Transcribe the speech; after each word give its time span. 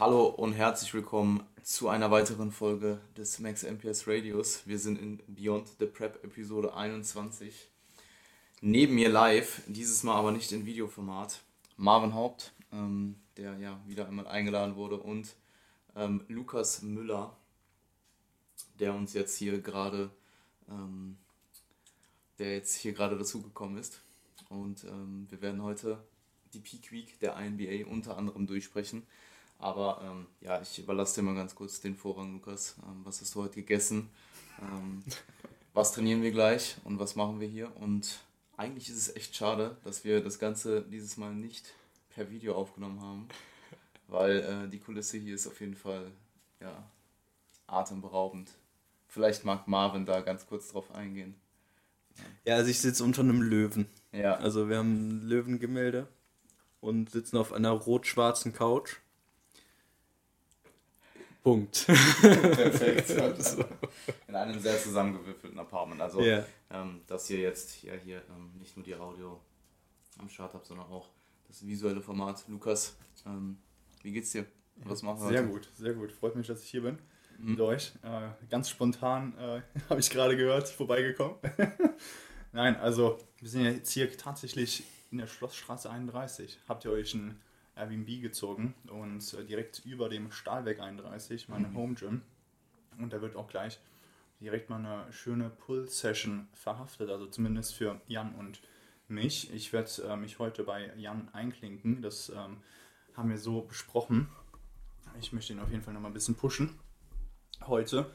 Hallo 0.00 0.28
und 0.28 0.54
herzlich 0.54 0.94
willkommen 0.94 1.46
zu 1.62 1.90
einer 1.90 2.10
weiteren 2.10 2.52
Folge 2.52 3.02
des 3.18 3.38
Max 3.38 3.64
MPS 3.64 4.08
Radios. 4.08 4.66
Wir 4.66 4.78
sind 4.78 4.98
in 4.98 5.20
Beyond 5.26 5.68
the 5.78 5.84
Prep 5.84 6.24
Episode 6.24 6.72
21. 6.72 7.68
Neben 8.62 8.94
mir 8.94 9.10
live, 9.10 9.60
dieses 9.66 10.02
Mal 10.02 10.14
aber 10.14 10.32
nicht 10.32 10.52
in 10.52 10.64
Videoformat, 10.64 11.42
Marvin 11.76 12.14
Haupt, 12.14 12.54
ähm, 12.72 13.16
der 13.36 13.58
ja 13.58 13.78
wieder 13.86 14.08
einmal 14.08 14.26
eingeladen 14.26 14.74
wurde, 14.74 14.96
und 14.96 15.34
ähm, 15.94 16.24
Lukas 16.28 16.80
Müller, 16.80 17.36
der 18.78 18.94
uns 18.94 19.12
jetzt 19.12 19.36
hier 19.36 19.60
gerade, 19.60 20.10
ähm, 20.70 21.18
der 22.38 22.54
jetzt 22.54 22.74
hier 22.74 22.94
gerade 22.94 23.18
dazugekommen 23.18 23.76
ist. 23.76 24.00
Und 24.48 24.82
ähm, 24.84 25.26
wir 25.28 25.42
werden 25.42 25.62
heute 25.62 26.02
die 26.54 26.60
Peak 26.60 26.90
Week 26.90 27.20
der 27.20 27.36
INBA 27.36 27.86
unter 27.86 28.16
anderem 28.16 28.46
durchsprechen. 28.46 29.06
Aber 29.60 30.00
ähm, 30.02 30.26
ja, 30.40 30.60
ich 30.62 30.78
überlasse 30.78 31.20
dir 31.20 31.26
mal 31.26 31.34
ganz 31.34 31.54
kurz 31.54 31.80
den 31.80 31.94
Vorrang, 31.94 32.32
Lukas. 32.32 32.76
Ähm, 32.82 33.02
was 33.04 33.20
hast 33.20 33.34
du 33.34 33.42
heute 33.42 33.56
gegessen? 33.56 34.08
Ähm, 34.60 35.04
was 35.74 35.92
trainieren 35.92 36.22
wir 36.22 36.32
gleich 36.32 36.76
und 36.84 36.98
was 36.98 37.14
machen 37.14 37.40
wir 37.40 37.48
hier? 37.48 37.70
Und 37.76 38.20
eigentlich 38.56 38.88
ist 38.88 38.96
es 38.96 39.14
echt 39.14 39.36
schade, 39.36 39.76
dass 39.84 40.02
wir 40.02 40.22
das 40.22 40.38
Ganze 40.38 40.82
dieses 40.82 41.18
Mal 41.18 41.34
nicht 41.34 41.74
per 42.14 42.30
Video 42.30 42.54
aufgenommen 42.54 43.00
haben, 43.02 43.28
weil 44.08 44.38
äh, 44.38 44.68
die 44.68 44.80
Kulisse 44.80 45.18
hier 45.18 45.34
ist 45.34 45.46
auf 45.46 45.60
jeden 45.60 45.76
Fall 45.76 46.10
ja, 46.60 46.90
atemberaubend. 47.66 48.50
Vielleicht 49.08 49.44
mag 49.44 49.68
Marvin 49.68 50.06
da 50.06 50.20
ganz 50.20 50.46
kurz 50.46 50.68
drauf 50.68 50.94
eingehen. 50.94 51.34
Ja, 52.44 52.56
also 52.56 52.70
ich 52.70 52.80
sitze 52.80 53.04
unter 53.04 53.22
einem 53.22 53.42
Löwen. 53.42 53.86
Ja. 54.12 54.34
Also 54.36 54.68
wir 54.68 54.78
haben 54.78 55.08
ein 55.08 55.28
Löwengemälde 55.28 56.08
und 56.80 57.10
sitzen 57.10 57.36
auf 57.36 57.52
einer 57.52 57.70
rot-schwarzen 57.70 58.52
Couch. 58.52 58.96
Punkt. 61.42 61.86
Perfekt. 62.20 63.10
In 64.28 64.34
einem 64.34 64.60
sehr 64.60 64.78
zusammengewürfelten 64.78 65.58
Apartment. 65.58 66.00
Also 66.00 66.20
Ja. 66.20 66.44
ähm, 66.70 67.00
dass 67.06 67.28
ihr 67.30 67.38
jetzt 67.38 67.70
hier, 67.70 67.94
hier 67.96 68.22
ähm, 68.30 68.50
nicht 68.58 68.76
nur 68.76 68.84
die 68.84 68.94
Audio 68.94 69.40
am 70.18 70.28
Start 70.28 70.52
habt, 70.54 70.66
sondern 70.66 70.86
auch 70.86 71.08
das 71.48 71.66
visuelle 71.66 72.00
Format. 72.00 72.44
Lukas, 72.48 72.96
ähm, 73.26 73.58
wie 74.02 74.12
geht's 74.12 74.32
dir? 74.32 74.44
Was 74.84 75.02
machen 75.02 75.20
wir 75.22 75.28
Sehr 75.28 75.42
heute? 75.42 75.48
gut, 75.52 75.68
sehr 75.76 75.92
gut. 75.94 76.12
Freut 76.12 76.36
mich, 76.36 76.46
dass 76.46 76.62
ich 76.62 76.70
hier 76.70 76.82
bin. 76.82 76.98
Mhm. 77.38 77.50
Mit 77.52 77.60
euch. 77.60 77.92
Äh, 78.02 78.28
ganz 78.48 78.68
spontan 78.68 79.34
äh, 79.38 79.62
habe 79.90 80.00
ich 80.00 80.10
gerade 80.10 80.36
gehört, 80.36 80.68
vorbeigekommen. 80.68 81.36
Nein, 82.52 82.76
also 82.76 83.18
wir 83.38 83.48
sind 83.48 83.64
ja 83.64 83.70
jetzt 83.70 83.90
hier 83.92 84.14
tatsächlich 84.16 84.84
in 85.10 85.18
der 85.18 85.26
Schlossstraße 85.26 85.90
31. 85.90 86.58
Habt 86.68 86.84
ihr 86.84 86.92
euch 86.92 87.14
ein 87.14 87.40
Airbnb 87.80 88.20
gezogen 88.20 88.74
und 88.88 89.34
äh, 89.34 89.44
direkt 89.44 89.82
über 89.84 90.08
dem 90.08 90.30
Stahlweg 90.30 90.80
31, 90.80 91.48
meine 91.48 91.68
Mhm. 91.68 91.76
Home 91.76 91.94
Gym. 91.94 92.22
Und 92.98 93.12
da 93.12 93.22
wird 93.22 93.36
auch 93.36 93.48
gleich 93.48 93.78
direkt 94.40 94.70
mal 94.70 94.78
eine 94.78 95.12
schöne 95.12 95.50
Pull-Session 95.50 96.48
verhaftet, 96.54 97.10
also 97.10 97.26
zumindest 97.26 97.74
für 97.74 98.00
Jan 98.08 98.34
und 98.34 98.60
mich. 99.08 99.52
Ich 99.52 99.72
werde 99.72 99.90
äh, 100.08 100.16
mich 100.16 100.38
heute 100.38 100.64
bei 100.64 100.92
Jan 100.96 101.28
einklinken. 101.32 102.02
Das 102.02 102.30
ähm, 102.30 102.58
haben 103.16 103.30
wir 103.30 103.38
so 103.38 103.62
besprochen. 103.62 104.28
Ich 105.18 105.32
möchte 105.32 105.52
ihn 105.52 105.60
auf 105.60 105.70
jeden 105.70 105.82
Fall 105.82 105.94
noch 105.94 106.00
mal 106.00 106.08
ein 106.08 106.14
bisschen 106.14 106.36
pushen 106.36 106.78
heute. 107.66 108.10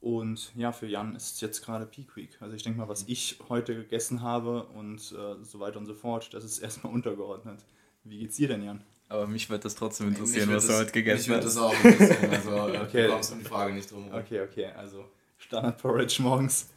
Und 0.00 0.54
ja, 0.56 0.72
für 0.72 0.86
Jan 0.86 1.14
ist 1.14 1.34
es 1.34 1.40
jetzt 1.40 1.62
gerade 1.62 1.86
Peak 1.86 2.16
Week. 2.16 2.40
Also 2.40 2.56
ich 2.56 2.62
denke 2.62 2.78
mal, 2.78 2.88
was 2.88 3.04
ich 3.06 3.38
heute 3.48 3.74
gegessen 3.74 4.22
habe 4.22 4.64
und 4.64 4.98
äh, 5.12 5.44
so 5.44 5.60
weiter 5.60 5.78
und 5.78 5.86
so 5.86 5.94
fort, 5.94 6.32
das 6.32 6.44
ist 6.44 6.58
erstmal 6.62 6.92
untergeordnet. 6.92 7.64
Wie 8.04 8.18
geht's 8.18 8.36
dir 8.36 8.48
denn, 8.48 8.62
Jan? 8.62 8.82
Aber 9.10 9.26
mich 9.26 9.50
wird 9.50 9.64
das 9.64 9.74
trotzdem 9.74 10.08
Mich 10.08 10.18
interessieren, 10.18 10.54
was 10.54 10.62
du 10.64 10.68
das- 10.72 10.80
heute 10.80 10.92
gegessen 10.92 11.18
Mich 11.18 11.28
wird 11.42 11.44
hast. 11.44 11.56
das 11.56 11.62
auch 11.62 11.84
interessieren. 11.84 12.30
Also 12.30 12.50
äh, 12.68 12.78
Okay. 12.78 13.06
du 13.06 13.12
kommst 13.12 13.32
um 13.32 13.38
die 13.40 13.44
Frage 13.44 13.74
nicht 13.74 13.90
drum 13.90 14.04
herum. 14.04 14.20
Okay, 14.20 14.40
okay, 14.40 14.66
also 14.66 15.04
Standard 15.36 15.76
Porridge 15.78 16.22
morgens 16.22 16.70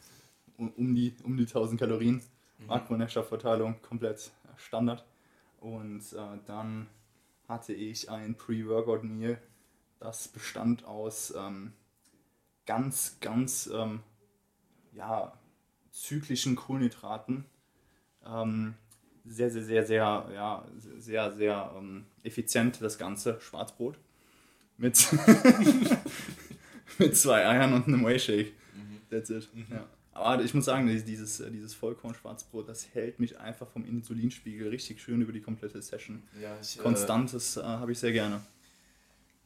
um, 0.58 0.94
die, 0.94 1.14
um 1.24 1.36
die 1.36 1.44
1000 1.46 1.80
Kalorien. 1.80 2.22
Makronährstoffverteilung 2.66 3.80
komplett 3.82 4.30
Standard. 4.56 5.04
Und 5.60 6.00
äh, 6.12 6.38
dann 6.46 6.88
hatte 7.48 7.72
ich 7.72 8.10
ein 8.10 8.34
Pre-Workout-Meal, 8.36 9.38
das 10.00 10.28
bestand 10.28 10.84
aus 10.84 11.32
ähm, 11.36 11.72
ganz, 12.66 13.16
ganz 13.20 13.68
ähm, 13.72 14.00
ja, 14.92 15.32
zyklischen 15.90 16.56
Kohlenhydraten. 16.56 17.44
Ähm, 18.26 18.74
sehr, 19.24 19.50
sehr, 19.50 19.64
sehr, 19.64 19.86
sehr, 19.86 20.30
ja, 20.34 20.66
sehr, 20.98 21.32
sehr 21.34 21.74
ähm, 21.76 22.04
effizient 22.22 22.80
das 22.80 22.98
Ganze. 22.98 23.40
Schwarzbrot 23.40 23.98
mit, 24.76 25.08
mit 26.98 27.16
zwei 27.16 27.46
Eiern 27.46 27.72
und 27.72 27.86
einem 27.86 28.04
Whey-Shake. 28.04 28.52
That's 29.10 29.30
it. 29.30 29.48
Ja. 29.70 29.86
Aber 30.12 30.44
ich 30.44 30.54
muss 30.54 30.64
sagen, 30.64 30.86
dieses, 30.86 31.42
dieses 31.52 31.74
Vollkorn-Schwarzbrot, 31.74 32.68
das 32.68 32.94
hält 32.94 33.18
mich 33.18 33.38
einfach 33.38 33.68
vom 33.68 33.84
Insulinspiegel 33.84 34.68
richtig 34.68 35.00
schön 35.00 35.20
über 35.20 35.32
die 35.32 35.40
komplette 35.40 35.82
Session. 35.82 36.22
Ja, 36.40 36.56
ich, 36.60 36.78
äh, 36.78 36.82
Konstantes 36.82 37.56
äh, 37.56 37.62
habe 37.62 37.92
ich 37.92 37.98
sehr 37.98 38.12
gerne. 38.12 38.40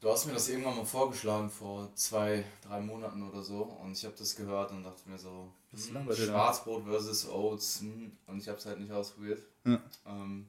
Du 0.00 0.08
hast 0.10 0.26
mir 0.26 0.32
das 0.32 0.48
irgendwann 0.48 0.76
mal 0.76 0.84
vorgeschlagen 0.84 1.50
vor 1.50 1.92
zwei, 1.96 2.44
drei 2.62 2.80
Monaten 2.80 3.28
oder 3.28 3.42
so 3.42 3.62
und 3.82 3.92
ich 3.92 4.04
habe 4.04 4.14
das 4.16 4.36
gehört 4.36 4.70
und 4.70 4.84
dachte 4.84 5.08
mir 5.08 5.18
so, 5.18 5.52
hm? 5.72 6.14
Schwarzbrot 6.14 6.84
versus 6.84 7.28
Oats 7.28 7.80
hm, 7.80 8.12
und 8.28 8.38
ich 8.38 8.48
habe 8.48 8.58
es 8.58 8.66
halt 8.66 8.78
nicht 8.78 8.92
ausprobiert. 8.92 9.42
Ja. 9.64 9.82
Ähm, 10.06 10.48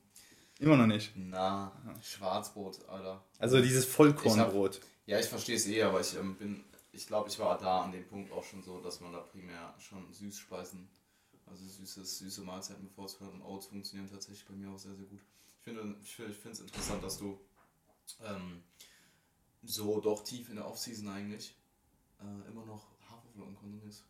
Immer 0.59 0.77
noch 0.77 0.85
nicht. 0.85 1.13
na, 1.15 1.71
Schwarzbrot, 2.03 2.87
Alter. 2.89 3.23
Also 3.39 3.59
dieses 3.59 3.85
Vollkornbrot. 3.85 4.81
Ja, 5.07 5.19
ich 5.19 5.25
verstehe 5.25 5.55
es 5.55 5.65
eh, 5.65 5.81
aber 5.81 5.99
ich 6.01 6.15
ähm, 6.15 6.35
bin, 6.35 6.63
ich 6.91 7.07
glaube, 7.07 7.29
ich 7.29 7.39
war 7.39 7.57
da 7.57 7.81
an 7.81 7.91
dem 7.91 8.05
Punkt 8.07 8.31
auch 8.31 8.43
schon 8.43 8.61
so, 8.61 8.79
dass 8.81 9.01
man 9.01 9.13
da 9.13 9.19
primär 9.19 9.73
schon 9.79 10.13
Süßspeisen, 10.13 10.87
also 11.47 11.65
süßes, 11.65 12.19
süße 12.19 12.41
Mahlzeiten 12.41 12.83
bevorzugt 12.83 13.23
und 13.33 13.41
Oats 13.41 13.65
funktionieren 13.65 14.07
tatsächlich 14.11 14.45
bei 14.45 14.53
mir 14.53 14.69
auch 14.69 14.77
sehr, 14.77 14.93
sehr 14.93 15.05
gut. 15.05 15.21
Ich 15.57 15.63
finde 15.63 15.95
ich 16.03 16.13
finde 16.13 16.51
es 16.51 16.59
interessant, 16.59 17.03
dass 17.03 17.17
du 17.17 17.39
ähm, 18.23 18.61
so 19.63 19.99
doch 19.99 20.23
tief 20.23 20.49
in 20.49 20.55
der 20.55 20.67
Offseason 20.67 21.07
eigentlich 21.07 21.55
äh, 22.19 22.49
immer 22.49 22.65
noch 22.65 22.87
Haferflocken 23.09 23.55
konsumierst. 23.55 24.03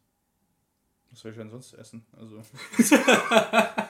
Was 1.12 1.20
soll 1.20 1.32
ich 1.32 1.38
denn 1.38 1.50
sonst 1.50 1.74
essen? 1.74 2.06
Also, 2.16 2.38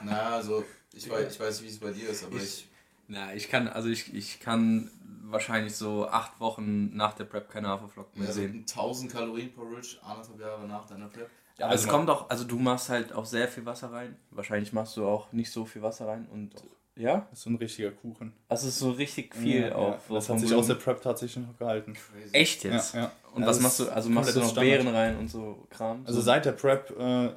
naja, 0.04 0.36
also 0.36 0.64
ich 0.92 1.08
weiß, 1.08 1.34
ich 1.34 1.40
weiß 1.40 1.60
nicht, 1.60 1.70
wie 1.70 1.74
es 1.74 1.80
bei 1.80 1.92
dir 1.92 2.08
ist, 2.08 2.24
aber 2.24 2.36
ich, 2.36 2.68
Na, 3.08 3.34
ich 3.34 3.48
kann, 3.48 3.68
also 3.68 3.88
ich, 3.88 4.14
ich 4.14 4.40
kann 4.40 4.90
wahrscheinlich 5.24 5.76
so 5.76 6.08
acht 6.08 6.40
Wochen 6.40 6.96
nach 6.96 7.12
der 7.12 7.24
Prep 7.24 7.50
keine 7.50 7.68
Haferflocken 7.68 8.18
mehr 8.18 8.28
also 8.28 8.40
sehen. 8.40 8.60
1000 8.60 9.12
Kalorien 9.12 9.52
pro 9.52 9.62
Rich, 9.62 9.98
anderthalb 10.02 10.40
Jahre 10.40 10.66
nach 10.66 10.86
deiner 10.86 11.08
Prep. 11.08 11.30
Ja, 11.58 11.66
aber 11.66 11.74
es 11.74 11.86
kommt 11.86 12.08
auch, 12.08 12.30
also 12.30 12.44
du 12.44 12.58
machst 12.58 12.88
halt 12.88 13.12
auch 13.12 13.26
sehr 13.26 13.46
viel 13.46 13.66
Wasser 13.66 13.92
rein. 13.92 14.16
Wahrscheinlich 14.30 14.72
machst 14.72 14.96
du 14.96 15.06
auch 15.06 15.30
nicht 15.32 15.52
so 15.52 15.66
viel 15.66 15.82
Wasser 15.82 16.08
rein 16.08 16.26
und 16.26 16.54
ja, 17.00 17.26
das 17.30 17.38
ist 17.40 17.42
so 17.44 17.50
ein 17.50 17.56
richtiger 17.56 17.90
Kuchen. 17.92 18.32
also 18.48 18.68
es 18.68 18.74
ist 18.74 18.80
so 18.80 18.90
richtig 18.92 19.34
viel 19.34 19.62
ja, 19.62 19.74
auf. 19.74 20.08
Ja. 20.08 20.14
Das 20.14 20.28
hat 20.28 20.40
sich 20.40 20.52
aus 20.54 20.66
der. 20.66 20.74
Prep 20.74 21.00
tatsächlich 21.02 21.44
noch 21.46 21.56
gehalten. 21.56 21.94
Crazy. 21.94 22.34
Echt 22.34 22.64
jetzt? 22.64 22.94
Ja, 22.94 23.00
ja. 23.02 23.12
Und 23.34 23.42
Ja, 23.42 23.48
was 23.48 23.60
machst 23.60 23.80
du? 23.80 23.88
Also 23.88 24.10
machst 24.10 24.34
du 24.34 24.40
noch 24.40 24.46
komplettes 24.46 24.68
Beeren 24.70 24.82
Standard. 24.82 25.10
rein 25.14 25.18
und 25.18 25.28
so 25.30 25.66
Kram? 25.70 26.00
Also 26.06 26.20
so. 26.20 26.24
seit 26.24 26.44
der 26.44 26.52
Prep 26.52 26.90
äh, 26.98 27.30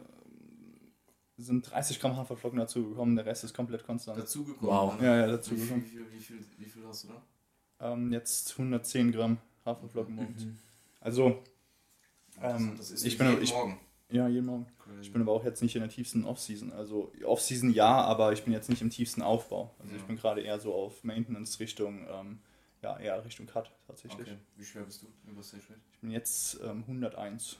sind 1.37 1.69
30 1.71 1.99
Gramm 1.99 2.15
Haferflocken 2.17 2.59
dazugekommen, 2.59 3.15
der 3.15 3.25
Rest 3.25 3.43
ist 3.43 3.53
komplett 3.53 3.83
konstant. 3.85 4.17
Dazugekommen. 4.17 4.69
Wow. 4.71 5.01
Ja, 5.01 5.15
ja, 5.15 5.21
Wie 5.21 5.23
viel, 5.27 5.31
dazugekommen. 5.37 5.83
wie, 5.83 5.87
viel, 5.89 6.05
wie, 6.11 6.19
viel, 6.19 6.45
wie 6.57 6.65
viel 6.65 6.85
hast 6.87 7.03
du 7.05 7.07
da? 7.79 7.91
Ähm, 7.93 8.11
jetzt 8.13 8.51
110 8.51 9.11
Gramm 9.11 9.37
Haferflocken. 9.65 10.15
Mhm. 10.15 10.59
Also, 11.01 11.41
Das- 12.41 12.59
ähm, 12.61 12.75
das 12.77 12.91
ist 12.91 13.05
ich 13.05 13.13
wie 13.13 13.17
bin, 13.17 13.29
jeden 13.31 13.43
ich, 13.43 13.51
Morgen. 13.51 13.79
ja, 14.09 14.27
jeden 14.27 14.45
Morgen. 14.45 14.67
Ich 15.01 15.11
bin 15.13 15.21
aber 15.21 15.31
auch 15.31 15.43
jetzt 15.45 15.61
nicht 15.61 15.75
in 15.75 15.81
der 15.81 15.89
tiefsten 15.89 16.25
Off-Season. 16.25 16.73
Also 16.73 17.11
Off-Season 17.23 17.71
ja, 17.71 18.01
aber 18.01 18.33
ich 18.33 18.43
bin 18.43 18.51
jetzt 18.53 18.69
nicht 18.69 18.81
im 18.81 18.89
tiefsten 18.89 19.21
Aufbau. 19.21 19.73
Also 19.79 19.95
ich 19.95 20.01
Ja. 20.01 20.07
bin 20.07 20.15
gerade 20.17 20.41
eher 20.41 20.59
so 20.59 20.73
auf 20.73 21.03
Maintenance 21.03 21.59
Richtung, 21.59 22.05
ähm, 22.09 22.39
ja, 22.81 22.97
eher 22.99 23.23
Richtung 23.23 23.45
Cut 23.47 23.71
tatsächlich. 23.87 24.27
okay. 24.27 24.37
Wie 24.57 24.65
schwer 24.65 24.83
bist 24.83 25.01
du 25.03 25.07
über 25.29 25.41
Stage 25.41 25.63
Rate? 25.69 25.79
Ich 25.93 25.99
bin 25.99 26.11
jetzt 26.11 26.59
ähm, 26.63 26.83
101. 26.87 27.57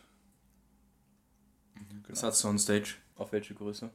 Was 1.76 2.20
Genau. 2.20 2.22
hast 2.24 2.44
du 2.44 2.48
on 2.50 2.60
Stage? 2.60 2.96
Auf 3.16 3.32
welche 3.32 3.54
Größe? 3.54 3.90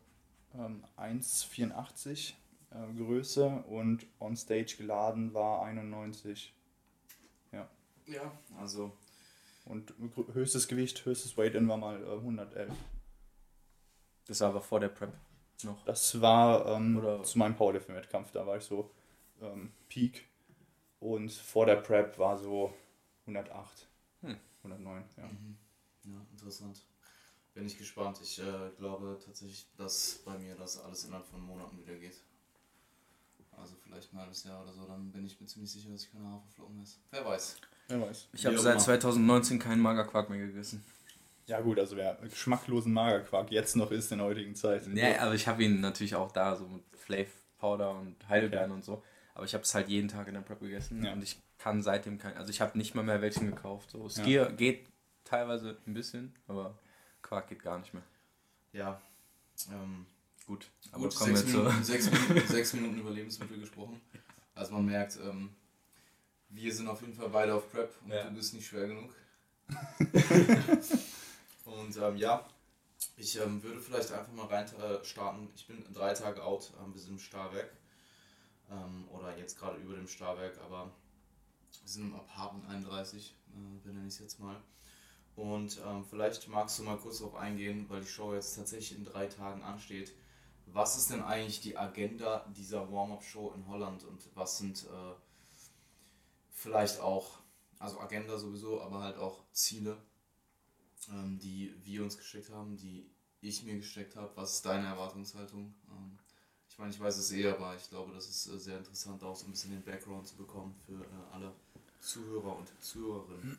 Ähm, 0.54 0.84
1,84 0.96 2.32
äh, 2.70 2.94
Größe 2.96 3.46
und 3.68 4.06
on 4.20 4.36
Stage 4.36 4.76
geladen 4.78 5.34
war 5.34 5.62
91. 5.62 6.54
Ja, 8.10 8.32
also 8.58 8.90
Und 9.66 9.92
höchstes 10.32 10.66
Gewicht, 10.66 11.04
höchstes 11.04 11.36
Weight-In 11.36 11.68
war 11.68 11.76
mal 11.76 12.02
äh, 12.02 12.06
111. 12.16 12.72
Das 14.28 14.40
war 14.40 14.50
aber 14.50 14.60
vor 14.60 14.78
der 14.78 14.88
Prep 14.88 15.12
noch. 15.64 15.84
Das 15.84 16.20
war 16.20 16.66
ähm, 16.66 16.98
Oder- 16.98 17.22
zu 17.24 17.36
meinem 17.38 17.56
Powerlifting-Wettkampf, 17.56 18.30
da 18.30 18.46
war 18.46 18.56
ich 18.58 18.64
so 18.64 18.90
ähm, 19.40 19.72
Peak. 19.88 20.28
Und 21.00 21.32
vor 21.32 21.66
der 21.66 21.76
Prep 21.76 22.16
war 22.18 22.38
so 22.38 22.72
108, 23.26 23.88
Hm. 24.22 24.36
109, 24.62 25.04
ja. 25.16 25.24
mhm. 25.24 25.56
ja, 26.04 26.20
interessant. 26.32 26.84
Bin 27.54 27.66
ich 27.66 27.76
gespannt. 27.78 28.20
Ich 28.22 28.38
äh, 28.38 28.70
glaube 28.78 29.18
tatsächlich, 29.24 29.66
dass 29.76 30.20
bei 30.24 30.38
mir 30.38 30.54
das 30.54 30.80
alles 30.80 31.04
innerhalb 31.04 31.26
von 31.26 31.40
Monaten 31.40 31.78
wieder 31.78 31.94
geht. 31.96 32.20
also 33.56 33.74
vielleicht 33.82 34.12
ein 34.12 34.18
halbes 34.20 34.44
Jahr 34.44 34.62
oder 34.62 34.72
so, 34.72 34.84
dann 34.86 35.10
bin 35.10 35.26
ich 35.26 35.40
mir 35.40 35.46
ziemlich 35.46 35.72
sicher, 35.72 35.90
dass 35.90 36.04
ich 36.04 36.12
keine 36.12 36.30
Haferflocken 36.30 36.80
esse. 36.82 36.98
Wer 37.10 37.24
weiß. 37.24 37.56
Wer 37.88 38.00
weiß. 38.02 38.28
Ich 38.32 38.46
habe 38.46 38.58
seit 38.58 38.74
immer. 38.74 38.84
2019 38.84 39.58
keinen 39.58 39.80
Magerquark 39.80 40.30
mehr 40.30 40.38
gegessen. 40.46 40.84
Ja 41.48 41.60
gut, 41.62 41.78
also 41.78 41.96
wer 41.96 42.14
geschmacklosen 42.22 42.92
Magerquark 42.92 43.50
jetzt 43.50 43.74
noch 43.74 43.90
isst 43.90 44.12
in 44.12 44.18
der 44.18 44.26
heutigen 44.26 44.54
Zeit. 44.54 44.86
Ja, 44.94 45.20
aber 45.22 45.34
ich 45.34 45.48
habe 45.48 45.64
ihn 45.64 45.80
natürlich 45.80 46.14
auch 46.14 46.30
da, 46.30 46.54
so 46.56 46.68
mit 46.68 46.82
Flav 46.96 47.26
Powder 47.58 47.90
und 47.92 48.16
Heidelbeeren 48.28 48.70
und 48.70 48.84
so. 48.84 49.02
Aber 49.34 49.44
ich 49.46 49.54
habe 49.54 49.64
es 49.64 49.74
halt 49.74 49.88
jeden 49.88 50.08
Tag 50.08 50.28
in 50.28 50.34
der 50.34 50.42
Prep 50.42 50.60
gegessen 50.60 51.02
Ja. 51.04 51.12
und 51.12 51.22
ich 51.22 51.40
kann 51.58 51.82
seitdem 51.82 52.18
kein. 52.18 52.36
Also 52.36 52.50
ich 52.50 52.60
habe 52.60 52.76
nicht 52.76 52.94
mal 52.94 53.02
mehr 53.02 53.20
welchen 53.22 53.46
gekauft. 53.46 53.90
So 53.90 54.08
Skier 54.08 54.52
geht 54.52 54.86
teilweise 55.24 55.78
ein 55.86 55.94
bisschen, 55.94 56.34
aber 56.46 56.78
Quark 57.22 57.48
geht 57.48 57.62
gar 57.62 57.78
nicht 57.78 57.94
mehr. 57.94 58.04
Ja, 58.72 59.00
ähm, 59.72 60.06
Gut, 60.46 60.66
aber 60.92 61.04
gut, 61.04 61.14
kommen 61.16 61.30
wir 61.30 61.36
sechs 61.38 61.50
zu. 61.50 61.58
Minuten, 61.58 61.84
sechs, 61.84 62.10
Minuten, 62.10 62.46
sechs 62.46 62.72
Minuten 62.74 62.98
über 63.00 63.10
Lebensmittel 63.10 63.58
gesprochen. 63.58 64.00
Also 64.54 64.72
man 64.74 64.86
merkt, 64.86 65.18
ähm, 65.22 65.50
wir 66.50 66.72
sind 66.74 66.88
auf 66.88 67.00
jeden 67.00 67.14
Fall 67.14 67.28
beide 67.30 67.54
auf 67.54 67.70
Prep 67.72 67.90
und 68.04 68.12
Ja. 68.12 68.24
du 68.24 68.34
bist 68.34 68.54
nicht 68.54 68.66
schwer 68.66 68.86
genug. 68.86 69.14
und 71.78 71.96
ähm, 71.96 72.16
ja, 72.16 72.46
ich 73.16 73.38
ähm, 73.38 73.62
würde 73.62 73.80
vielleicht 73.80 74.12
einfach 74.12 74.32
mal 74.32 74.46
rein 74.46 74.66
äh, 74.80 75.04
starten. 75.04 75.48
Ich 75.54 75.66
bin 75.66 75.84
drei 75.92 76.14
Tage 76.14 76.42
out, 76.42 76.72
ähm, 76.80 76.94
wir 76.94 77.00
sind 77.00 77.12
im 77.12 77.18
Starwerk. 77.18 77.70
Ähm, 78.70 79.08
oder 79.10 79.36
jetzt 79.38 79.58
gerade 79.58 79.78
über 79.78 79.94
dem 79.94 80.08
Starwerk, 80.08 80.58
aber 80.64 80.84
wir 80.84 81.88
sind 81.88 82.08
im 82.08 82.14
Apartment 82.14 82.68
31, 82.68 83.34
äh, 83.50 83.86
benenne 83.86 84.06
ich 84.06 84.14
es 84.14 84.20
jetzt 84.20 84.40
mal. 84.40 84.60
Und 85.36 85.80
ähm, 85.86 86.04
vielleicht 86.04 86.48
magst 86.48 86.78
du 86.78 86.82
mal 86.82 86.98
kurz 86.98 87.18
darauf 87.18 87.36
eingehen, 87.36 87.86
weil 87.88 88.00
die 88.00 88.08
Show 88.08 88.34
jetzt 88.34 88.56
tatsächlich 88.56 88.98
in 88.98 89.04
drei 89.04 89.26
Tagen 89.26 89.62
ansteht. 89.62 90.12
Was 90.66 90.98
ist 90.98 91.10
denn 91.10 91.22
eigentlich 91.22 91.60
die 91.60 91.78
Agenda 91.78 92.44
dieser 92.56 92.92
Warm-Up-Show 92.92 93.52
in 93.54 93.66
Holland 93.68 94.04
und 94.04 94.20
was 94.34 94.58
sind 94.58 94.84
äh, 94.84 95.14
vielleicht 96.50 97.00
auch, 97.00 97.38
also 97.78 98.00
Agenda 98.00 98.36
sowieso, 98.36 98.82
aber 98.82 99.00
halt 99.00 99.16
auch 99.16 99.44
Ziele, 99.52 99.96
ähm, 101.10 101.38
die 101.38 101.74
wir 101.84 102.02
uns 102.02 102.16
gesteckt 102.16 102.50
haben, 102.50 102.76
die 102.76 103.10
ich 103.40 103.62
mir 103.64 103.76
gesteckt 103.76 104.16
habe? 104.16 104.30
Was 104.34 104.54
ist 104.54 104.66
deine 104.66 104.86
Erwartungshaltung? 104.86 105.74
Ähm, 105.90 106.18
ich 106.68 106.78
meine, 106.78 106.90
ich 106.90 107.00
weiß 107.00 107.16
es 107.18 107.32
eh, 107.32 107.48
aber 107.48 107.74
ich 107.76 107.88
glaube, 107.88 108.12
das 108.12 108.28
ist 108.28 108.46
äh, 108.46 108.58
sehr 108.58 108.78
interessant, 108.78 109.22
auch 109.22 109.36
so 109.36 109.46
ein 109.46 109.50
bisschen 109.50 109.70
den 109.70 109.82
Background 109.82 110.26
zu 110.26 110.36
bekommen 110.36 110.74
für 110.86 110.94
äh, 110.94 111.34
alle 111.34 111.52
Zuhörer 112.00 112.56
und 112.56 112.68
Zuhörerinnen. 112.80 113.58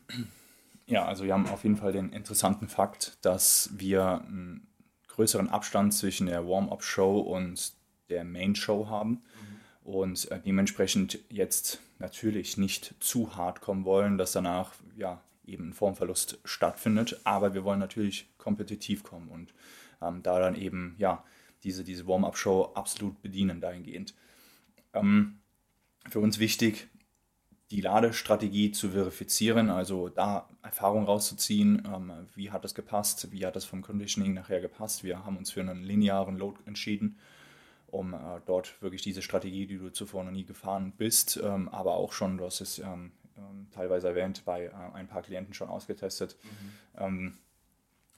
Ja, 0.86 1.04
also 1.04 1.24
wir 1.24 1.34
haben 1.34 1.46
auf 1.46 1.62
jeden 1.62 1.76
Fall 1.76 1.92
den 1.92 2.10
interessanten 2.12 2.68
Fakt, 2.68 3.18
dass 3.22 3.70
wir 3.74 4.22
einen 4.22 4.66
größeren 5.06 5.48
Abstand 5.48 5.94
zwischen 5.94 6.26
der 6.26 6.48
Warm-up-Show 6.48 7.20
und 7.20 7.74
der 8.08 8.24
Main-Show 8.24 8.88
haben 8.88 9.22
und 9.84 10.30
äh, 10.30 10.40
dementsprechend 10.40 11.18
jetzt 11.28 11.80
natürlich 11.98 12.56
nicht 12.56 12.94
zu 13.00 13.36
hart 13.36 13.60
kommen 13.60 13.84
wollen, 13.84 14.18
dass 14.18 14.32
danach 14.32 14.72
ja 14.96 15.20
eben 15.50 15.70
ein 15.70 15.72
Formverlust 15.72 16.38
stattfindet, 16.44 17.20
aber 17.24 17.54
wir 17.54 17.64
wollen 17.64 17.80
natürlich 17.80 18.28
kompetitiv 18.38 19.02
kommen 19.02 19.28
und 19.28 19.54
ähm, 20.02 20.22
da 20.22 20.38
dann 20.38 20.54
eben 20.54 20.94
ja 20.98 21.24
diese, 21.62 21.84
diese 21.84 22.06
Warm-up-Show 22.06 22.72
absolut 22.74 23.20
bedienen 23.22 23.60
dahingehend. 23.60 24.14
Ähm, 24.94 25.40
für 26.08 26.20
uns 26.20 26.38
wichtig, 26.38 26.88
die 27.70 27.80
Ladestrategie 27.80 28.72
zu 28.72 28.90
verifizieren, 28.90 29.70
also 29.70 30.08
da 30.08 30.48
Erfahrung 30.62 31.04
rauszuziehen, 31.04 31.82
ähm, 31.86 32.12
wie 32.34 32.50
hat 32.50 32.64
das 32.64 32.74
gepasst, 32.74 33.30
wie 33.30 33.46
hat 33.46 33.54
das 33.54 33.64
vom 33.64 33.82
Conditioning 33.82 34.34
nachher 34.34 34.60
gepasst. 34.60 35.04
Wir 35.04 35.24
haben 35.24 35.36
uns 35.36 35.52
für 35.52 35.60
einen 35.60 35.84
linearen 35.84 36.36
Load 36.36 36.58
entschieden, 36.66 37.18
um 37.86 38.14
äh, 38.14 38.18
dort 38.46 38.80
wirklich 38.82 39.02
diese 39.02 39.22
Strategie, 39.22 39.66
die 39.66 39.78
du 39.78 39.90
zuvor 39.90 40.24
noch 40.24 40.32
nie 40.32 40.44
gefahren 40.44 40.92
bist, 40.96 41.40
ähm, 41.42 41.68
aber 41.68 41.94
auch 41.94 42.12
schon, 42.12 42.38
du 42.38 42.44
hast 42.44 42.60
es 42.60 42.80
ähm, 42.80 43.12
teilweise 43.72 44.08
erwähnt, 44.08 44.44
bei 44.44 44.66
äh, 44.66 44.72
ein 44.94 45.08
paar 45.08 45.22
Klienten 45.22 45.54
schon 45.54 45.68
ausgetestet. 45.68 46.36
Ähm, 46.96 47.38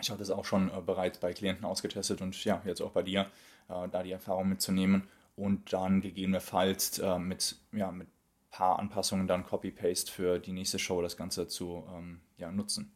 ich 0.01 0.11
habe 0.11 0.19
das 0.19 0.31
auch 0.31 0.45
schon 0.45 0.71
äh, 0.71 0.81
bereits 0.81 1.19
bei 1.19 1.33
Klienten 1.33 1.65
ausgetestet 1.65 2.21
und 2.21 2.43
ja, 2.45 2.61
jetzt 2.65 2.81
auch 2.81 2.93
bei 2.93 3.03
dir, 3.03 3.27
äh, 3.69 3.89
da 3.89 4.03
die 4.03 4.13
Erfahrung 4.13 4.49
mitzunehmen 4.49 5.09
und 5.37 5.73
dann 5.73 6.01
gegebenenfalls 6.03 7.01
mit, 7.19 7.57
ja, 7.73 7.91
mit 7.91 8.07
paar 8.53 8.79
Anpassungen 8.79 9.27
dann 9.27 9.45
Copy-Paste 9.45 10.13
für 10.13 10.39
die 10.39 10.53
nächste 10.53 10.79
Show 10.79 11.01
das 11.03 11.17
Ganze 11.17 11.49
zu 11.49 11.85
ähm, 11.91 12.21
ja, 12.37 12.53
nutzen. 12.53 12.95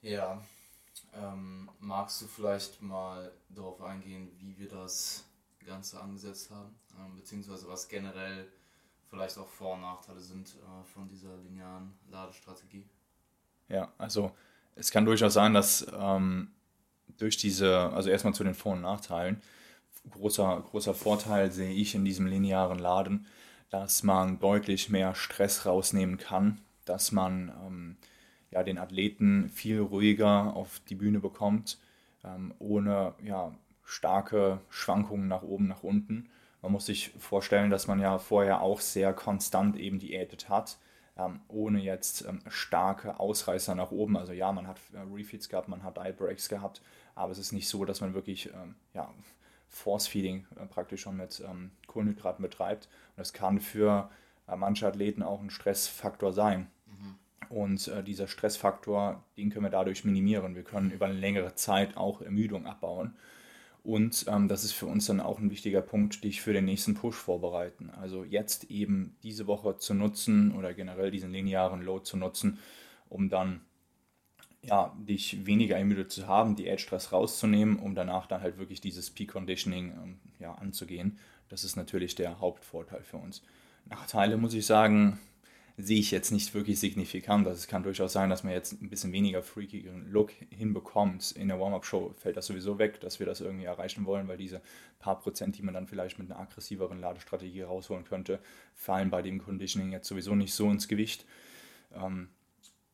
Ja, 0.00 0.42
ähm, 1.12 1.70
magst 1.78 2.22
du 2.22 2.26
vielleicht 2.26 2.80
mal 2.80 3.30
darauf 3.50 3.80
eingehen, 3.82 4.30
wie 4.38 4.58
wir 4.58 4.68
das 4.68 5.24
Ganze 5.64 6.00
angesetzt 6.00 6.50
haben, 6.50 6.74
ähm, 6.98 7.16
beziehungsweise 7.16 7.68
was 7.68 7.88
generell 7.88 8.48
vielleicht 9.10 9.38
auch 9.38 9.48
Vor- 9.48 9.74
und 9.74 9.82
Nachteile 9.82 10.20
sind 10.20 10.48
äh, 10.48 10.84
von 10.92 11.08
dieser 11.08 11.36
linearen 11.38 11.92
Ladestrategie? 12.10 12.86
Ja, 13.68 13.92
also 13.98 14.32
es 14.74 14.90
kann 14.90 15.04
durchaus 15.04 15.34
sein, 15.34 15.54
dass 15.54 15.86
ähm, 15.98 16.52
durch 17.16 17.36
diese, 17.36 17.90
also 17.92 18.10
erstmal 18.10 18.34
zu 18.34 18.44
den 18.44 18.54
Vor- 18.54 18.72
und 18.72 18.82
Nachteilen, 18.82 19.42
großer, 20.10 20.64
großer 20.70 20.94
Vorteil 20.94 21.50
sehe 21.50 21.72
ich 21.72 21.94
in 21.94 22.04
diesem 22.04 22.26
linearen 22.26 22.78
Laden, 22.78 23.26
dass 23.70 24.02
man 24.02 24.38
deutlich 24.38 24.88
mehr 24.88 25.14
Stress 25.14 25.66
rausnehmen 25.66 26.16
kann, 26.16 26.60
dass 26.84 27.12
man 27.12 27.52
ähm, 27.66 27.96
ja, 28.50 28.62
den 28.62 28.78
Athleten 28.78 29.50
viel 29.50 29.80
ruhiger 29.80 30.54
auf 30.56 30.80
die 30.88 30.94
Bühne 30.94 31.20
bekommt, 31.20 31.78
ähm, 32.24 32.54
ohne 32.58 33.14
ja, 33.22 33.54
starke 33.84 34.60
Schwankungen 34.70 35.28
nach 35.28 35.42
oben, 35.42 35.68
nach 35.68 35.82
unten. 35.82 36.30
Man 36.62 36.72
muss 36.72 36.86
sich 36.86 37.10
vorstellen, 37.18 37.70
dass 37.70 37.86
man 37.86 38.00
ja 38.00 38.18
vorher 38.18 38.60
auch 38.60 38.80
sehr 38.80 39.12
konstant 39.12 39.76
eben 39.76 39.98
diätet 39.98 40.48
hat, 40.48 40.78
ähm, 41.16 41.40
ohne 41.48 41.80
jetzt 41.80 42.24
ähm, 42.26 42.40
starke 42.48 43.20
Ausreißer 43.20 43.74
nach 43.74 43.90
oben. 43.90 44.16
Also 44.16 44.32
ja, 44.32 44.50
man 44.52 44.66
hat 44.66 44.78
äh, 44.92 44.98
Refeeds 44.98 45.48
gehabt, 45.48 45.68
man 45.68 45.82
hat 45.82 45.96
Diet 45.96 46.16
Breaks 46.16 46.48
gehabt, 46.48 46.82
aber 47.14 47.32
es 47.32 47.38
ist 47.38 47.52
nicht 47.52 47.68
so, 47.68 47.84
dass 47.84 48.00
man 48.00 48.14
wirklich 48.14 48.52
ähm, 48.52 48.74
ja, 48.94 49.12
Force-Feeding 49.68 50.46
äh, 50.56 50.66
praktisch 50.66 51.02
schon 51.02 51.16
mit 51.16 51.42
ähm, 51.48 51.70
Kohlenhydraten 51.86 52.42
betreibt. 52.42 52.86
Und 52.86 53.18
das 53.18 53.32
kann 53.32 53.60
für 53.60 54.10
äh, 54.48 54.56
manche 54.56 54.86
Athleten 54.86 55.22
auch 55.22 55.40
ein 55.40 55.50
Stressfaktor 55.50 56.32
sein. 56.32 56.68
Und 57.48 57.88
äh, 57.88 58.02
dieser 58.02 58.28
Stressfaktor, 58.28 59.22
den 59.36 59.50
können 59.50 59.64
wir 59.64 59.70
dadurch 59.70 60.04
minimieren. 60.04 60.54
Wir 60.54 60.64
können 60.64 60.90
über 60.90 61.06
eine 61.06 61.14
längere 61.14 61.54
Zeit 61.54 61.96
auch 61.96 62.20
Ermüdung 62.20 62.66
abbauen. 62.66 63.16
Und 63.82 64.26
ähm, 64.28 64.48
das 64.48 64.64
ist 64.64 64.72
für 64.72 64.86
uns 64.86 65.06
dann 65.06 65.20
auch 65.20 65.38
ein 65.38 65.50
wichtiger 65.50 65.80
Punkt, 65.80 66.24
dich 66.24 66.40
für 66.40 66.52
den 66.52 66.64
nächsten 66.66 66.94
Push 66.94 67.16
vorbereiten. 67.16 67.90
Also 67.90 68.24
jetzt 68.24 68.70
eben 68.70 69.16
diese 69.22 69.46
Woche 69.46 69.76
zu 69.78 69.94
nutzen 69.94 70.52
oder 70.54 70.74
generell 70.74 71.10
diesen 71.10 71.32
linearen 71.32 71.82
Load 71.82 72.04
zu 72.04 72.16
nutzen, 72.16 72.58
um 73.08 73.30
dann 73.30 73.62
ja, 74.62 74.94
dich 74.98 75.46
weniger 75.46 75.76
ermüdet 75.76 76.10
zu 76.10 76.26
haben, 76.26 76.56
Diätstress 76.56 77.12
rauszunehmen, 77.12 77.78
um 77.78 77.94
danach 77.94 78.26
dann 78.26 78.42
halt 78.42 78.58
wirklich 78.58 78.80
dieses 78.80 79.10
Peak 79.10 79.32
Conditioning 79.32 79.92
ähm, 79.92 80.18
ja, 80.40 80.54
anzugehen. 80.54 81.18
Das 81.48 81.64
ist 81.64 81.76
natürlich 81.76 82.14
der 82.14 82.40
Hauptvorteil 82.40 83.02
für 83.02 83.16
uns. 83.16 83.42
Nachteile 83.86 84.36
muss 84.36 84.54
ich 84.54 84.66
sagen, 84.66 85.18
sehe 85.80 86.00
ich 86.00 86.10
jetzt 86.10 86.32
nicht 86.32 86.52
wirklich 86.54 86.80
signifikant. 86.80 87.46
Also 87.46 87.56
es 87.56 87.68
kann 87.68 87.84
durchaus 87.84 88.12
sein, 88.12 88.30
dass 88.30 88.42
man 88.42 88.52
jetzt 88.52 88.82
ein 88.82 88.90
bisschen 88.90 89.12
weniger 89.12 89.44
freakigen 89.44 90.10
Look 90.10 90.32
hinbekommt. 90.50 91.30
In 91.32 91.46
der 91.46 91.60
Warm-Up-Show 91.60 92.14
fällt 92.16 92.36
das 92.36 92.46
sowieso 92.46 92.80
weg, 92.80 93.00
dass 93.00 93.20
wir 93.20 93.26
das 93.26 93.40
irgendwie 93.40 93.66
erreichen 93.66 94.04
wollen, 94.04 94.26
weil 94.26 94.36
diese 94.36 94.60
paar 94.98 95.20
Prozent, 95.20 95.56
die 95.56 95.62
man 95.62 95.74
dann 95.74 95.86
vielleicht 95.86 96.18
mit 96.18 96.30
einer 96.30 96.40
aggressiveren 96.40 97.00
Ladestrategie 97.00 97.62
rausholen 97.62 98.04
könnte, 98.04 98.40
fallen 98.74 99.08
bei 99.10 99.22
dem 99.22 99.38
Conditioning 99.40 99.92
jetzt 99.92 100.08
sowieso 100.08 100.34
nicht 100.34 100.52
so 100.52 100.68
ins 100.68 100.88
Gewicht. 100.88 101.24
Ähm, 101.94 102.28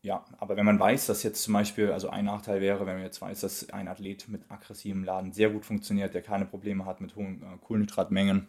ja, 0.02 0.22
aber 0.38 0.58
wenn 0.58 0.66
man 0.66 0.78
weiß, 0.78 1.06
dass 1.06 1.22
jetzt 1.22 1.42
zum 1.42 1.54
Beispiel, 1.54 1.90
also 1.90 2.10
ein 2.10 2.26
Nachteil 2.26 2.60
wäre, 2.60 2.80
wenn 2.86 2.96
man 2.96 3.04
jetzt 3.04 3.22
weiß, 3.22 3.40
dass 3.40 3.70
ein 3.70 3.88
Athlet 3.88 4.28
mit 4.28 4.42
aggressivem 4.50 5.02
Laden 5.04 5.32
sehr 5.32 5.48
gut 5.48 5.64
funktioniert, 5.64 6.12
der 6.12 6.20
keine 6.20 6.44
Probleme 6.44 6.84
hat 6.84 7.00
mit 7.00 7.16
hohen 7.16 7.42
äh, 7.42 7.56
Kohlenhydratmengen, 7.64 8.46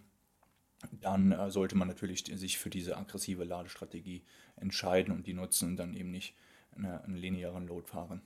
dann 0.91 1.31
äh, 1.31 1.49
sollte 1.51 1.75
man 1.75 1.87
natürlich 1.87 2.25
sich 2.25 2.57
für 2.57 2.69
diese 2.69 2.97
aggressive 2.97 3.43
Ladestrategie 3.43 4.23
entscheiden 4.55 5.13
und 5.13 5.27
die 5.27 5.33
nutzen 5.33 5.69
und 5.69 5.77
dann 5.77 5.93
eben 5.93 6.11
nicht 6.11 6.35
eine, 6.75 7.03
einen 7.03 7.15
linearen 7.15 7.67
Load 7.67 7.87
fahren. 7.87 8.21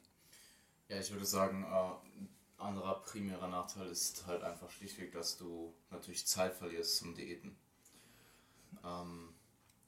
Ja, 0.87 0.99
ich 0.99 1.11
würde 1.11 1.25
sagen, 1.25 1.63
äh, 1.63 2.61
anderer 2.61 3.01
primärer 3.01 3.47
Nachteil 3.47 3.87
ist 3.87 4.25
halt 4.27 4.43
einfach 4.43 4.69
schlichtweg, 4.69 5.11
dass 5.11 5.37
du 5.37 5.73
natürlich 5.91 6.25
Zeit 6.25 6.53
verlierst 6.53 6.97
zum 6.97 7.15
Diäten. 7.15 7.55
Ähm, 8.83 9.33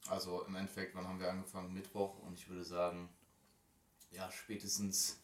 also 0.08 0.44
im 0.44 0.54
Endeffekt, 0.54 0.94
wann 0.94 1.06
haben 1.06 1.20
wir 1.20 1.30
angefangen? 1.30 1.72
Mittwoch 1.72 2.18
und 2.20 2.38
ich 2.38 2.48
würde 2.48 2.64
sagen, 2.64 3.08
ja, 4.12 4.30
spätestens 4.30 5.21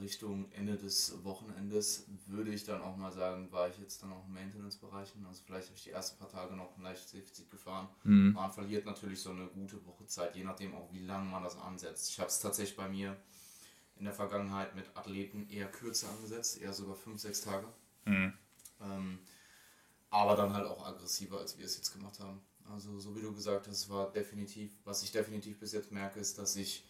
Richtung 0.00 0.50
Ende 0.52 0.76
des 0.76 1.22
Wochenendes 1.24 2.06
würde 2.26 2.50
ich 2.50 2.64
dann 2.64 2.82
auch 2.82 2.96
mal 2.96 3.12
sagen, 3.12 3.50
war 3.52 3.68
ich 3.68 3.78
jetzt 3.78 4.02
dann 4.02 4.12
auch 4.12 4.26
im 4.26 4.32
Maintenance-Bereichen. 4.34 5.24
Also 5.26 5.42
vielleicht 5.44 5.68
habe 5.68 5.76
ich 5.76 5.84
die 5.84 5.90
ersten 5.90 6.18
paar 6.18 6.28
Tage 6.28 6.54
noch 6.54 6.76
ein 6.76 6.82
leichtes 6.82 7.12
Defizit 7.12 7.50
gefahren. 7.50 7.88
Man 8.32 8.50
verliert 8.50 8.86
natürlich 8.86 9.20
so 9.20 9.30
eine 9.30 9.46
gute 9.46 9.84
Woche 9.86 10.06
Zeit, 10.06 10.34
je 10.36 10.44
nachdem 10.44 10.74
auch 10.74 10.92
wie 10.92 11.04
lange 11.04 11.30
man 11.30 11.42
das 11.42 11.56
ansetzt. 11.58 12.10
Ich 12.10 12.18
habe 12.18 12.28
es 12.28 12.40
tatsächlich 12.40 12.76
bei 12.76 12.88
mir 12.88 13.16
in 13.96 14.04
der 14.04 14.14
Vergangenheit 14.14 14.74
mit 14.74 14.86
Athleten 14.96 15.48
eher 15.50 15.70
kürzer 15.70 16.08
angesetzt, 16.08 16.60
eher 16.60 16.72
sogar 16.72 16.96
5, 16.96 17.20
6 17.20 17.40
Tage. 17.42 17.68
Ähm, 18.80 19.18
aber 20.08 20.36
dann 20.36 20.52
halt 20.54 20.66
auch 20.66 20.86
aggressiver, 20.86 21.38
als 21.38 21.58
wir 21.58 21.66
es 21.66 21.76
jetzt 21.76 21.92
gemacht 21.92 22.18
haben. 22.18 22.40
Also 22.72 22.98
so 22.98 23.14
wie 23.14 23.20
du 23.20 23.32
gesagt 23.34 23.68
hast, 23.68 23.88
war 23.90 24.10
definitiv, 24.10 24.72
was 24.84 25.02
ich 25.02 25.12
definitiv 25.12 25.58
bis 25.58 25.72
jetzt 25.72 25.92
merke, 25.92 26.18
ist, 26.18 26.38
dass 26.38 26.56
ich 26.56 26.84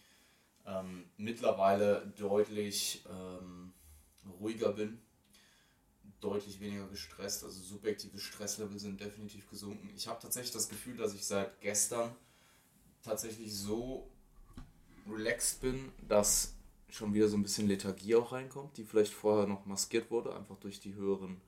ähm, 0.65 1.05
mittlerweile 1.17 2.13
deutlich 2.17 3.03
ähm, 3.09 3.73
ruhiger 4.39 4.71
bin, 4.73 4.99
deutlich 6.19 6.59
weniger 6.59 6.87
gestresst, 6.87 7.43
also 7.43 7.61
subjektive 7.61 8.19
Stresslevel 8.19 8.77
sind 8.77 8.99
definitiv 8.99 9.49
gesunken. 9.49 9.89
Ich 9.95 10.07
habe 10.07 10.21
tatsächlich 10.21 10.51
das 10.53 10.69
Gefühl, 10.69 10.97
dass 10.97 11.13
ich 11.13 11.25
seit 11.25 11.59
gestern 11.61 12.15
tatsächlich 13.01 13.55
so 13.55 14.07
relaxed 15.09 15.61
bin, 15.61 15.91
dass 16.07 16.53
schon 16.89 17.13
wieder 17.13 17.27
so 17.27 17.37
ein 17.37 17.43
bisschen 17.43 17.67
Lethargie 17.67 18.15
auch 18.15 18.31
reinkommt, 18.31 18.77
die 18.77 18.83
vielleicht 18.83 19.13
vorher 19.13 19.47
noch 19.47 19.65
maskiert 19.65 20.11
wurde, 20.11 20.35
einfach 20.35 20.57
durch 20.57 20.79
die 20.79 20.93
höheren 20.93 21.41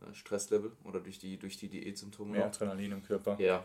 äh, 0.00 0.14
Stresslevel 0.14 0.72
oder 0.84 1.00
durch 1.00 1.18
die, 1.18 1.36
durch 1.36 1.56
die 1.56 1.68
Diätsymptome. 1.68 2.32
Mehr 2.32 2.46
Adrenalin 2.46 2.92
im 2.92 3.02
Körper. 3.02 3.38
Ja. 3.38 3.64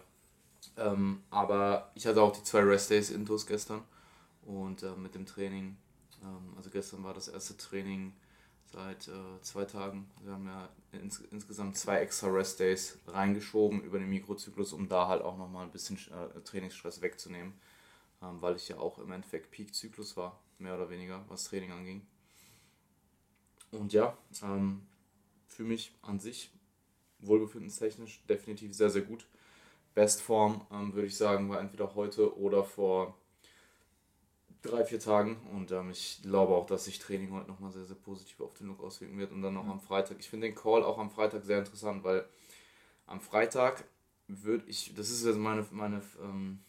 Ähm, 0.77 1.23
aber 1.29 1.91
ich 1.95 2.05
hatte 2.05 2.21
auch 2.21 2.35
die 2.35 2.43
zwei 2.43 2.61
Rest-Days 2.61 3.09
intus 3.09 3.47
gestern 3.47 3.83
und 4.45 4.83
äh, 4.83 4.95
mit 4.95 5.15
dem 5.15 5.25
Training, 5.25 5.77
ähm, 6.21 6.53
also 6.55 6.69
gestern 6.69 7.03
war 7.03 7.13
das 7.13 7.27
erste 7.27 7.57
Training 7.57 8.13
seit 8.71 9.07
äh, 9.07 9.41
zwei 9.41 9.65
Tagen. 9.65 10.09
Wir 10.21 10.33
haben 10.33 10.47
ja 10.47 10.69
ins, 10.91 11.19
insgesamt 11.19 11.77
zwei 11.77 11.99
extra 11.99 12.27
Rest-Days 12.27 12.97
reingeschoben 13.07 13.81
über 13.83 13.99
den 13.99 14.09
Mikrozyklus, 14.09 14.73
um 14.73 14.89
da 14.89 15.07
halt 15.07 15.21
auch 15.21 15.37
nochmal 15.37 15.65
ein 15.65 15.71
bisschen 15.71 15.97
äh, 15.97 16.41
Trainingsstress 16.41 17.01
wegzunehmen, 17.01 17.53
ähm, 18.21 18.41
weil 18.41 18.55
ich 18.55 18.69
ja 18.69 18.77
auch 18.77 18.99
im 18.99 19.11
Endeffekt 19.11 19.51
Peak-Zyklus 19.51 20.17
war, 20.17 20.39
mehr 20.57 20.75
oder 20.75 20.89
weniger, 20.89 21.23
was 21.29 21.45
Training 21.45 21.71
anging. 21.71 22.05
Und 23.71 23.93
ja, 23.93 24.17
ähm, 24.41 24.85
für 25.47 25.63
mich 25.63 25.95
an 26.01 26.19
sich, 26.19 26.51
wohlbefindенstechnisch, 27.19 28.23
definitiv 28.27 28.73
sehr, 28.73 28.89
sehr 28.89 29.01
gut. 29.03 29.27
Bestform, 29.93 30.65
ähm, 30.71 30.93
würde 30.93 31.07
ich 31.07 31.17
sagen, 31.17 31.49
war 31.49 31.59
entweder 31.59 31.93
heute 31.95 32.37
oder 32.37 32.63
vor 32.63 33.15
drei, 34.63 34.83
vier 34.85 34.99
Tagen. 34.99 35.37
Und 35.53 35.71
ähm, 35.71 35.91
ich 35.91 36.21
glaube 36.23 36.55
auch, 36.55 36.65
dass 36.65 36.85
sich 36.85 36.99
Training 36.99 37.31
heute 37.31 37.47
nochmal 37.47 37.71
sehr, 37.71 37.85
sehr 37.85 37.95
positiv 37.95 38.39
auf 38.41 38.53
den 38.55 38.67
Look 38.67 38.81
auswirken 38.81 39.17
wird. 39.19 39.31
Und 39.31 39.41
dann 39.41 39.53
noch 39.53 39.65
mhm. 39.65 39.71
am 39.71 39.81
Freitag. 39.81 40.17
Ich 40.19 40.29
finde 40.29 40.47
den 40.47 40.55
Call 40.55 40.83
auch 40.83 40.97
am 40.97 41.11
Freitag 41.11 41.43
sehr 41.43 41.59
interessant, 41.59 42.03
weil 42.03 42.25
am 43.05 43.21
Freitag 43.21 43.83
würde 44.27 44.65
ich, 44.67 44.93
das 44.95 45.09
ist 45.09 45.25
jetzt 45.25 45.37
meine, 45.37 45.65
meine 45.71 46.01
ähm, 46.21 46.59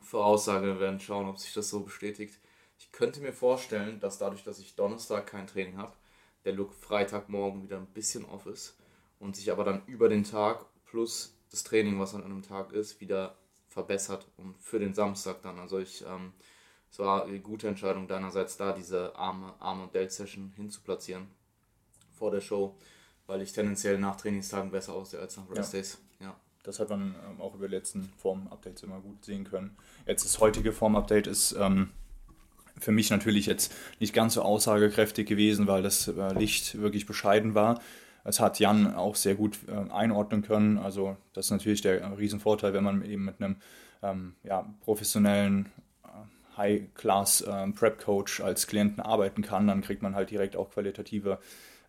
Voraussage, 0.00 0.66
wir 0.66 0.80
werden 0.80 1.00
schauen, 1.00 1.28
ob 1.28 1.38
sich 1.38 1.52
das 1.54 1.68
so 1.70 1.80
bestätigt. 1.80 2.38
Ich 2.78 2.92
könnte 2.92 3.20
mir 3.20 3.32
vorstellen, 3.32 4.00
dass 4.00 4.18
dadurch, 4.18 4.44
dass 4.44 4.58
ich 4.58 4.76
Donnerstag 4.76 5.26
kein 5.26 5.46
Training 5.46 5.78
habe, 5.78 5.94
der 6.44 6.52
Look 6.52 6.74
Freitagmorgen 6.74 7.62
wieder 7.62 7.78
ein 7.78 7.86
bisschen 7.86 8.24
off 8.26 8.46
ist 8.46 8.76
und 9.18 9.36
sich 9.36 9.50
aber 9.50 9.64
dann 9.64 9.82
über 9.86 10.08
den 10.08 10.24
Tag 10.24 10.66
plus 10.84 11.34
das 11.50 11.64
Training, 11.64 11.98
was 11.98 12.14
an 12.14 12.24
einem 12.24 12.42
Tag 12.42 12.72
ist, 12.72 13.00
wieder 13.00 13.36
verbessert 13.68 14.28
und 14.36 14.58
für 14.60 14.78
den 14.78 14.94
Samstag 14.94 15.40
dann. 15.42 15.58
Also 15.58 15.78
ich 15.78 16.04
ähm, 16.06 16.32
es 16.94 17.00
war 17.00 17.24
eine 17.24 17.40
gute 17.40 17.66
Entscheidung 17.66 18.06
deinerseits 18.06 18.56
da, 18.56 18.72
diese 18.72 19.16
Arme, 19.16 19.52
Arme 19.58 19.82
und 19.82 19.94
Delt-Session 19.96 20.52
hinzuplatzieren 20.54 21.26
vor 22.12 22.30
der 22.30 22.40
Show, 22.40 22.76
weil 23.26 23.42
ich 23.42 23.52
tendenziell 23.52 23.98
nach 23.98 24.14
Trainingstagen 24.14 24.70
besser 24.70 24.92
aussehe 24.92 25.18
als 25.18 25.36
nach 25.36 25.50
Rest 25.50 25.72
Days. 25.72 25.98
Ja. 26.20 26.26
ja. 26.26 26.36
Das 26.62 26.78
hat 26.78 26.90
man 26.90 27.16
ähm, 27.28 27.40
auch 27.40 27.56
über 27.56 27.66
die 27.66 27.74
letzten 27.74 28.12
Form-Updates 28.18 28.84
immer 28.84 29.00
gut 29.00 29.24
sehen 29.24 29.42
können. 29.42 29.76
Jetzt 30.06 30.24
das 30.24 30.38
heutige 30.38 30.70
Form-Update 30.70 31.26
ist 31.26 31.56
ähm, 31.58 31.90
für 32.78 32.92
mich 32.92 33.10
natürlich 33.10 33.46
jetzt 33.46 33.74
nicht 33.98 34.14
ganz 34.14 34.34
so 34.34 34.42
aussagekräftig 34.42 35.26
gewesen, 35.26 35.66
weil 35.66 35.82
das 35.82 36.06
äh, 36.06 36.32
Licht 36.34 36.80
wirklich 36.80 37.06
bescheiden 37.06 37.56
war. 37.56 37.80
Es 38.22 38.38
hat 38.38 38.60
Jan 38.60 38.94
auch 38.94 39.16
sehr 39.16 39.34
gut 39.34 39.58
äh, 39.66 39.90
einordnen 39.90 40.42
können. 40.42 40.78
Also 40.78 41.16
das 41.32 41.46
ist 41.46 41.50
natürlich 41.50 41.80
der 41.80 42.16
Riesenvorteil, 42.16 42.72
wenn 42.72 42.84
man 42.84 43.04
eben 43.04 43.24
mit 43.24 43.42
einem 43.42 43.56
ähm, 44.00 44.36
ja, 44.44 44.72
professionellen 44.84 45.72
High-Class-Prep-Coach 46.56 48.40
ähm, 48.40 48.46
als 48.46 48.66
Klienten 48.66 49.00
arbeiten 49.00 49.42
kann, 49.42 49.66
dann 49.66 49.82
kriegt 49.82 50.02
man 50.02 50.14
halt 50.14 50.30
direkt 50.30 50.56
auch 50.56 50.70
qualitative 50.70 51.38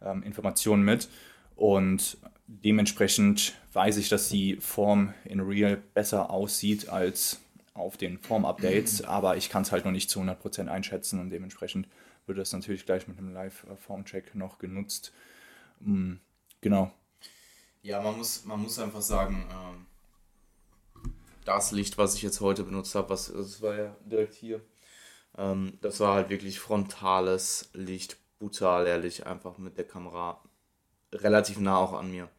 ähm, 0.02 0.24
Informationen 0.24 0.84
mit. 0.84 1.10
Und 1.56 2.18
dementsprechend 2.48 3.54
weiß 3.74 3.98
ich, 3.98 4.10
dass 4.10 4.30
die 4.30 4.58
Form 4.58 5.14
in 5.24 5.40
Real 5.40 5.78
besser 5.94 6.30
aussieht 6.30 6.90
als 6.90 7.42
auf 7.74 7.98
den 7.98 8.18
Form-Updates, 8.20 9.02
aber 9.06 9.38
ich 9.38 9.50
kann 9.50 9.64
es 9.64 9.72
halt 9.72 9.86
noch 9.86 9.92
nicht 9.92 10.10
zu 10.10 10.20
100% 10.20 10.68
einschätzen 10.68 11.20
und 11.20 11.30
dementsprechend 11.30 11.88
wird 12.26 12.38
das 12.38 12.54
natürlich 12.54 12.86
gleich 12.86 13.08
mit 13.08 13.18
einem 13.18 13.34
Live-Form-Check 13.34 14.36
noch 14.36 14.58
genutzt. 14.58 15.14
Mhm, 15.80 16.20
genau. 16.62 16.92
Ja, 17.82 18.02
man 18.02 18.18
muss, 18.18 18.46
man 18.46 18.62
muss 18.62 18.80
einfach 18.80 19.02
sagen, 19.02 19.46
ähm 19.52 19.86
das 21.46 21.72
Licht, 21.72 21.98
was 21.98 22.16
ich 22.16 22.22
jetzt 22.22 22.42
heute 22.42 22.64
benutzt 22.64 22.96
habe, 22.96 23.10
was 23.10 23.32
das 23.32 23.62
war 23.62 23.76
ja 23.76 23.96
direkt 24.06 24.34
hier, 24.34 24.62
ähm, 25.38 25.78
das 25.82 26.00
war 26.00 26.16
halt 26.16 26.30
wirklich 26.30 26.60
frontales 26.60 27.70
Licht, 27.74 28.18
brutal 28.40 28.88
ehrlich, 28.88 29.26
einfach 29.26 29.58
mit 29.58 29.78
der 29.78 29.88
Kamera 29.88 30.42
relativ 31.14 31.60
nah 31.60 31.78
auch 31.78 31.94
an 31.94 32.12
mir. 32.12 32.30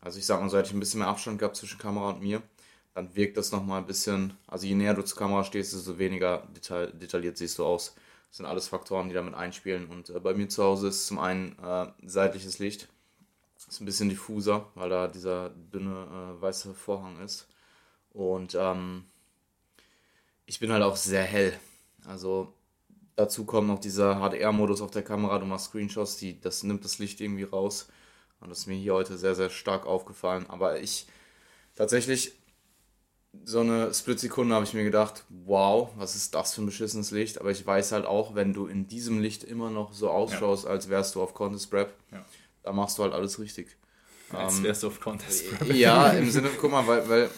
Also 0.00 0.18
ich 0.18 0.26
sag 0.26 0.40
mal, 0.40 0.48
so 0.48 0.56
hätte 0.56 0.68
ich 0.68 0.74
ein 0.74 0.80
bisschen 0.80 1.00
mehr 1.00 1.08
Abstand 1.08 1.38
gehabt 1.38 1.56
zwischen 1.56 1.78
Kamera 1.78 2.10
und 2.10 2.22
mir, 2.22 2.42
dann 2.94 3.14
wirkt 3.14 3.36
das 3.36 3.52
nochmal 3.52 3.80
ein 3.80 3.86
bisschen, 3.86 4.36
also 4.46 4.66
je 4.66 4.74
näher 4.74 4.94
du 4.94 5.02
zur 5.02 5.18
Kamera 5.18 5.44
stehst, 5.44 5.74
desto 5.74 5.98
weniger 5.98 6.46
detail, 6.54 6.92
detailliert 6.92 7.36
siehst 7.36 7.58
du 7.58 7.64
aus. 7.64 7.94
Das 8.28 8.38
sind 8.38 8.46
alles 8.46 8.68
Faktoren, 8.68 9.08
die 9.08 9.14
damit 9.14 9.34
einspielen. 9.34 9.86
Und 9.88 10.10
äh, 10.10 10.20
bei 10.20 10.34
mir 10.34 10.48
zu 10.48 10.62
Hause 10.62 10.88
ist 10.88 11.06
zum 11.06 11.18
einen 11.18 11.58
äh, 11.58 11.86
seitliches 12.04 12.58
Licht, 12.58 12.88
ist 13.68 13.80
ein 13.80 13.86
bisschen 13.86 14.08
diffuser, 14.08 14.70
weil 14.74 14.90
da 14.90 15.08
dieser 15.08 15.50
dünne 15.50 16.06
äh, 16.38 16.42
weiße 16.42 16.74
Vorhang 16.74 17.20
ist. 17.20 17.48
Und 18.16 18.56
ähm, 18.58 19.04
ich 20.46 20.58
bin 20.58 20.72
halt 20.72 20.82
auch 20.82 20.96
sehr 20.96 21.22
hell. 21.22 21.52
Also 22.06 22.54
dazu 23.14 23.44
kommt 23.44 23.68
noch 23.68 23.78
dieser 23.78 24.16
HDR-Modus 24.20 24.80
auf 24.80 24.90
der 24.90 25.02
Kamera. 25.02 25.38
Du 25.38 25.44
machst 25.44 25.66
Screenshots, 25.66 26.16
die, 26.16 26.40
das 26.40 26.62
nimmt 26.62 26.82
das 26.82 26.98
Licht 26.98 27.20
irgendwie 27.20 27.42
raus. 27.42 27.88
Und 28.40 28.48
das 28.48 28.60
ist 28.60 28.66
mir 28.68 28.74
hier 28.74 28.94
heute 28.94 29.18
sehr, 29.18 29.34
sehr 29.34 29.50
stark 29.50 29.84
aufgefallen. 29.84 30.46
Aber 30.48 30.80
ich 30.80 31.06
tatsächlich, 31.74 32.32
so 33.44 33.60
eine 33.60 33.92
Split-Sekunde 33.92 34.54
habe 34.54 34.64
ich 34.64 34.72
mir 34.72 34.84
gedacht, 34.84 35.24
wow, 35.28 35.90
was 35.96 36.16
ist 36.16 36.34
das 36.34 36.54
für 36.54 36.62
ein 36.62 36.66
beschissenes 36.66 37.10
Licht. 37.10 37.38
Aber 37.38 37.50
ich 37.50 37.66
weiß 37.66 37.92
halt 37.92 38.06
auch, 38.06 38.34
wenn 38.34 38.54
du 38.54 38.66
in 38.66 38.88
diesem 38.88 39.20
Licht 39.20 39.44
immer 39.44 39.68
noch 39.68 39.92
so 39.92 40.08
ausschaust, 40.08 40.64
ja. 40.64 40.70
als 40.70 40.88
wärst 40.88 41.16
du 41.16 41.22
auf 41.22 41.34
Contest 41.34 41.70
Prep, 41.70 41.92
ja. 42.10 42.24
da 42.62 42.72
machst 42.72 42.96
du 42.96 43.02
halt 43.02 43.12
alles 43.12 43.38
richtig. 43.38 43.76
Als 44.30 44.56
ähm, 44.56 44.64
wärst 44.64 44.84
du 44.84 44.86
auf 44.86 45.00
Contest 45.00 45.50
Prep. 45.50 45.74
Ja, 45.74 46.08
im 46.12 46.30
Sinne, 46.30 46.48
guck 46.58 46.70
mal, 46.70 46.86
weil, 46.86 47.08
weil 47.10 47.30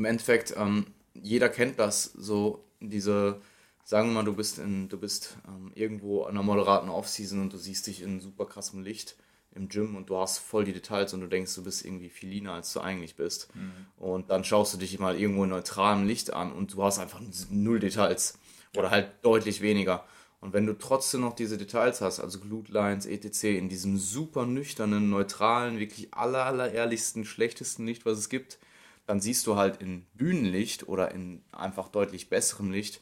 im 0.00 0.06
Endeffekt, 0.06 0.54
ähm, 0.56 0.86
jeder 1.12 1.50
kennt 1.50 1.78
das, 1.78 2.04
so 2.04 2.64
diese, 2.80 3.38
sagen 3.84 4.08
wir 4.08 4.14
mal, 4.14 4.24
du 4.24 4.32
bist, 4.32 4.58
in, 4.58 4.88
du 4.88 4.98
bist 4.98 5.36
ähm, 5.46 5.72
irgendwo 5.74 6.22
in 6.22 6.30
einer 6.30 6.42
moderaten 6.42 6.88
Offseason 6.88 7.42
und 7.42 7.52
du 7.52 7.58
siehst 7.58 7.86
dich 7.86 8.00
in 8.00 8.18
super 8.18 8.46
krassem 8.46 8.82
Licht 8.82 9.16
im 9.54 9.68
Gym 9.68 9.96
und 9.96 10.08
du 10.08 10.16
hast 10.16 10.38
voll 10.38 10.64
die 10.64 10.72
Details 10.72 11.12
und 11.12 11.20
du 11.20 11.26
denkst, 11.26 11.54
du 11.54 11.62
bist 11.62 11.84
irgendwie 11.84 12.08
viel 12.08 12.30
leaner, 12.30 12.54
als 12.54 12.72
du 12.72 12.80
eigentlich 12.80 13.16
bist. 13.16 13.54
Mhm. 13.54 13.72
Und 13.98 14.30
dann 14.30 14.42
schaust 14.42 14.72
du 14.72 14.78
dich 14.78 14.98
mal 14.98 15.18
irgendwo 15.18 15.44
in 15.44 15.50
neutralem 15.50 16.06
Licht 16.06 16.32
an 16.32 16.50
und 16.50 16.72
du 16.72 16.82
hast 16.82 16.98
einfach 16.98 17.20
null 17.50 17.78
Details 17.78 18.38
oder 18.78 18.90
halt 18.90 19.10
deutlich 19.20 19.60
weniger. 19.60 20.06
Und 20.40 20.54
wenn 20.54 20.64
du 20.64 20.78
trotzdem 20.78 21.20
noch 21.20 21.34
diese 21.34 21.58
Details 21.58 22.00
hast, 22.00 22.20
also 22.20 22.40
Glute 22.40 22.72
Lines, 22.72 23.04
etc., 23.04 23.44
in 23.44 23.68
diesem 23.68 23.98
super 23.98 24.46
nüchternen, 24.46 25.10
neutralen, 25.10 25.78
wirklich 25.78 26.14
aller, 26.14 26.46
aller 26.46 26.72
ehrlichsten, 26.72 27.26
schlechtesten 27.26 27.84
Licht, 27.84 28.06
was 28.06 28.16
es 28.16 28.30
gibt, 28.30 28.58
dann 29.06 29.20
siehst 29.20 29.46
du 29.46 29.56
halt 29.56 29.80
in 29.80 30.06
Bühnenlicht 30.14 30.88
oder 30.88 31.10
in 31.10 31.42
einfach 31.52 31.88
deutlich 31.88 32.28
besserem 32.28 32.70
Licht 32.70 33.00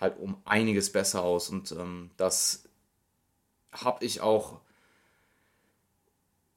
halt 0.00 0.18
um 0.18 0.36
einiges 0.44 0.92
besser 0.92 1.22
aus. 1.22 1.48
Und 1.48 1.72
ähm, 1.72 2.10
das 2.16 2.64
habe 3.72 4.04
ich 4.04 4.20
auch 4.20 4.60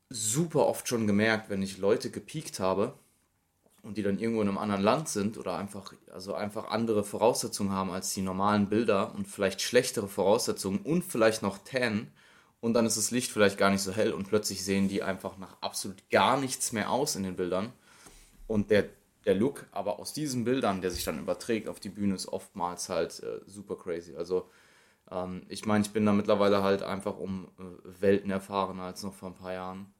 super 0.09 0.67
oft 0.67 0.87
schon 0.87 1.07
gemerkt, 1.07 1.49
wenn 1.49 1.61
ich 1.61 1.77
Leute 1.77 2.11
gepiekt 2.11 2.59
habe 2.59 2.93
und 3.81 3.97
die 3.97 4.03
dann 4.03 4.19
irgendwo 4.19 4.41
in 4.41 4.47
einem 4.47 4.57
anderen 4.57 4.81
Land 4.81 5.09
sind 5.09 5.37
oder 5.37 5.57
einfach, 5.57 5.93
also 6.11 6.33
einfach 6.33 6.69
andere 6.69 7.03
Voraussetzungen 7.03 7.71
haben 7.71 7.91
als 7.91 8.13
die 8.13 8.21
normalen 8.21 8.67
Bilder 8.67 9.13
und 9.15 9.27
vielleicht 9.27 9.61
schlechtere 9.61 10.07
Voraussetzungen 10.07 10.79
und 10.79 11.03
vielleicht 11.03 11.41
noch 11.41 11.59
Tan 11.59 12.11
und 12.61 12.73
dann 12.73 12.85
ist 12.85 12.97
das 12.97 13.11
Licht 13.11 13.31
vielleicht 13.31 13.57
gar 13.57 13.69
nicht 13.69 13.81
so 13.81 13.91
hell 13.93 14.11
und 14.11 14.27
plötzlich 14.27 14.63
sehen 14.63 14.87
die 14.87 15.03
einfach 15.03 15.37
nach 15.37 15.57
absolut 15.61 16.09
gar 16.09 16.39
nichts 16.39 16.71
mehr 16.71 16.89
aus 16.89 17.15
in 17.15 17.23
den 17.23 17.35
Bildern 17.35 17.73
und 18.47 18.69
der, 18.69 18.89
der 19.25 19.35
Look 19.35 19.65
aber 19.71 19.99
aus 19.99 20.13
diesen 20.13 20.43
Bildern, 20.43 20.81
der 20.81 20.91
sich 20.91 21.03
dann 21.03 21.19
überträgt 21.19 21.67
auf 21.67 21.79
die 21.79 21.89
Bühne, 21.89 22.15
ist 22.15 22.27
oftmals 22.27 22.89
halt 22.89 23.21
äh, 23.23 23.41
super 23.45 23.75
crazy. 23.75 24.15
Also 24.15 24.49
ähm, 25.11 25.43
ich 25.49 25.65
meine, 25.65 25.83
ich 25.83 25.91
bin 25.91 26.05
da 26.05 26.13
mittlerweile 26.13 26.63
halt 26.63 26.83
einfach 26.83 27.17
um 27.17 27.47
äh, 27.59 28.01
Welten 28.01 28.31
erfahrener 28.31 28.83
als 28.83 29.03
noch 29.03 29.13
vor 29.13 29.29
ein 29.29 29.35
paar 29.35 29.53
Jahren. 29.53 29.93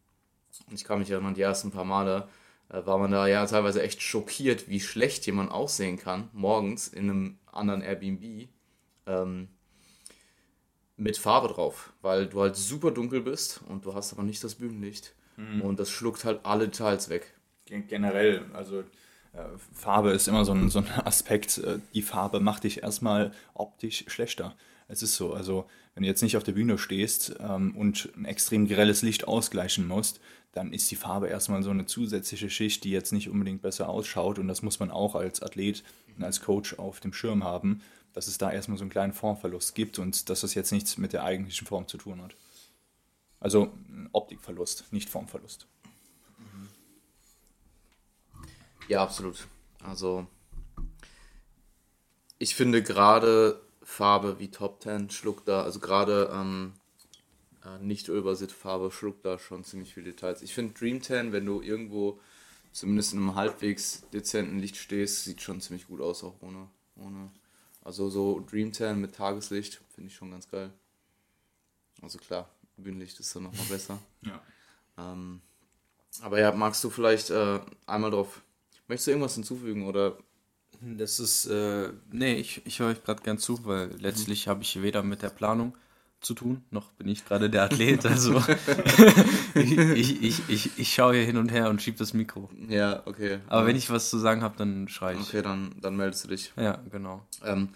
Und 0.68 0.76
ich 0.76 0.84
kann 0.84 1.00
mich 1.00 1.12
erinnern, 1.12 1.34
die 1.34 1.42
ersten 1.42 1.72
paar 1.72 1.86
Male 1.86 2.28
äh, 2.70 2.86
war 2.86 2.98
man 2.98 3.12
da 3.12 3.28
ja 3.28 3.46
teilweise 3.46 3.82
echt 3.82 4.02
schockiert, 4.02 4.70
wie 4.70 4.80
schlecht 4.80 5.26
jemand 5.26 5.52
aussehen 5.52 5.98
kann, 5.98 6.30
morgens 6.34 6.88
in 6.88 7.10
einem 7.10 7.40
anderen 7.52 7.82
Airbnb. 7.82 8.50
Ähm, 9.08 9.50
mit 10.98 11.18
Farbe 11.18 11.50
drauf, 11.50 11.94
weil 12.02 12.28
du 12.28 12.42
halt 12.42 12.56
super 12.56 12.92
dunkel 12.92 13.22
bist 13.22 13.62
und 13.68 13.86
du 13.86 13.94
hast 13.94 14.14
aber 14.14 14.24
nicht 14.24 14.44
das 14.44 14.56
Bühnenlicht. 14.56 15.14
Und 15.62 15.80
das 15.80 15.90
schluckt 15.90 16.24
halt 16.24 16.46
alle 16.46 16.70
Details 16.70 17.10
weg. 17.10 17.34
Gen- 17.66 17.88
Generell, 17.88 18.46
also 18.54 18.82
äh, 19.34 19.44
Farbe 19.74 20.12
ist 20.12 20.28
immer 20.28 20.46
so 20.46 20.54
ein, 20.54 20.70
so 20.70 20.80
ein 20.80 20.90
Aspekt. 21.06 21.58
Äh, 21.58 21.80
die 21.94 22.02
Farbe 22.02 22.40
macht 22.40 22.64
dich 22.64 22.84
erstmal 22.84 23.32
optisch 23.54 24.06
schlechter. 24.08 24.56
Es 24.88 25.02
ist 25.02 25.16
so, 25.16 25.34
also 25.34 25.66
wenn 25.94 26.04
du 26.04 26.10
jetzt 26.10 26.22
nicht 26.22 26.38
auf 26.38 26.44
der 26.44 26.52
Bühne 26.52 26.78
stehst 26.78 27.36
ähm, 27.40 27.76
und 27.76 28.10
ein 28.16 28.26
extrem 28.26 28.68
grelles 28.68 29.02
Licht 29.02 29.28
ausgleichen 29.28 29.88
musst, 29.88 30.20
dann 30.52 30.72
ist 30.72 30.90
die 30.92 30.96
Farbe 30.96 31.28
erstmal 31.28 31.64
so 31.64 31.72
eine 31.72 31.86
zusätzliche 31.86 32.50
Schicht, 32.50 32.84
die 32.84 32.92
jetzt 32.92 33.12
nicht 33.12 33.30
unbedingt 33.30 33.62
besser 33.62 33.90
ausschaut. 33.90 34.40
Und 34.40 34.48
das 34.48 34.62
muss 34.62 34.80
man 34.80 34.92
auch 34.92 35.16
als 35.16 35.42
Athlet 35.42 35.84
und 36.16 36.24
als 36.24 36.40
Coach 36.40 36.76
auf 36.80 37.00
dem 37.00 37.14
Schirm 37.14 37.44
haben, 37.44 37.82
dass 38.14 38.28
es 38.28 38.38
da 38.38 38.52
erstmal 38.52 38.78
so 38.78 38.84
einen 38.84 38.92
kleinen 38.92 39.12
Formverlust 39.12 39.76
gibt 39.76 40.00
und 40.00 40.30
dass 40.30 40.42
das 40.42 40.54
jetzt 40.54 40.72
nichts 40.72 40.98
mit 40.98 41.12
der 41.12 41.24
eigentlichen 41.24 41.68
Form 41.68 41.88
zu 41.88 41.98
tun 41.98 42.22
hat. 42.22 42.36
Also 43.42 43.74
Optikverlust, 44.14 44.94
nicht 44.94 45.10
Formverlust. 45.10 45.68
Ja, 48.88 49.02
absolut. 49.02 49.48
Also, 49.84 50.28
ich 52.38 52.56
finde 52.56 52.84
gerade 52.84 53.62
Farbe 53.84 54.40
wie 54.40 54.52
Top 54.52 54.80
Ten 54.80 55.10
schluckt 55.10 55.48
da, 55.48 55.64
also 55.64 55.80
gerade 55.80 56.30
ähm, 56.34 56.74
äh, 57.64 57.84
nicht 57.84 58.10
Ölbasit-Farbe 58.10 58.92
schluckt 58.92 59.26
da 59.26 59.40
schon 59.40 59.64
ziemlich 59.64 59.94
viele 59.94 60.12
Details. 60.12 60.42
Ich 60.42 60.54
finde 60.54 60.74
Dream 60.74 61.02
Tan, 61.02 61.32
wenn 61.32 61.46
du 61.46 61.62
irgendwo 61.62 62.20
zumindest 62.72 63.14
in 63.14 63.20
einem 63.20 63.36
halbwegs 63.36 64.04
dezenten 64.12 64.60
Licht 64.60 64.78
stehst, 64.78 65.24
sieht 65.24 65.42
schon 65.42 65.62
ziemlich 65.62 65.88
gut 65.88 66.02
aus, 66.02 66.24
auch 66.24 66.36
ohne. 66.42 66.68
ohne 66.98 67.32
also 67.84 68.10
so 68.10 68.44
Dream 68.50 68.72
Tan 68.72 69.00
mit 69.00 69.16
Tageslicht 69.16 69.80
finde 69.94 70.10
ich 70.10 70.16
schon 70.16 70.32
ganz 70.32 70.50
geil. 70.50 70.72
Also 72.02 72.18
klar, 72.18 72.50
Bühnenlicht 72.78 73.20
ist 73.20 73.36
dann 73.36 73.44
nochmal 73.44 73.66
besser. 73.70 74.00
Ja. 74.22 74.42
Ähm, 74.98 75.42
aber 76.22 76.40
ja, 76.40 76.52
magst 76.52 76.84
du 76.84 76.90
vielleicht 76.90 77.30
äh, 77.30 77.60
einmal 77.86 78.12
drauf. 78.12 78.42
Möchtest 78.88 79.08
du 79.08 79.12
irgendwas 79.12 79.36
hinzufügen 79.36 79.86
oder? 79.86 80.18
Das 80.82 81.20
ist, 81.20 81.46
äh, 81.46 81.90
nee, 82.12 82.36
ich, 82.36 82.66
ich 82.66 82.80
höre 82.80 82.90
euch 82.90 83.04
gerade 83.04 83.24
gern 83.24 83.38
zu, 83.38 83.66
weil 83.66 83.92
letztlich 83.98 84.48
habe 84.48 84.62
ich 84.62 84.82
weder 84.82 85.04
mit 85.04 85.22
der 85.22 85.30
Planung 85.30 85.74
zu 86.20 86.34
tun, 86.34 86.64
noch 86.72 86.92
bin 86.94 87.08
ich 87.08 87.26
gerade 87.26 87.50
der 87.50 87.64
Athlet. 87.64 88.04
Also 88.06 88.44
ich, 89.56 89.78
ich, 89.78 90.22
ich, 90.22 90.50
ich, 90.50 90.80
ich 90.80 90.94
schaue 90.94 91.16
hier 91.16 91.24
hin 91.24 91.38
und 91.38 91.50
her 91.52 91.70
und 91.70 91.82
schiebe 91.82 91.98
das 91.98 92.14
Mikro. 92.14 92.50
Ja, 92.68 93.04
okay. 93.06 93.40
Aber 93.48 93.68
wenn 93.68 93.76
ich 93.76 93.90
was 93.90 94.10
zu 94.10 94.18
sagen 94.18 94.42
habe, 94.42 94.56
dann 94.58 94.88
schreie 94.88 95.16
ich. 95.16 95.28
Okay, 95.30 95.42
dann, 95.42 95.76
dann 95.80 95.96
meldest 95.96 96.26
du 96.26 96.30
dich. 96.30 96.52
Ja, 96.58 96.80
genau. 96.92 97.26
Ähm, 97.44 97.70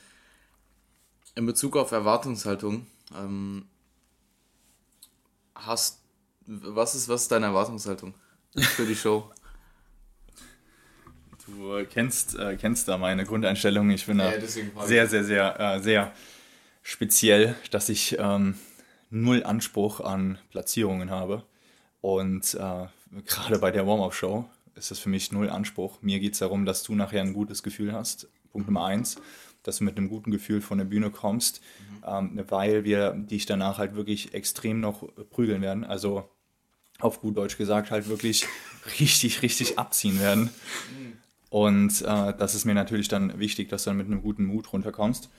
in 1.35 1.45
Bezug 1.45 1.77
auf 1.77 1.91
Erwartungshaltung, 1.91 2.87
ähm, 3.15 3.65
hast 5.55 5.99
was 6.49 6.95
ist, 6.95 7.07
was 7.07 7.23
ist 7.23 7.31
deine 7.31 7.47
Erwartungshaltung 7.47 8.13
für 8.55 8.85
die 8.85 8.95
Show? 8.95 9.29
Du 11.57 11.85
kennst, 11.85 12.37
äh, 12.37 12.55
kennst 12.57 12.87
da 12.87 12.97
meine 12.97 13.25
Grundeinstellung. 13.25 13.89
Ich 13.89 14.05
bin 14.05 14.17
da 14.17 14.31
Ja, 14.31 14.37
ich. 14.37 14.63
sehr, 14.85 15.07
sehr, 15.07 15.23
sehr, 15.23 15.59
äh, 15.59 15.79
sehr 15.79 16.11
speziell, 16.81 17.55
dass 17.71 17.89
ich 17.89 18.17
ähm, 18.19 18.55
null 19.09 19.43
Anspruch 19.43 19.99
an 19.99 20.37
Platzierungen 20.49 21.09
habe. 21.09 21.43
Und 22.01 22.53
äh, 22.53 22.87
gerade 23.25 23.59
bei 23.59 23.71
der 23.71 23.85
Warm-Up-Show 23.85 24.49
ist 24.75 24.91
das 24.91 24.99
für 24.99 25.09
mich 25.09 25.31
null 25.31 25.49
Anspruch. 25.49 26.01
Mir 26.01 26.19
geht 26.19 26.33
es 26.33 26.39
darum, 26.39 26.65
dass 26.65 26.83
du 26.83 26.95
nachher 26.95 27.21
ein 27.21 27.33
gutes 27.33 27.63
Gefühl 27.63 27.93
hast. 27.93 28.27
Punkt 28.51 28.67
Nummer 28.67 28.85
eins, 28.85 29.17
dass 29.63 29.77
du 29.77 29.83
mit 29.83 29.97
einem 29.97 30.09
guten 30.09 30.31
Gefühl 30.31 30.61
von 30.61 30.77
der 30.77 30.85
Bühne 30.85 31.11
kommst, 31.11 31.61
ähm, 32.07 32.39
weil 32.47 32.83
wir 32.83 33.11
dich 33.11 33.45
danach 33.45 33.77
halt 33.77 33.95
wirklich 33.95 34.33
extrem 34.33 34.79
noch 34.79 35.07
prügeln 35.29 35.61
werden. 35.61 35.83
Also 35.83 36.29
auf 36.99 37.21
gut 37.21 37.37
Deutsch 37.37 37.57
gesagt, 37.57 37.91
halt 37.91 38.07
wirklich 38.07 38.45
richtig, 38.99 39.41
richtig 39.41 39.77
abziehen 39.77 40.19
werden. 40.19 40.49
Und 41.49 42.01
äh, 42.01 42.33
das 42.37 42.55
ist 42.55 42.65
mir 42.65 42.75
natürlich 42.75 43.07
dann 43.07 43.39
wichtig, 43.39 43.69
dass 43.69 43.83
du 43.83 43.89
dann 43.89 43.97
mit 43.97 44.07
einem 44.07 44.21
guten 44.21 44.45
Mut 44.45 44.71
runterkommst. 44.71 45.29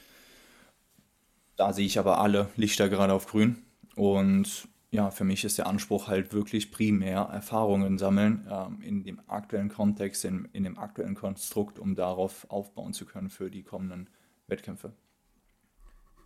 Da 1.57 1.73
sehe 1.73 1.87
ich 1.87 1.99
aber 1.99 2.21
alle 2.21 2.49
Lichter 2.57 2.89
gerade 2.89 3.13
auf 3.13 3.27
grün. 3.27 3.59
Und 3.95 4.69
ja, 4.91 5.11
für 5.11 5.25
mich 5.25 5.45
ist 5.45 5.59
der 5.59 5.67
Anspruch 5.67 6.09
halt 6.09 6.33
wirklich 6.33 6.73
primär 6.73 7.21
Erfahrungen 7.21 7.97
sammeln 7.99 8.49
ähm, 8.51 8.83
in 8.83 9.05
dem 9.05 9.21
aktuellen 9.29 9.69
Kontext, 9.69 10.25
in, 10.25 10.49
in 10.53 10.65
dem 10.65 10.79
aktuellen 10.79 11.15
Konstrukt, 11.15 11.79
um 11.79 11.95
darauf 11.95 12.51
aufbauen 12.51 12.93
zu 12.93 13.07
können 13.07 13.31
für 13.31 13.51
die 13.51 13.63
kommenden 13.63 14.11
Wettkämpfe. 14.49 14.93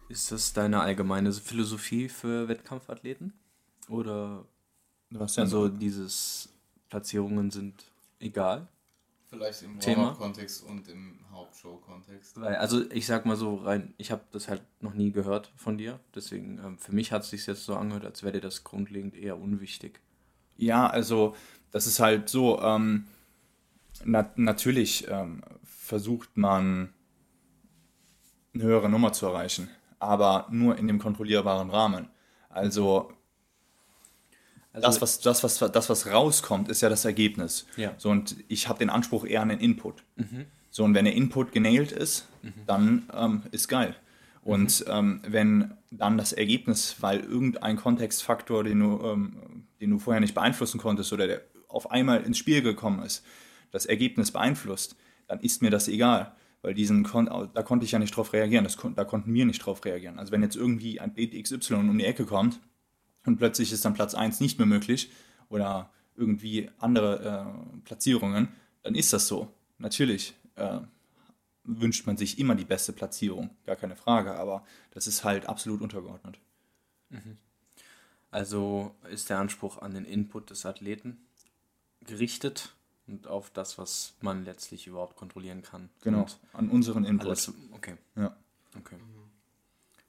Ist 0.08 0.32
das 0.32 0.52
deine 0.54 0.80
allgemeine 0.80 1.32
Philosophie 1.32 2.08
für 2.08 2.48
Wettkampfathleten? 2.48 3.34
Oder 3.88 4.46
Was 5.10 5.34
denn? 5.34 5.44
also 5.44 5.68
dieses 5.68 6.48
Platzierungen 6.88 7.50
sind 7.50 7.84
egal? 8.18 8.68
Vielleicht 9.34 9.62
im 9.62 9.80
Thema? 9.80 10.02
Warm-Up-Kontext 10.02 10.64
und 10.64 10.88
im 10.88 11.18
Hauptshow-Kontext. 11.32 12.38
Also 12.38 12.90
ich 12.90 13.06
sag 13.06 13.26
mal 13.26 13.36
so 13.36 13.56
rein, 13.56 13.94
ich 13.98 14.10
habe 14.10 14.22
das 14.32 14.48
halt 14.48 14.62
noch 14.80 14.94
nie 14.94 15.12
gehört 15.12 15.52
von 15.56 15.78
dir, 15.78 16.00
deswegen 16.14 16.58
ähm, 16.58 16.78
für 16.78 16.94
mich 16.94 17.12
hat 17.12 17.22
es 17.22 17.30
sich 17.30 17.46
jetzt 17.46 17.64
so 17.64 17.76
angehört, 17.76 18.04
als 18.04 18.22
wäre 18.22 18.32
dir 18.32 18.40
das 18.40 18.64
grundlegend 18.64 19.16
eher 19.16 19.38
unwichtig. 19.38 20.00
Ja, 20.56 20.86
also 20.86 21.34
das 21.72 21.86
ist 21.86 22.00
halt 22.00 22.28
so, 22.28 22.60
ähm, 22.60 23.06
na, 24.04 24.30
natürlich 24.36 25.08
ähm, 25.08 25.42
versucht 25.64 26.36
man 26.36 26.92
eine 28.54 28.62
höhere 28.62 28.88
Nummer 28.88 29.12
zu 29.12 29.26
erreichen, 29.26 29.68
aber 29.98 30.46
nur 30.50 30.78
in 30.78 30.86
dem 30.86 30.98
kontrollierbaren 30.98 31.70
Rahmen. 31.70 32.08
Also, 32.48 33.12
Also, 34.74 34.86
das, 34.86 35.00
was, 35.00 35.20
das, 35.20 35.42
was, 35.44 35.58
das, 35.72 35.88
was 35.88 36.06
rauskommt, 36.08 36.68
ist 36.68 36.80
ja 36.82 36.88
das 36.88 37.04
Ergebnis. 37.04 37.66
Ja. 37.76 37.90
Mhm. 37.90 37.94
So, 37.98 38.10
und 38.10 38.36
ich 38.48 38.68
habe 38.68 38.78
den 38.78 38.90
Anspruch 38.90 39.24
eher 39.24 39.40
an 39.40 39.48
den 39.48 39.60
Input. 39.60 40.02
So, 40.70 40.84
und 40.84 40.94
wenn 40.94 41.04
der 41.06 41.14
Input 41.14 41.52
genailt 41.52 41.92
ist, 41.92 42.28
dann 42.66 43.04
ähm, 43.16 43.42
ist 43.52 43.68
geil. 43.68 43.94
Und 44.42 44.80
Mhm. 44.86 44.92
ähm, 44.92 45.20
wenn 45.26 45.74
dann 45.90 46.18
das 46.18 46.32
Ergebnis, 46.32 46.96
weil 47.00 47.20
irgendein 47.20 47.76
Kontextfaktor, 47.76 48.64
den 48.64 48.80
du, 48.80 49.00
ähm, 49.04 49.66
den 49.80 49.90
du 49.90 49.98
vorher 49.98 50.20
nicht 50.20 50.34
beeinflussen 50.34 50.78
konntest 50.78 51.12
oder 51.12 51.26
der 51.26 51.40
auf 51.68 51.90
einmal 51.90 52.22
ins 52.22 52.38
Spiel 52.38 52.60
gekommen 52.60 53.02
ist, 53.02 53.24
das 53.70 53.86
Ergebnis 53.86 54.30
beeinflusst, 54.32 54.96
dann 55.28 55.40
ist 55.40 55.62
mir 55.62 55.70
das 55.70 55.88
egal. 55.88 56.34
Weil 56.62 56.74
diesen 56.74 57.04
Kon 57.04 57.26
da 57.26 57.62
konnte 57.62 57.84
ich 57.84 57.92
ja 57.92 57.98
nicht 57.98 58.16
drauf 58.16 58.32
reagieren, 58.32 58.64
das 58.64 58.76
kon 58.76 58.94
da 58.94 59.04
konnten 59.04 59.32
wir 59.34 59.44
nicht 59.46 59.58
drauf 59.64 59.84
reagieren. 59.84 60.18
Also 60.18 60.32
wenn 60.32 60.42
jetzt 60.42 60.56
irgendwie 60.56 60.98
ein 61.00 61.12
Beat 61.14 61.32
XY 61.40 61.74
um 61.74 61.98
die 61.98 62.04
Ecke 62.04 62.24
kommt 62.24 62.58
und 63.26 63.36
plötzlich 63.36 63.72
ist 63.72 63.84
dann 63.84 63.94
Platz 63.94 64.14
1 64.14 64.40
nicht 64.40 64.58
mehr 64.58 64.66
möglich 64.66 65.10
oder 65.48 65.90
irgendwie 66.16 66.70
andere 66.78 67.56
äh, 67.76 67.78
Platzierungen, 67.84 68.48
dann 68.82 68.94
ist 68.94 69.12
das 69.12 69.26
so. 69.26 69.48
Natürlich 69.78 70.34
äh, 70.56 70.80
wünscht 71.64 72.06
man 72.06 72.16
sich 72.16 72.38
immer 72.38 72.54
die 72.54 72.64
beste 72.64 72.92
Platzierung, 72.92 73.50
gar 73.64 73.76
keine 73.76 73.96
Frage, 73.96 74.34
aber 74.34 74.64
das 74.92 75.06
ist 75.06 75.24
halt 75.24 75.46
absolut 75.46 75.80
untergeordnet. 75.80 76.38
also 78.30 78.94
ist 79.10 79.30
der 79.30 79.38
Anspruch 79.38 79.78
an 79.78 79.94
den 79.94 80.04
Input 80.04 80.50
des 80.50 80.66
Athleten 80.66 81.18
gerichtet 82.00 82.74
und 83.06 83.26
auf 83.26 83.50
das, 83.50 83.78
was 83.78 84.14
man 84.20 84.44
letztlich 84.44 84.86
überhaupt 84.86 85.16
kontrollieren 85.16 85.62
kann. 85.62 85.90
Genau, 86.02 86.22
Und 86.22 86.38
an 86.52 86.70
unseren 86.70 87.04
Input. 87.04 87.26
alles. 87.28 87.52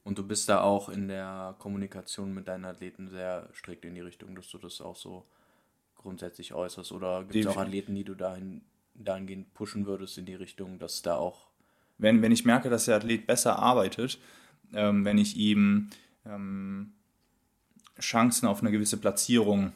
Und 0.06 0.18
du 0.18 0.24
bist 0.24 0.48
da 0.48 0.62
auch 0.62 0.88
in 0.88 1.10
der 1.10 1.56
Kommunikation 1.60 2.34
mit 2.34 2.48
deinen 2.48 2.63
Athleten 2.63 3.10
sehr 3.10 3.50
strikt 3.54 3.84
in 3.84 3.96
die 3.96 4.02
Richtung, 4.02 4.36
dass 4.36 4.50
du 4.50 4.58
das 4.58 4.80
auch 4.80 4.96
so 4.96 5.26
grundsätzlich 5.96 6.54
äußerst? 6.54 6.94
Oder 6.94 7.24
gibt 7.24 7.44
es 7.44 7.48
auch 7.48 7.58
Athleten, 7.58 7.96
die 7.96 8.06
du 8.06 8.15
dahin, 8.15 8.62
dahingehend 8.94 9.54
pushen 9.54 9.86
würdest 9.86 10.18
in 10.18 10.26
die 10.26 10.36
Richtung, 10.36 10.80
dass 10.80 11.02
da 11.02 11.18
auch 11.18 11.48
wenn, 11.98 12.22
wenn 12.22 12.32
ich 12.32 12.46
merke, 12.46 12.70
dass 12.70 12.86
der 12.86 12.96
Athlet 12.96 13.26
besser 13.28 13.60
arbeitet, 13.60 14.20
ähm, 14.74 15.06
wenn 15.06 15.18
ich 15.18 15.38
ihm 15.38 15.89
ähm, 16.26 16.94
Chancen 18.00 18.48
auf 18.48 18.62
eine 18.62 18.72
gewisse 18.72 18.98
Platzierung 18.98 19.72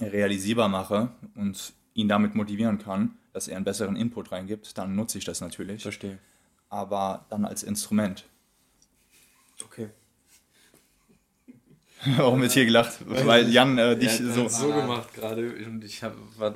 realisierbar 0.00 0.68
mache 0.68 1.10
und 1.34 1.72
ihn 1.94 2.08
damit 2.08 2.34
motivieren 2.34 2.78
kann, 2.78 3.16
dass 3.32 3.48
er 3.48 3.56
einen 3.56 3.64
besseren 3.64 3.96
Input 3.96 4.30
reingibt, 4.30 4.76
dann 4.78 4.94
nutze 4.94 5.18
ich 5.18 5.24
das 5.24 5.40
natürlich. 5.40 5.82
verstehe? 5.82 6.18
Aber 6.68 7.26
dann 7.30 7.44
als 7.44 7.62
Instrument. 7.62 8.24
Okay. 9.64 9.88
Warum 12.18 12.42
wird 12.42 12.52
hier 12.52 12.66
gelacht? 12.66 12.98
Weil 13.06 13.48
Jan 13.48 13.78
äh, 13.78 13.96
dich 13.98 14.18
Ja, 14.20 14.32
so. 14.32 14.48
so 14.48 14.68
gemacht 14.68 15.12
gerade 15.14 15.52
und 15.66 15.82
ich 15.82 16.02
hab, 16.02 16.14
war, 16.38 16.54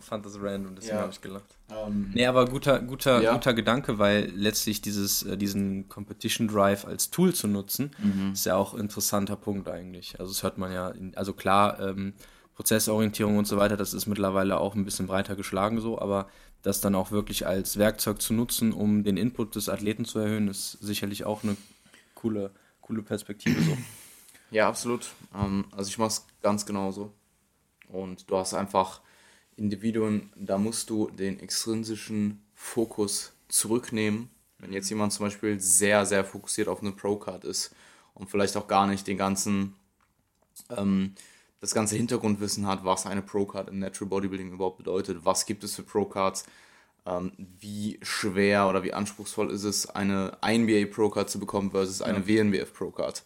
fand 0.00 0.26
das 0.26 0.34
random, 0.40 0.74
deswegen 0.74 0.96
Ja. 0.96 1.02
habe 1.02 1.12
ich 1.12 1.20
gelacht. 1.20 1.44
Ähm, 1.70 2.10
Nee, 2.12 2.26
aber 2.26 2.44
guter, 2.46 2.80
guter, 2.80 3.22
Ja. 3.22 3.32
guter 3.32 3.54
Gedanke, 3.54 3.98
weil 3.98 4.30
letztlich 4.34 4.82
dieses, 4.82 5.22
äh, 5.22 5.36
diesen 5.38 5.88
Competition 5.88 6.48
Drive 6.48 6.84
als 6.84 7.10
Tool 7.10 7.32
zu 7.32 7.46
nutzen, 7.46 7.92
ist 8.32 8.46
ja 8.46 8.56
auch 8.56 8.74
ein 8.74 8.80
interessanter 8.80 9.36
Punkt 9.36 9.68
eigentlich. 9.68 10.18
Also 10.18 10.32
das 10.32 10.42
hört 10.42 10.58
man 10.58 10.72
ja, 10.72 10.88
in, 10.90 11.16
also 11.16 11.32
klar, 11.32 11.78
ähm, 11.80 12.12
Prozessorientierung 12.56 13.38
und 13.38 13.46
so 13.46 13.56
weiter, 13.56 13.76
das 13.76 13.94
ist 13.94 14.06
mittlerweile 14.06 14.58
auch 14.58 14.74
ein 14.74 14.84
bisschen 14.84 15.06
breiter 15.06 15.34
geschlagen 15.36 15.80
so, 15.80 15.98
aber 15.98 16.28
das 16.62 16.82
dann 16.82 16.94
auch 16.94 17.10
wirklich 17.10 17.46
als 17.46 17.78
Werkzeug 17.78 18.20
zu 18.20 18.34
nutzen, 18.34 18.72
um 18.72 19.02
den 19.02 19.16
Input 19.16 19.54
des 19.54 19.70
Athleten 19.70 20.04
zu 20.04 20.18
erhöhen, 20.18 20.48
ist 20.48 20.72
sicherlich 20.72 21.24
auch 21.24 21.42
eine 21.42 21.56
coole, 22.20 22.52
coole 22.80 23.02
Perspektive 23.02 23.60
so. 23.62 23.76
Ja, 24.52 24.66
absolut. 24.66 25.12
Ähm, 25.32 25.66
also 25.70 25.88
ich 25.88 25.98
mache 25.98 26.08
es 26.08 26.26
ganz 26.42 26.66
genauso. 26.66 27.12
Und 27.88 28.28
du 28.28 28.36
hast 28.36 28.52
einfach 28.52 29.00
Individuen, 29.54 30.32
da 30.34 30.58
musst 30.58 30.90
du 30.90 31.08
den 31.08 31.38
extrinsischen 31.38 32.42
Fokus 32.52 33.32
zurücknehmen. 33.48 34.28
Wenn 34.58 34.72
jetzt 34.72 34.90
jemand 34.90 35.12
zum 35.12 35.26
Beispiel 35.26 35.60
sehr, 35.60 36.04
sehr 36.04 36.24
fokussiert 36.24 36.66
auf 36.66 36.82
eine 36.82 36.90
Pro-Card 36.90 37.44
ist 37.44 37.74
und 38.14 38.28
vielleicht 38.28 38.56
auch 38.56 38.66
gar 38.66 38.88
nicht 38.88 39.06
den 39.06 39.18
ganzen, 39.18 39.76
ähm, 40.76 41.14
das 41.60 41.72
ganze 41.72 41.94
Hintergrundwissen 41.94 42.66
hat, 42.66 42.84
was 42.84 43.06
eine 43.06 43.22
Pro-Card 43.22 43.68
im 43.68 43.78
Natural 43.78 44.08
Bodybuilding 44.08 44.52
überhaupt 44.52 44.78
bedeutet, 44.78 45.24
was 45.24 45.46
gibt 45.46 45.62
es 45.62 45.76
für 45.76 45.84
Pro-Cards, 45.84 46.44
wie 47.60 47.98
schwer 48.02 48.68
oder 48.68 48.82
wie 48.82 48.92
anspruchsvoll 48.92 49.50
ist 49.50 49.64
es, 49.64 49.88
eine 49.88 50.36
NBA 50.46 50.86
Pro-Card 50.92 51.28
zu 51.30 51.40
bekommen 51.40 51.70
versus 51.70 52.02
eine 52.02 52.22
ja. 52.26 52.44
WNBF 52.44 52.72
Pro-Card. 52.72 53.24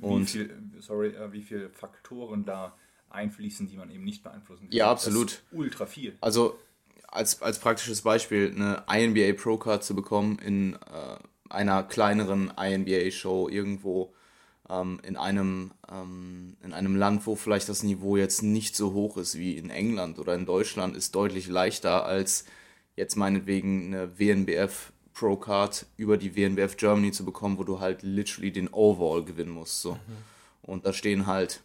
Und 0.00 0.22
wie 0.22 0.26
viel, 0.26 0.58
sorry, 0.80 1.08
äh, 1.08 1.32
wie 1.32 1.42
viele 1.42 1.70
Faktoren 1.70 2.44
da 2.44 2.76
einfließen, 3.10 3.68
die 3.68 3.76
man 3.76 3.90
eben 3.90 4.04
nicht 4.04 4.22
beeinflussen 4.22 4.68
kann. 4.68 4.76
Ja, 4.76 4.90
absolut. 4.90 5.42
ultra 5.52 5.86
viel. 5.86 6.16
Also 6.20 6.58
als, 7.08 7.40
als 7.42 7.58
praktisches 7.58 8.02
Beispiel, 8.02 8.52
eine 8.54 8.84
INBA 8.92 9.32
Pro 9.40 9.56
Card 9.56 9.84
zu 9.84 9.94
bekommen 9.94 10.38
in 10.38 10.74
äh, 10.74 11.18
einer 11.48 11.82
kleineren 11.82 12.52
INBA-Show 12.56 13.48
irgendwo 13.48 14.12
ähm, 14.68 15.00
in, 15.02 15.16
einem, 15.16 15.72
ähm, 15.90 16.56
in 16.62 16.72
einem 16.72 16.96
Land, 16.96 17.26
wo 17.26 17.36
vielleicht 17.36 17.68
das 17.68 17.82
Niveau 17.82 18.16
jetzt 18.16 18.42
nicht 18.42 18.76
so 18.76 18.92
hoch 18.92 19.16
ist 19.16 19.38
wie 19.38 19.56
in 19.56 19.70
England 19.70 20.18
oder 20.18 20.34
in 20.34 20.46
Deutschland, 20.46 20.96
ist 20.96 21.14
deutlich 21.14 21.48
leichter 21.48 22.04
als 22.04 22.44
jetzt 22.96 23.16
meinetwegen 23.16 23.94
eine 23.94 24.18
WNBF 24.18 24.92
Pro 25.14 25.36
Card 25.36 25.86
über 25.96 26.18
die 26.18 26.36
WNBF 26.36 26.76
Germany 26.76 27.10
zu 27.10 27.24
bekommen, 27.24 27.56
wo 27.56 27.64
du 27.64 27.80
halt 27.80 28.02
literally 28.02 28.52
den 28.52 28.68
Overall 28.68 29.24
gewinnen 29.24 29.52
musst. 29.52 29.80
So. 29.80 29.94
Mhm. 29.94 29.98
Und 30.62 30.84
da 30.84 30.92
stehen 30.92 31.26
halt 31.26 31.62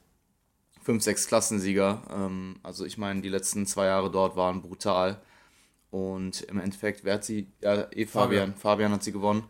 fünf, 0.82 1.04
sechs 1.04 1.28
Klassensieger. 1.28 2.02
Ähm, 2.14 2.60
also 2.64 2.86
ich 2.86 2.98
meine, 2.98 3.22
die 3.22 3.30
letzten 3.30 3.66
zwei 3.66 3.88
Jahre 3.88 4.10
dort 4.10 4.38
waren 4.38 4.62
brutal. 4.62 5.22
Und 5.90 6.42
im 6.44 6.60
Endeffekt, 6.60 7.04
wer 7.04 7.16
hat 7.16 7.26
sie? 7.26 7.48
Ja, 7.62 7.88
eh 7.92 8.06
Fabian. 8.06 8.56
Fabian 8.56 8.94
hat 8.94 9.04
sie 9.04 9.12
gewonnen. 9.12 9.44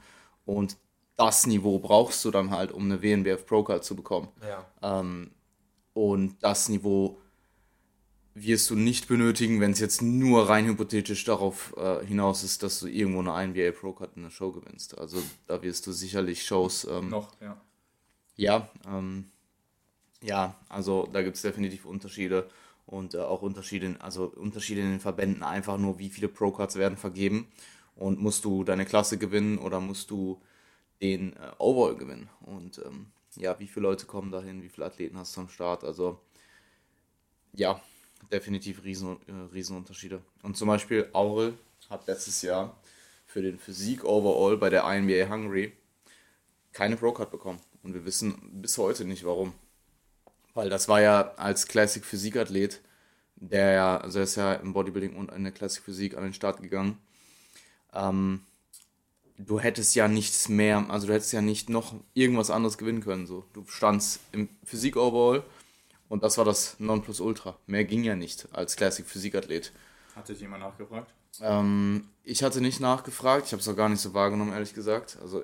Und 0.46 0.78
das 1.15 1.46
Niveau 1.46 1.78
brauchst 1.78 2.26
du 2.26 2.32
dann 2.32 2.50
halt, 2.50 2.72
um 2.72 2.86
eine 2.86 3.04
WNBF 3.04 3.46
Pro 3.46 3.63
Card 3.63 3.84
zu 3.84 3.96
bekommen. 3.96 4.30
Ja. 4.41 4.65
Ähm, 5.00 5.30
und 5.94 6.41
das 6.41 6.70
Niveau 6.70 7.21
wirst 8.34 8.70
du 8.70 8.76
nicht 8.76 9.08
benötigen, 9.08 9.60
wenn 9.60 9.72
es 9.72 9.80
jetzt 9.80 10.02
nur 10.02 10.48
rein 10.48 10.65
hypothetisch 10.65 11.26
darauf 11.26 11.76
äh, 11.78 12.06
hinaus 12.06 12.44
ist, 12.44 12.63
dass 12.63 12.80
du 12.80 12.88
irgendwo 12.88 13.20
eine 13.20 13.48
NBA 13.48 13.72
Pro 13.72 13.91
Card 13.91 14.15
in 14.15 14.24
der 14.24 14.30
Show 14.30 14.52
gewinnst. 14.52 14.98
Also 14.98 15.22
da 15.48 15.62
wirst 15.62 15.86
du 15.88 15.91
sicherlich 15.91 16.46
Shows. 16.46 16.86
Ähm, 16.89 17.10
Noch, 17.10 17.30
ja. 17.41 17.60
Ja, 18.38 18.70
ähm, 18.88 19.30
ja, 20.24 20.56
also 20.70 21.08
da 21.12 21.22
gibt 21.22 21.36
es 21.36 21.41
definitiv 21.41 21.86
Unterschiede 21.86 22.50
und 22.86 23.13
äh, 23.13 23.20
auch 23.20 23.41
Unterschiede, 23.41 23.88
in, 23.88 24.02
also 24.02 24.26
Unterschiede 24.26 24.82
in 24.82 24.91
den 24.91 25.00
Verbänden, 25.00 25.44
einfach 25.44 25.78
nur 25.78 26.00
wie 26.00 26.10
viele 26.10 26.28
Pro 26.28 26.52
Cards 26.52 26.76
werden 26.76 26.98
vergeben 26.98 27.52
und 27.96 28.20
musst 28.20 28.46
du 28.46 28.63
deine 28.63 28.86
Klasse 28.86 29.17
gewinnen 29.17 29.58
oder 29.58 29.80
musst 29.80 30.10
du 30.10 30.41
den 31.02 31.34
äh, 31.34 31.52
Overall 31.58 31.96
gewinnen 31.96 32.30
und 32.41 32.80
ähm, 32.86 33.08
ja, 33.36 33.60
wie 33.60 33.67
viele 33.67 33.84
Leute 33.84 34.06
kommen 34.06 34.32
dahin, 34.32 34.62
wie 34.63 34.70
viele 34.70 34.86
Athleten 34.86 35.17
hast 35.17 35.36
du 35.36 35.41
am 35.41 35.50
Start, 35.50 35.84
also 35.84 36.20
ja, 37.54 37.82
definitiv 38.30 38.84
riesen, 38.84 39.18
äh, 39.28 39.54
Riesenunterschiede. 39.54 40.22
Und 40.44 40.58
zum 40.58 40.68
Beispiel 40.68 41.10
Aurel 41.14 41.54
hat 41.90 42.08
letztes 42.08 42.42
Jahr 42.42 42.78
für 43.26 43.42
den 43.42 43.58
Physik 43.58 44.04
Overall 44.04 44.58
bei 44.58 44.70
der 44.70 44.84
INBA 44.84 45.30
Hungary 45.30 45.74
keine 46.74 46.98
Pro-Card 46.98 47.32
bekommen. 47.32 47.60
Und 47.84 47.94
wir 47.94 48.06
wissen 48.06 48.36
bis 48.62 48.78
heute 48.78 49.06
nicht 49.06 49.24
warum. 49.24 49.54
Weil 50.54 50.70
das 50.70 50.88
war 50.88 51.02
ja 51.02 51.34
als 51.36 51.68
Classic 51.68 52.04
Physik-Athlet, 52.04 52.82
der 53.36 53.72
ja, 53.72 53.98
also 53.98 54.20
er 54.20 54.24
ist 54.24 54.36
ja 54.36 54.54
im 54.54 54.74
Bodybuilding 54.74 55.16
und 55.16 55.32
in 55.32 55.44
der 55.44 55.54
Classic 55.54 55.84
Physik 55.84 56.16
an 56.16 56.24
den 56.24 56.34
Start 56.34 56.62
gegangen. 56.62 56.98
Ähm, 57.94 58.42
du 59.38 59.60
hättest 59.60 59.96
ja 59.96 60.08
nichts 60.08 60.50
mehr, 60.50 60.90
also 60.90 61.08
du 61.08 61.14
hättest 61.14 61.34
ja 61.34 61.42
nicht 61.42 61.70
noch 61.70 61.96
irgendwas 62.14 62.52
anderes 62.52 62.78
gewinnen 62.78 63.02
können. 63.02 63.26
So. 63.26 63.46
Du 63.54 63.66
standst 63.68 64.20
im 64.32 64.50
Physik-Overall 64.64 65.44
und 66.12 66.24
das 66.24 66.38
war 66.38 66.43
das 66.43 66.78
Nonplusultra. 66.78 67.58
Mehr 67.67 67.86
ging 67.86 68.04
ja 68.04 68.17
nicht 68.17 68.50
als 68.52 68.76
Classic 68.76 69.06
Physikathlet. 69.06 69.71
Hatte 70.13 70.34
jemand 70.34 70.62
nachgefragt? 70.62 71.10
Ähm, 71.39 72.10
ich 72.26 72.43
hatte 72.43 72.60
nicht 72.60 72.82
nachgefragt, 72.82 73.45
ich 73.45 73.54
habe 73.54 73.62
es 73.62 73.67
auch 73.69 73.78
gar 73.78 73.88
nicht 73.88 74.02
so 74.02 74.13
wahrgenommen, 74.13 74.52
ehrlich 74.52 74.74
gesagt. 74.74 75.17
Also 75.21 75.43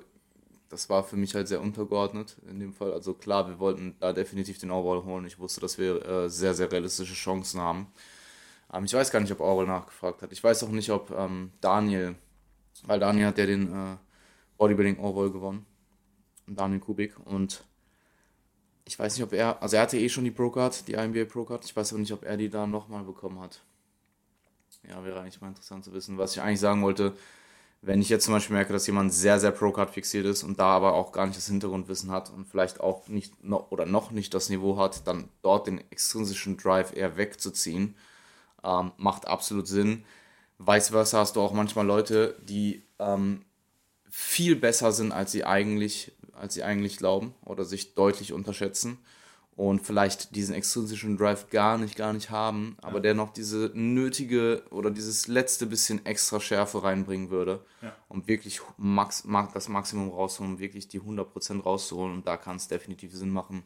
das 0.68 0.90
war 0.90 1.04
für 1.04 1.16
mich 1.16 1.34
halt 1.34 1.48
sehr 1.48 1.62
untergeordnet 1.62 2.36
in 2.50 2.60
dem 2.60 2.74
Fall. 2.74 2.92
Also 2.92 3.14
klar, 3.14 3.48
wir 3.48 3.58
wollten 3.58 3.96
da 3.98 4.12
definitiv 4.12 4.58
den 4.58 4.70
Overall 4.70 5.04
holen. 5.04 5.24
Ich 5.24 5.38
wusste, 5.38 5.62
dass 5.62 5.78
wir 5.78 6.04
äh, 6.06 6.28
sehr, 6.28 6.52
sehr 6.52 6.70
realistische 6.70 7.14
Chancen 7.14 7.62
haben. 7.62 7.86
Ähm, 8.70 8.84
ich 8.84 8.92
weiß 8.92 9.10
gar 9.10 9.20
nicht, 9.20 9.32
ob 9.32 9.40
Overall 9.40 9.66
nachgefragt 9.66 10.20
hat. 10.20 10.32
Ich 10.32 10.44
weiß 10.44 10.64
auch 10.64 10.68
nicht, 10.68 10.90
ob 10.90 11.10
ähm, 11.12 11.50
Daniel, 11.62 12.14
weil 12.84 13.00
Daniel 13.00 13.28
hat 13.28 13.38
ja 13.38 13.46
den 13.46 13.72
äh, 13.72 13.96
Bodybuilding 14.58 14.98
Overall 14.98 15.30
gewonnen. 15.30 15.64
Daniel 16.46 16.80
Kubik. 16.80 17.18
Und 17.24 17.64
ich 18.88 18.98
weiß 18.98 19.16
nicht, 19.16 19.22
ob 19.22 19.34
er, 19.34 19.62
also 19.62 19.76
er 19.76 19.82
hatte 19.82 19.98
eh 19.98 20.08
schon 20.08 20.24
die 20.24 20.30
Pro-Card, 20.30 20.88
die 20.88 20.94
IMBA 20.94 21.26
Pro-Card. 21.26 21.62
Ich 21.66 21.76
weiß 21.76 21.92
aber 21.92 22.00
nicht, 22.00 22.12
ob 22.12 22.24
er 22.24 22.38
die 22.38 22.48
da 22.48 22.66
nochmal 22.66 23.04
bekommen 23.04 23.38
hat. 23.38 23.60
Ja, 24.88 25.04
wäre 25.04 25.20
eigentlich 25.20 25.42
mal 25.42 25.48
interessant 25.48 25.84
zu 25.84 25.92
wissen. 25.92 26.16
Was 26.16 26.32
ich 26.32 26.40
eigentlich 26.40 26.60
sagen 26.60 26.82
wollte, 26.82 27.12
wenn 27.82 28.00
ich 28.00 28.08
jetzt 28.08 28.24
zum 28.24 28.32
Beispiel 28.32 28.56
merke, 28.56 28.72
dass 28.72 28.86
jemand 28.86 29.12
sehr, 29.12 29.38
sehr 29.38 29.50
Pro-Card 29.50 29.90
fixiert 29.90 30.24
ist 30.24 30.42
und 30.42 30.58
da 30.58 30.68
aber 30.68 30.94
auch 30.94 31.12
gar 31.12 31.26
nicht 31.26 31.36
das 31.36 31.48
Hintergrundwissen 31.48 32.10
hat 32.10 32.30
und 32.30 32.46
vielleicht 32.46 32.80
auch 32.80 33.08
nicht 33.08 33.44
noch 33.44 33.70
oder 33.70 33.84
noch 33.84 34.10
nicht 34.10 34.32
das 34.32 34.48
Niveau 34.48 34.78
hat, 34.78 35.06
dann 35.06 35.28
dort 35.42 35.66
den 35.66 35.78
extrinsischen 35.90 36.56
Drive 36.56 36.96
eher 36.96 37.18
wegzuziehen, 37.18 37.94
ähm, 38.64 38.92
macht 38.96 39.28
absolut 39.28 39.68
Sinn. 39.68 40.06
Vice 40.58 40.88
versa 40.88 41.18
hast 41.18 41.36
du 41.36 41.42
auch 41.42 41.52
manchmal 41.52 41.86
Leute, 41.86 42.38
die 42.42 42.82
ähm, 42.98 43.44
viel 44.08 44.56
besser 44.56 44.92
sind, 44.92 45.12
als 45.12 45.30
sie 45.30 45.44
eigentlich 45.44 46.17
als 46.38 46.54
sie 46.54 46.62
eigentlich 46.62 46.96
glauben 46.96 47.34
oder 47.44 47.64
sich 47.64 47.94
deutlich 47.94 48.32
unterschätzen 48.32 48.98
und 49.58 49.80
vielleicht 49.80 50.36
diesen 50.36 50.54
extrinsischen 50.54 51.16
Drive 51.16 51.50
gar 51.50 51.78
nicht, 51.78 51.96
gar 51.96 52.12
nicht 52.12 52.30
haben, 52.30 52.76
aber 52.80 52.98
ja. 52.98 53.00
der 53.00 53.14
noch 53.14 53.32
diese 53.32 53.72
nötige 53.74 54.62
oder 54.70 54.92
dieses 54.92 55.26
letzte 55.26 55.66
bisschen 55.66 56.06
extra 56.06 56.38
Schärfe 56.38 56.84
reinbringen 56.84 57.30
würde, 57.30 57.64
ja. 57.82 57.92
um 58.08 58.28
wirklich 58.28 58.60
max, 58.76 59.24
das 59.52 59.68
Maximum 59.68 60.10
rauszuholen, 60.10 60.54
um 60.54 60.60
wirklich 60.60 60.86
die 60.86 61.00
100% 61.00 61.62
rauszuholen. 61.62 62.14
Und 62.14 62.28
da 62.28 62.36
kann 62.36 62.54
es 62.54 62.68
definitiv 62.68 63.12
Sinn 63.12 63.30
machen, 63.30 63.64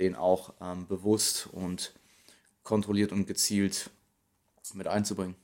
den 0.00 0.16
auch 0.16 0.54
ähm, 0.60 0.88
bewusst 0.88 1.48
und 1.52 1.94
kontrolliert 2.64 3.12
und 3.12 3.26
gezielt 3.26 3.90
mit 4.74 4.88
einzubringen. 4.88 5.36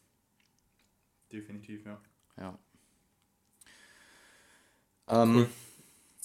Definitiv, 1.31 1.87
ja. 1.87 2.01
Ja. 2.37 2.59
Ähm, 5.07 5.37
cool. 5.37 5.49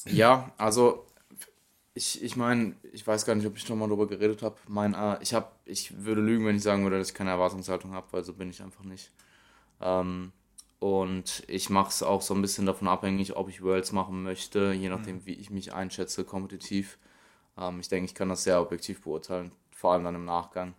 Ja, 0.06 0.52
also 0.58 1.06
ich, 1.94 2.24
ich 2.24 2.36
meine, 2.36 2.76
ich 2.94 3.06
weiß 3.06 3.26
gar 3.26 3.36
nicht, 3.36 3.46
ob 3.46 3.58
ich 3.58 3.64
schon 3.64 3.78
mal 3.78 3.88
darüber 3.88 4.08
geredet 4.08 4.42
habe. 4.42 4.56
Mein, 4.68 4.94
äh, 4.94 5.18
ich 5.22 5.34
habe, 5.34 5.48
ich 5.66 6.06
würde 6.06 6.22
lügen, 6.22 6.46
wenn 6.46 6.56
ich 6.56 6.64
sagen 6.64 6.84
würde, 6.84 6.98
dass 6.98 7.10
ich 7.10 7.14
keine 7.14 7.32
Erwartungshaltung 7.32 7.94
habe, 7.94 8.08
weil 8.12 8.24
so 8.24 8.34
bin 8.34 8.50
ich 8.50 8.62
einfach 8.62 8.84
nicht. 8.84 9.12
Ähm, 9.82 10.32
und 10.80 11.44
ich 11.48 11.70
mache 11.70 11.90
es 11.90 12.04
auch 12.04 12.22
so 12.22 12.34
ein 12.34 12.42
bisschen 12.42 12.66
davon 12.66 12.88
abhängig, 12.88 13.36
ob 13.36 13.50
ich 13.50 13.62
Worlds 13.62 13.92
machen 13.92 14.24
möchte, 14.24 14.72
je 14.72 14.88
nachdem, 14.88 15.18
mhm. 15.18 15.26
wie 15.26 15.34
ich 15.34 15.50
mich 15.50 15.74
einschätze, 15.74 16.24
kompetitiv. 16.24 16.98
Ähm, 17.58 17.82
ich 17.82 17.90
denke, 17.90 18.06
ich 18.06 18.16
kann 18.16 18.30
das 18.30 18.44
sehr 18.44 18.62
objektiv 18.62 19.02
beurteilen, 19.02 19.52
vor 19.72 19.94
allem 19.94 20.06
dann 20.06 20.16
im 20.16 20.26
Nachgang. 20.26 20.74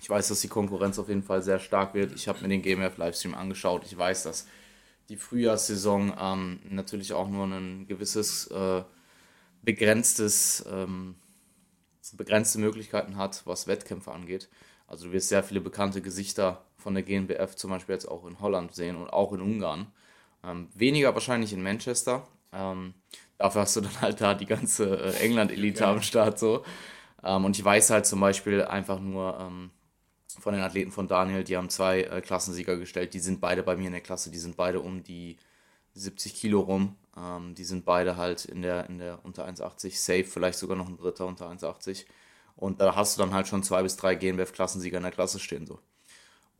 Ich 0.00 0.10
weiß, 0.10 0.28
dass 0.28 0.40
die 0.40 0.48
Konkurrenz 0.48 0.98
auf 0.98 1.08
jeden 1.08 1.22
Fall 1.22 1.42
sehr 1.42 1.60
stark 1.60 1.94
wird. 1.94 2.12
Ich 2.12 2.28
habe 2.28 2.40
mir 2.42 2.48
den 2.48 2.60
GMF 2.60 2.98
Livestream 2.98 3.34
angeschaut. 3.34 3.84
Ich 3.86 3.96
weiß, 3.96 4.24
dass 4.24 4.46
die 5.12 5.18
Frühjahrssaison 5.18 6.14
ähm, 6.18 6.60
natürlich 6.70 7.12
auch 7.12 7.28
nur 7.28 7.44
ein 7.44 7.86
gewisses 7.86 8.46
äh, 8.46 8.82
begrenztes, 9.60 10.64
ähm, 10.72 11.16
begrenzte 12.14 12.58
Möglichkeiten 12.58 13.16
hat, 13.16 13.42
was 13.44 13.66
Wettkämpfe 13.66 14.10
angeht. 14.10 14.48
Also 14.86 15.06
du 15.06 15.12
wirst 15.12 15.28
sehr 15.28 15.42
viele 15.42 15.60
bekannte 15.60 16.00
Gesichter 16.00 16.64
von 16.78 16.94
der 16.94 17.02
GNBF 17.02 17.54
zum 17.56 17.70
Beispiel 17.70 17.94
jetzt 17.94 18.08
auch 18.08 18.24
in 18.24 18.40
Holland 18.40 18.74
sehen 18.74 18.96
und 18.96 19.12
auch 19.12 19.34
in 19.34 19.42
Ungarn. 19.42 19.92
Ähm, 20.42 20.68
weniger 20.74 21.12
wahrscheinlich 21.12 21.52
in 21.52 21.62
Manchester. 21.62 22.26
Ähm, 22.50 22.94
dafür 23.36 23.60
hast 23.60 23.76
du 23.76 23.82
dann 23.82 24.00
halt 24.00 24.18
da 24.18 24.32
die 24.32 24.46
ganze 24.46 24.96
äh, 24.98 25.18
England-Elite 25.20 25.80
ja. 25.80 25.92
am 25.92 26.00
Start 26.00 26.38
so. 26.38 26.64
Ähm, 27.22 27.44
und 27.44 27.58
ich 27.58 27.62
weiß 27.62 27.90
halt 27.90 28.06
zum 28.06 28.20
Beispiel 28.20 28.62
einfach 28.62 28.98
nur, 28.98 29.38
ähm, 29.38 29.70
von 30.40 30.54
den 30.54 30.62
Athleten 30.62 30.92
von 30.92 31.08
Daniel, 31.08 31.44
die 31.44 31.56
haben 31.56 31.68
zwei 31.68 32.02
äh, 32.02 32.20
Klassensieger 32.20 32.76
gestellt. 32.76 33.14
Die 33.14 33.20
sind 33.20 33.40
beide 33.40 33.62
bei 33.62 33.76
mir 33.76 33.86
in 33.86 33.92
der 33.92 34.00
Klasse, 34.00 34.30
die 34.30 34.38
sind 34.38 34.56
beide 34.56 34.80
um 34.80 35.02
die 35.02 35.36
70 35.94 36.34
Kilo 36.34 36.60
rum. 36.60 36.96
Ähm, 37.16 37.54
die 37.54 37.64
sind 37.64 37.84
beide 37.84 38.16
halt 38.16 38.44
in 38.44 38.62
der, 38.62 38.88
in 38.88 38.98
der 38.98 39.24
unter 39.24 39.46
1,80 39.46 39.98
safe, 39.98 40.24
vielleicht 40.24 40.58
sogar 40.58 40.76
noch 40.76 40.88
ein 40.88 40.96
dritter 40.96 41.26
unter 41.26 41.50
1,80. 41.50 42.06
Und 42.56 42.80
da 42.80 42.94
hast 42.94 43.16
du 43.16 43.22
dann 43.22 43.34
halt 43.34 43.48
schon 43.48 43.62
zwei 43.62 43.82
bis 43.82 43.96
drei 43.96 44.14
GNBF-Klassensieger 44.14 44.98
in 44.98 45.02
der 45.02 45.12
Klasse 45.12 45.38
stehen. 45.38 45.66
so. 45.66 45.78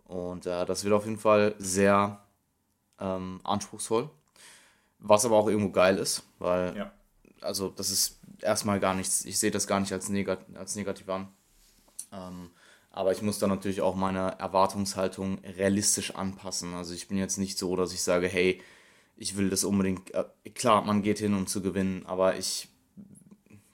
Und 0.05 0.47
äh, 0.47 0.67
das 0.67 0.85
wird 0.85 0.95
auf 0.95 1.05
jeden 1.05 1.19
Fall 1.19 1.55
sehr 1.59 2.21
ähm, 2.99 3.41
anspruchsvoll. 3.45 4.11
Was 4.99 5.25
aber 5.25 5.37
auch 5.37 5.49
irgendwo 5.49 5.71
geil 5.71 5.99
ist, 5.99 6.23
weil, 6.39 6.77
ja. 6.77 6.93
also 7.41 7.71
das 7.71 7.91
ist 7.91 8.21
erstmal 8.41 8.79
gar 8.79 8.95
nichts, 8.95 9.25
ich 9.25 9.39
sehe 9.39 9.51
das 9.51 9.67
gar 9.67 9.81
nicht 9.81 9.93
als, 9.93 10.09
negat 10.09 10.41
als 10.55 10.77
negativ 10.77 11.09
an. 11.09 11.29
Ähm, 12.13 12.51
Aber 12.93 13.11
ich 13.11 13.23
muss 13.23 13.39
dann 13.39 13.51
natürlich 13.51 13.81
auch 13.81 13.97
meine 13.97 14.39
Erwartungshaltung 14.39 15.39
realistisch 15.57 16.15
anpassen. 16.15 16.75
Also 16.75 16.93
ich 16.95 17.09
bin 17.09 17.17
jetzt 17.17 17.39
nicht 17.39 17.59
so, 17.59 17.75
dass 17.75 17.95
ich 17.95 18.03
sage, 18.03 18.29
hey, 18.29 18.61
ich 19.17 19.37
will 19.37 19.49
das 19.51 19.65
unbedingt. 19.65 20.13
Äh, 20.15 20.25
klar, 20.55 20.83
man 20.83 21.03
geht 21.03 21.19
hin, 21.19 21.35
um 21.35 21.47
zu 21.47 21.63
gewinnen, 21.63 22.05
aber 22.07 22.37
ich 22.37 22.69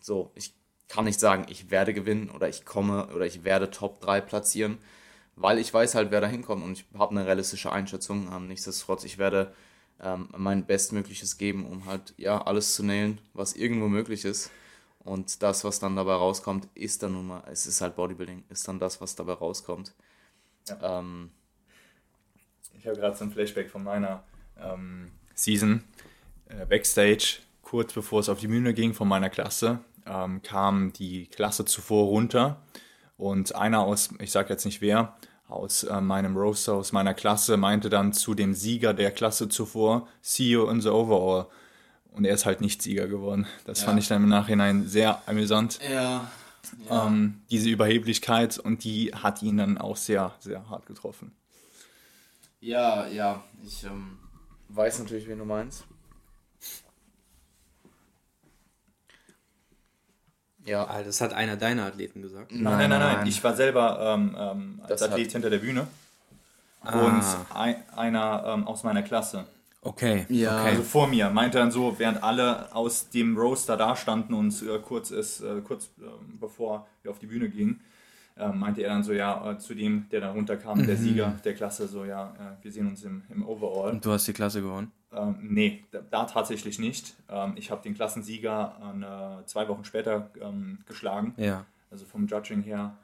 so, 0.01 0.31
ich 0.35 0.55
kann 0.89 1.05
nicht 1.05 1.21
sagen, 1.21 1.47
ich 1.49 1.71
werde 1.71 1.93
gewinnen 1.93 2.31
oder 2.31 2.49
ich 2.49 2.65
komme 2.65 3.09
oder 3.15 3.27
ich 3.27 3.45
werde 3.45 3.71
Top 3.71 4.01
3 4.01 4.21
platzieren, 4.21 4.79
weil 5.37 5.59
ich 5.59 5.75
weiß 5.75 5.95
halt, 5.95 6.11
wer 6.11 6.21
da 6.21 6.27
hinkommt 6.29 6.65
und 6.65 6.73
ich 6.73 6.85
habe 6.97 7.11
eine 7.11 7.27
realistische 7.27 7.73
Einschätzung. 7.73 8.31
Ähm, 8.33 8.49
nichtsdestotrotz, 8.49 9.05
ich 9.05 9.19
werde 9.19 9.53
ähm, 10.01 10.29
mein 10.37 10.65
Bestmögliches 10.65 11.39
geben, 11.39 11.67
um 11.67 11.87
halt 11.87 12.15
ja 12.17 12.41
alles 12.43 12.75
zu 12.75 12.85
nailen, 12.85 13.21
was 13.35 13.55
irgendwo 13.55 13.89
möglich 13.89 14.25
ist. 14.25 14.51
Und 15.05 15.43
das, 15.43 15.65
was 15.65 15.79
dann 15.79 15.97
dabei 15.97 16.15
rauskommt, 16.15 16.69
ist 16.75 17.03
dann 17.03 17.13
nun 17.13 17.29
mal, 17.29 17.43
es 17.51 17.67
ist 17.67 17.81
halt 17.81 17.97
Bodybuilding, 17.97 18.45
ist 18.49 18.67
dann 18.69 18.79
das, 18.79 19.01
was 19.01 19.15
dabei 19.15 19.35
rauskommt. 19.35 19.95
Ja. 20.69 20.99
Ähm, 20.99 21.31
ich 22.79 22.87
habe 22.87 22.97
gerade 22.97 23.17
so 23.17 23.25
ein 23.25 23.31
Flashback 23.31 23.71
von 23.71 23.83
meiner 23.85 24.25
ähm, 24.61 25.11
Season 25.35 25.85
äh, 26.49 26.67
Backstage, 26.67 27.41
kurz 27.63 27.93
bevor 27.93 28.21
es 28.21 28.29
auf 28.29 28.41
die 28.41 28.49
Bühne 28.49 28.75
ging 28.75 28.95
von 28.95 29.09
meiner 29.09 29.31
Klasse, 29.31 29.81
ähm, 30.07 30.43
kam 30.43 30.93
die 30.93 31.27
Klasse 31.27 31.65
zuvor 31.65 32.07
runter 32.07 32.63
und 33.17 33.55
einer 33.55 33.81
aus, 33.81 34.11
ich 34.21 34.31
sage 34.31 34.51
jetzt 34.51 34.65
nicht 34.65 34.81
wer, 34.81 35.17
aus 35.49 35.85
äh, 35.85 36.01
meinem 36.01 36.37
Roaster, 36.37 36.75
aus 36.75 36.93
meiner 36.93 37.15
Klasse, 37.15 37.57
meinte 37.57 37.89
dann 37.89 38.13
zu 38.13 38.35
dem 38.35 38.55
Sieger 38.55 38.95
der 38.95 39.11
Klasse 39.11 39.49
zuvor, 39.49 40.07
see 40.21 40.51
you 40.51 40.69
in 40.69 40.81
the 40.81 40.91
overall. 40.91 41.47
Und 42.19 42.25
er 42.25 42.35
ist 42.35 42.47
halt 42.47 42.61
nicht 42.61 42.83
Sieger 42.83 43.07
geworden. 43.07 43.47
Das 43.65 43.81
ja. 43.81 43.87
fand 43.87 44.01
ich 44.01 44.09
dann 44.09 44.25
im 44.25 44.29
Nachhinein 44.29 44.89
sehr 44.89 45.23
amüsant. 45.27 45.79
Ja. 45.89 46.29
ja. 46.91 47.07
Ähm, 47.07 47.43
diese 47.49 47.71
Überheblichkeit 47.71 48.59
und 48.59 48.83
die 48.83 49.15
hat 49.15 49.41
ihn 49.41 49.57
dann 49.57 49.79
auch 49.79 49.97
sehr, 49.97 50.35
sehr 50.41 50.69
hart 50.69 50.85
getroffen. 50.87 51.31
Ja, 52.59 53.07
ja, 53.07 53.45
ich 53.65 53.85
ähm, 53.85 54.19
weiß 54.71 54.99
natürlich, 54.99 55.29
wen 55.29 55.39
du 55.39 55.45
meinst. 55.45 55.85
Ja. 60.65 60.89
Ah, 60.89 61.05
das 61.05 61.21
hat 61.21 61.33
einer 61.35 61.57
deiner 61.57 61.87
Athleten 61.87 62.21
gesagt. 62.21 62.51
Nein, 62.51 62.65
nein, 62.65 62.91
nein, 62.91 63.01
nein. 63.01 63.27
Ich 63.29 63.45
war 63.45 63.55
selber 63.55 64.01
ähm, 64.01 64.37
ähm, 64.37 64.81
als 64.83 65.01
das 65.01 65.03
Athlet 65.03 65.31
hinter 65.31 65.51
der 65.51 65.59
Bühne. 65.59 65.87
Ah. 66.81 66.99
Und 66.99 67.25
ein, 67.55 67.89
einer 67.97 68.43
ähm, 68.45 68.67
aus 68.67 68.83
meiner 68.83 69.05
Klasse. 69.05 69.47
Okay. 69.81 70.27
Ja. 70.29 70.61
Okay. 70.61 70.71
Also 70.71 70.83
vor 70.83 71.07
mir 71.07 71.31
meinte 71.31 71.59
dann 71.59 71.71
so, 71.71 71.99
während 71.99 72.23
alle 72.23 72.75
aus 72.75 73.11
dem 73.11 73.37
Roaster 73.37 73.77
da 73.77 73.95
standen 73.97 74.35
und 74.35 74.63
äh, 74.63 74.79
kurz 74.81 75.11
ist, 75.11 75.41
äh, 75.41 75.61
kurz 75.63 75.87
äh, 76.01 76.05
bevor 76.41 76.87
wir 77.03 77.11
auf 77.11 77.19
die 77.19 77.27
Bühne 77.27 77.49
gingen, 77.49 77.81
ähm, 78.37 78.59
meinte 78.59 78.83
er 78.83 78.91
dann 78.91 79.03
so, 79.03 79.13
ja, 79.13 79.53
äh, 79.53 79.59
zu 79.59 79.75
dem, 79.75 80.09
der 80.11 80.21
da 80.21 80.33
runterkam, 80.33 80.79
mhm. 80.79 80.87
der 80.87 80.97
Sieger 80.97 81.39
der 81.45 81.55
Klasse, 81.55 81.89
so, 81.89 82.05
ja, 82.05 82.35
äh, 82.39 82.65
wir 82.65 82.73
sehen 82.73 82.87
uns 82.87 83.05
im, 83.05 83.23
im 83.31 83.47
Overall. 83.47 83.93
Und 83.93 84.05
du 84.05 84.13
hast 84.13 84.27
die 84.27 84.33
Klasse 84.33 84.63
gewonnen? 84.63 84.93
Ähm, 85.13 85.37
nee, 85.41 85.85
da, 85.91 86.01
da, 86.11 86.25
tatsächlich 86.25 86.79
nicht. 86.79 87.15
Ähm, 87.31 87.55
ich 87.57 87.71
habe 87.71 87.83
den 87.83 87.95
Klassensieger 87.95 89.41
äh, 89.43 89.47
zwei 89.47 89.69
Wochen 89.69 89.85
später 89.85 90.31
ähm, 90.41 90.79
geschlagen. 90.87 91.35
Ja. 91.37 91.65
Also 91.91 92.05
vom 92.05 92.27
Judging 92.27 92.63
her. 92.63 92.97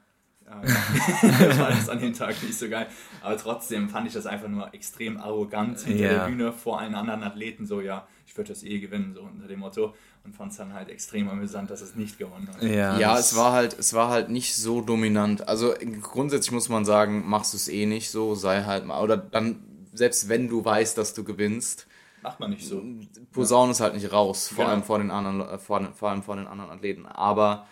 Äh, 0.45 0.67
das 1.39 1.59
war 1.59 1.69
das 1.69 1.89
an 1.89 1.99
dem 1.99 2.13
Tag 2.13 2.41
nicht 2.43 2.57
so 2.57 2.69
geil. 2.69 2.87
Aber 3.21 3.37
trotzdem 3.37 3.89
fand 3.89 4.07
ich 4.07 4.13
das 4.13 4.25
einfach 4.25 4.47
nur 4.47 4.73
extrem 4.73 5.17
arrogant 5.17 5.79
hinter 5.79 6.03
ja. 6.03 6.13
der 6.13 6.27
Bühne 6.27 6.51
vor 6.51 6.79
allen 6.79 6.95
anderen 6.95 7.23
Athleten. 7.23 7.65
So, 7.65 7.81
ja, 7.81 8.07
ich 8.25 8.37
würde 8.37 8.49
das 8.49 8.63
eh 8.63 8.79
gewinnen, 8.79 9.13
so 9.13 9.21
unter 9.21 9.47
dem 9.47 9.59
Motto 9.59 9.93
und 10.25 10.35
fand 10.35 10.51
es 10.51 10.57
dann 10.57 10.73
halt 10.73 10.89
extrem 10.89 11.29
amüsant, 11.29 11.69
dass 11.69 11.81
es 11.81 11.95
nicht 11.95 12.17
gewonnen 12.17 12.49
hat. 12.49 12.61
Ja, 12.63 12.97
ja 12.97 13.17
es 13.17 13.35
war 13.35 13.53
halt, 13.53 13.77
es 13.77 13.93
war 13.93 14.09
halt 14.09 14.29
nicht 14.29 14.55
so 14.55 14.81
dominant. 14.81 15.47
Also 15.47 15.73
grundsätzlich 16.01 16.51
muss 16.51 16.67
man 16.67 16.83
sagen, 16.83 17.27
machst 17.27 17.53
du 17.53 17.57
es 17.57 17.67
eh 17.67 17.85
nicht 17.85 18.09
so, 18.09 18.35
sei 18.35 18.63
halt 18.63 18.85
mal, 18.85 19.01
oder 19.01 19.17
dann, 19.17 19.63
selbst 19.93 20.27
wenn 20.27 20.49
du 20.49 20.65
weißt, 20.65 20.97
dass 20.97 21.13
du 21.13 21.23
gewinnst, 21.23 21.87
macht 22.23 22.39
man 22.39 22.49
nicht 22.49 22.67
so. 22.67 22.83
Posaune 23.31 23.67
ja. 23.67 23.71
ist 23.71 23.79
halt 23.81 23.93
nicht 23.93 24.11
raus, 24.11 24.47
vor 24.47 24.65
genau. 24.65 24.69
allem 24.69 24.83
vor 24.83 24.97
den 24.97 25.11
anderen, 25.11 25.59
vor, 25.59 25.93
vor 25.93 26.09
allem 26.09 26.23
vor 26.23 26.35
den 26.35 26.47
anderen 26.47 26.71
Athleten. 26.71 27.05
Aber 27.05 27.67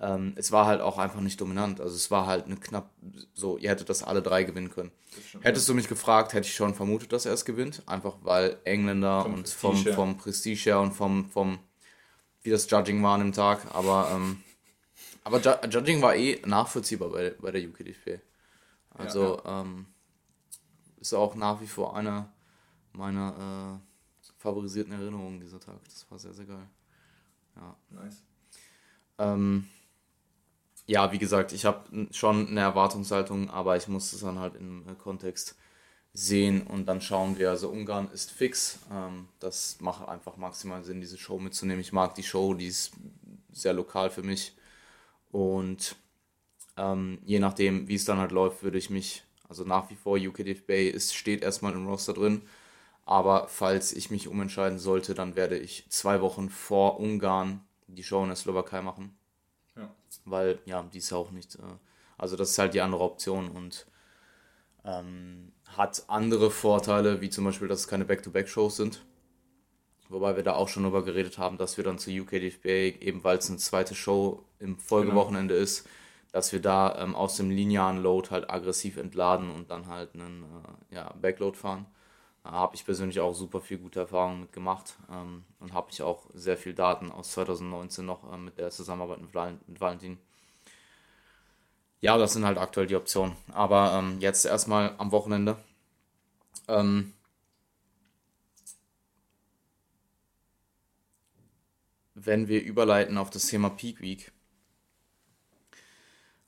ähm, 0.00 0.34
es 0.36 0.52
war 0.52 0.66
halt 0.66 0.80
auch 0.80 0.98
einfach 0.98 1.20
nicht 1.20 1.40
dominant. 1.40 1.80
Also 1.80 1.94
es 1.94 2.10
war 2.10 2.26
halt 2.26 2.46
eine 2.46 2.56
knapp, 2.56 2.90
so, 3.34 3.56
ihr 3.56 3.70
hättet 3.70 3.88
das 3.88 4.02
alle 4.02 4.22
drei 4.22 4.44
gewinnen 4.44 4.70
können. 4.70 4.92
Hättest 5.40 5.68
du 5.68 5.74
mich 5.74 5.88
gefragt, 5.88 6.34
hätte 6.34 6.46
ich 6.46 6.54
schon 6.54 6.74
vermutet, 6.74 7.12
dass 7.12 7.24
er 7.26 7.32
es 7.32 7.44
gewinnt. 7.44 7.82
Einfach 7.86 8.16
weil 8.22 8.58
Engländer 8.64 9.22
vom 9.22 9.34
und 9.34 9.48
vom, 9.48 9.76
vom 9.76 10.16
Prestige 10.18 10.60
her 10.64 10.80
und 10.80 10.92
vom, 10.92 11.30
vom 11.30 11.58
wie 12.42 12.50
das 12.50 12.70
Judging 12.70 13.02
war 13.02 13.14
an 13.14 13.20
dem 13.20 13.32
Tag, 13.32 13.74
aber, 13.74 14.10
ähm, 14.14 14.42
aber 15.24 15.40
Ju 15.40 15.50
Judging 15.68 16.00
war 16.00 16.14
eh 16.14 16.40
nachvollziehbar 16.46 17.10
bei, 17.10 17.34
bei 17.40 17.50
der 17.50 17.68
UKDP. 17.68 18.20
Also 18.90 19.40
ja, 19.44 19.50
ja. 19.50 19.60
Ähm, 19.62 19.86
ist 20.98 21.12
auch 21.12 21.34
nach 21.34 21.60
wie 21.60 21.66
vor 21.66 21.96
einer 21.96 22.32
meiner 22.92 23.80
äh, 23.80 24.32
favorisierten 24.38 24.92
Erinnerungen 24.92 25.40
dieser 25.40 25.60
Tag. 25.60 25.82
Das 25.84 26.06
war 26.10 26.18
sehr, 26.18 26.32
sehr 26.32 26.46
geil. 26.46 26.68
Ja. 27.56 27.76
Nice. 27.90 28.22
Ähm, 29.18 29.68
ja, 30.86 31.12
wie 31.12 31.18
gesagt, 31.18 31.52
ich 31.52 31.64
habe 31.64 32.06
schon 32.12 32.48
eine 32.48 32.60
Erwartungshaltung, 32.60 33.50
aber 33.50 33.76
ich 33.76 33.88
muss 33.88 34.12
es 34.12 34.20
dann 34.20 34.38
halt 34.38 34.54
im 34.56 34.88
äh, 34.88 34.94
Kontext 34.94 35.56
sehen 36.12 36.62
und 36.62 36.86
dann 36.86 37.00
schauen 37.00 37.38
wir. 37.38 37.50
Also 37.50 37.68
Ungarn 37.68 38.10
ist 38.12 38.30
fix. 38.30 38.78
Ähm, 38.92 39.28
das 39.40 39.78
macht 39.80 40.08
einfach 40.08 40.36
maximal 40.36 40.84
Sinn, 40.84 41.00
diese 41.00 41.18
Show 41.18 41.38
mitzunehmen. 41.38 41.80
Ich 41.80 41.92
mag 41.92 42.14
die 42.14 42.22
Show, 42.22 42.54
die 42.54 42.68
ist 42.68 42.92
sehr 43.52 43.72
lokal 43.74 44.10
für 44.10 44.22
mich. 44.22 44.56
Und 45.32 45.96
ähm, 46.76 47.18
je 47.24 47.38
nachdem, 47.38 47.88
wie 47.88 47.94
es 47.96 48.04
dann 48.04 48.18
halt 48.18 48.32
läuft, 48.32 48.62
würde 48.62 48.78
ich 48.78 48.90
mich, 48.90 49.24
also 49.48 49.64
nach 49.64 49.90
wie 49.90 49.96
vor 49.96 50.16
UKDF 50.18 50.66
Bay 50.66 50.88
ist, 50.88 51.14
steht 51.14 51.42
erstmal 51.42 51.72
im 51.72 51.86
Roster 51.86 52.14
drin. 52.14 52.42
Aber 53.04 53.48
falls 53.48 53.92
ich 53.92 54.10
mich 54.10 54.28
umentscheiden 54.28 54.78
sollte, 54.78 55.14
dann 55.14 55.36
werde 55.36 55.58
ich 55.58 55.86
zwei 55.90 56.20
Wochen 56.20 56.48
vor 56.50 56.98
Ungarn 57.00 57.60
die 57.88 58.02
Show 58.02 58.22
in 58.22 58.28
der 58.28 58.36
Slowakei 58.36 58.82
machen. 58.82 59.16
Weil, 60.24 60.58
ja, 60.64 60.82
die 60.82 60.98
ist 60.98 61.12
auch 61.12 61.30
nicht, 61.30 61.56
äh, 61.56 61.62
also 62.18 62.36
das 62.36 62.50
ist 62.50 62.58
halt 62.58 62.74
die 62.74 62.80
andere 62.80 63.02
Option 63.02 63.48
und 63.48 63.86
ähm, 64.84 65.52
hat 65.76 66.04
andere 66.08 66.50
Vorteile, 66.50 67.20
wie 67.20 67.30
zum 67.30 67.44
Beispiel, 67.44 67.68
dass 67.68 67.80
es 67.80 67.88
keine 67.88 68.04
Back-to-Back-Shows 68.04 68.76
sind. 68.76 69.04
Wobei 70.08 70.36
wir 70.36 70.44
da 70.44 70.54
auch 70.54 70.68
schon 70.68 70.84
darüber 70.84 71.04
geredet 71.04 71.38
haben, 71.38 71.58
dass 71.58 71.76
wir 71.76 71.84
dann 71.84 71.98
zu 71.98 72.10
UKDFBA, 72.10 73.00
eben 73.00 73.24
weil 73.24 73.38
es 73.38 73.48
eine 73.48 73.58
zweite 73.58 73.94
Show 73.94 74.44
im 74.60 74.78
Folgewochenende 74.78 75.54
genau. 75.54 75.64
ist, 75.64 75.88
dass 76.30 76.52
wir 76.52 76.60
da 76.60 76.96
ähm, 77.02 77.16
aus 77.16 77.36
dem 77.36 77.50
linearen 77.50 78.02
Load 78.02 78.30
halt 78.30 78.48
aggressiv 78.48 78.98
entladen 78.98 79.50
und 79.50 79.70
dann 79.70 79.88
halt 79.88 80.14
einen 80.14 80.44
äh, 80.44 80.94
ja, 80.94 81.12
Backload 81.20 81.56
fahren. 81.56 81.86
Habe 82.50 82.74
ich 82.76 82.84
persönlich 82.84 83.20
auch 83.20 83.34
super 83.34 83.60
viel 83.60 83.78
gute 83.78 84.00
Erfahrungen 84.00 84.42
mit 84.42 84.52
gemacht 84.52 84.96
ähm, 85.10 85.44
und 85.60 85.72
habe 85.72 85.88
ich 85.90 86.02
auch 86.02 86.26
sehr 86.34 86.56
viel 86.56 86.74
Daten 86.74 87.10
aus 87.10 87.32
2019 87.32 88.04
noch 88.06 88.32
äh, 88.32 88.36
mit 88.36 88.58
der 88.58 88.70
Zusammenarbeit 88.70 89.20
mit, 89.20 89.34
mit 89.68 89.80
Valentin 89.80 90.18
ja, 92.00 92.16
das 92.18 92.34
sind 92.34 92.44
halt 92.44 92.58
aktuell 92.58 92.86
die 92.86 92.96
Optionen. 92.96 93.36
Aber 93.52 93.92
ähm, 93.98 94.20
jetzt 94.20 94.44
erstmal 94.44 94.94
am 94.98 95.12
Wochenende. 95.12 95.56
Ähm, 96.68 97.12
wenn 102.14 102.48
wir 102.48 102.62
überleiten 102.62 103.18
auf 103.18 103.30
das 103.30 103.46
Thema 103.46 103.70
Peak 103.70 104.00
Week, 104.00 104.32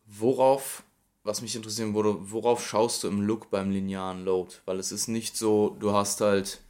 worauf, 0.06 0.82
was 1.28 1.42
mich 1.42 1.54
interessieren 1.54 1.94
würde, 1.94 2.16
worauf 2.32 2.66
schaust 2.66 3.04
du 3.04 3.08
im 3.08 3.22
Look 3.22 3.50
beim 3.50 3.70
linearen 3.70 4.24
Load? 4.24 4.54
Weil 4.64 4.78
es 4.78 4.92
ist 4.92 5.08
nicht 5.08 5.36
so, 5.36 5.76
du 5.78 5.92
hast 5.92 6.20
halt 6.20 6.60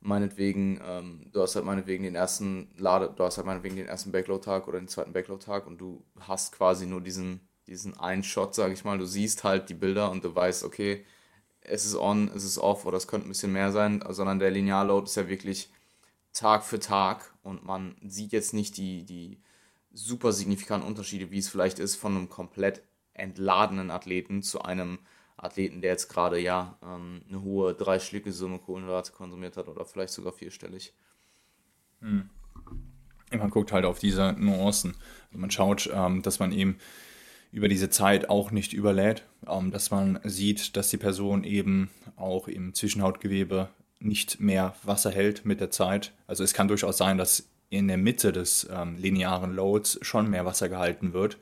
meinetwegen, 0.00 0.80
ähm, 0.84 1.26
du 1.32 1.42
hast 1.42 1.54
halt 1.54 1.64
meinetwegen 1.64 2.04
den 2.04 2.16
ersten 2.16 2.68
Lade, 2.76 3.12
du 3.14 3.22
hast 3.22 3.36
halt 3.36 3.46
meinetwegen 3.46 3.76
den 3.76 3.86
ersten 3.86 4.10
Backload-Tag 4.10 4.66
oder 4.66 4.78
den 4.78 4.88
zweiten 4.88 5.12
Backload-Tag 5.12 5.66
und 5.66 5.78
du 5.78 6.02
hast 6.18 6.52
quasi 6.52 6.86
nur 6.86 7.00
diesen 7.00 7.40
diesen 7.66 7.98
einen 7.98 8.22
Shot, 8.22 8.54
sage 8.54 8.74
ich 8.74 8.84
mal. 8.84 8.98
Du 8.98 9.06
siehst 9.06 9.44
halt 9.44 9.68
die 9.68 9.74
Bilder 9.74 10.10
und 10.10 10.24
du 10.24 10.34
weißt, 10.34 10.64
okay, 10.64 11.04
es 11.60 11.84
ist 11.84 11.94
on, 11.94 12.30
es 12.34 12.44
ist 12.44 12.58
off 12.58 12.86
oder 12.86 12.96
es 12.96 13.06
könnte 13.06 13.28
ein 13.28 13.30
bisschen 13.30 13.52
mehr 13.52 13.72
sein, 13.72 14.04
sondern 14.08 14.38
der 14.38 14.50
Linearload 14.50 15.06
ist 15.06 15.16
ja 15.16 15.28
wirklich 15.28 15.70
Tag 16.32 16.64
für 16.64 16.80
Tag 16.80 17.32
und 17.42 17.64
man 17.64 17.96
sieht 18.02 18.32
jetzt 18.32 18.54
nicht 18.54 18.76
die, 18.76 19.04
die 19.04 19.40
super 19.92 20.32
signifikanten 20.32 20.88
Unterschiede, 20.88 21.30
wie 21.30 21.38
es 21.38 21.48
vielleicht 21.48 21.78
ist 21.78 21.96
von 21.96 22.16
einem 22.16 22.28
komplett 22.28 22.82
entladenen 23.14 23.90
Athleten 23.90 24.42
zu 24.42 24.62
einem 24.62 24.98
Athleten, 25.36 25.80
der 25.80 25.92
jetzt 25.92 26.08
gerade 26.08 26.38
ja 26.38 26.78
ähm, 26.82 27.22
eine 27.28 27.42
hohe 27.42 27.74
dreistellige 27.74 28.32
Summe 28.32 28.58
Kohlenhydrate 28.58 29.12
konsumiert 29.12 29.56
hat 29.56 29.68
oder 29.68 29.84
vielleicht 29.84 30.12
sogar 30.12 30.32
vierstellig. 30.32 30.94
Hm. 32.00 32.30
Man 33.30 33.50
guckt 33.50 33.72
halt 33.72 33.84
auf 33.84 33.98
diese 33.98 34.34
Nuancen. 34.38 34.94
Also 35.28 35.38
man 35.38 35.50
schaut, 35.50 35.90
ähm, 35.92 36.22
dass 36.22 36.38
man 36.38 36.52
eben 36.52 36.78
über 37.50 37.68
diese 37.68 37.90
Zeit 37.90 38.30
auch 38.30 38.50
nicht 38.50 38.72
überlädt, 38.72 39.24
ähm, 39.46 39.70
dass 39.70 39.90
man 39.90 40.20
sieht, 40.24 40.76
dass 40.76 40.90
die 40.90 40.96
Person 40.96 41.44
eben 41.44 41.90
auch 42.16 42.48
im 42.48 42.74
Zwischenhautgewebe 42.74 43.68
nicht 44.00 44.40
mehr 44.40 44.74
Wasser 44.82 45.10
hält 45.10 45.44
mit 45.44 45.60
der 45.60 45.70
Zeit. 45.70 46.12
Also 46.26 46.44
es 46.44 46.54
kann 46.54 46.68
durchaus 46.68 46.98
sein, 46.98 47.18
dass 47.18 47.48
in 47.68 47.88
der 47.88 47.98
Mitte 47.98 48.32
des 48.32 48.68
ähm, 48.70 48.96
linearen 48.96 49.54
Loads 49.54 49.98
schon 50.02 50.28
mehr 50.28 50.44
Wasser 50.44 50.68
gehalten 50.68 51.12
wird. 51.12 51.38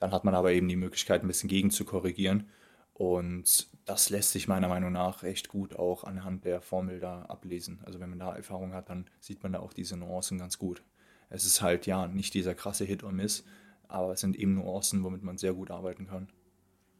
Dann 0.00 0.12
hat 0.12 0.24
man 0.24 0.34
aber 0.34 0.52
eben 0.52 0.68
die 0.68 0.76
Möglichkeit, 0.76 1.22
ein 1.22 1.28
bisschen 1.28 1.48
gegen 1.48 1.70
zu 1.70 1.84
korrigieren. 1.84 2.48
Und 2.94 3.68
das 3.84 4.10
lässt 4.10 4.32
sich 4.32 4.48
meiner 4.48 4.68
Meinung 4.68 4.92
nach 4.92 5.22
echt 5.22 5.48
gut 5.48 5.76
auch 5.76 6.04
anhand 6.04 6.44
der 6.44 6.60
Formel 6.60 7.00
da 7.00 7.22
ablesen. 7.22 7.80
Also 7.84 8.00
wenn 8.00 8.10
man 8.10 8.18
da 8.18 8.34
Erfahrung 8.34 8.74
hat, 8.74 8.90
dann 8.90 9.06
sieht 9.20 9.42
man 9.42 9.52
da 9.52 9.60
auch 9.60 9.72
diese 9.72 9.96
Nuancen 9.96 10.38
ganz 10.38 10.58
gut. 10.58 10.82
Es 11.28 11.44
ist 11.44 11.62
halt 11.62 11.86
ja 11.86 12.08
nicht 12.08 12.34
dieser 12.34 12.54
krasse 12.54 12.84
Hit 12.84 13.04
or 13.04 13.12
Miss, 13.12 13.44
aber 13.88 14.12
es 14.12 14.20
sind 14.20 14.36
eben 14.36 14.54
Nuancen, 14.54 15.02
womit 15.04 15.22
man 15.22 15.38
sehr 15.38 15.54
gut 15.54 15.70
arbeiten 15.70 16.06
kann. 16.08 16.28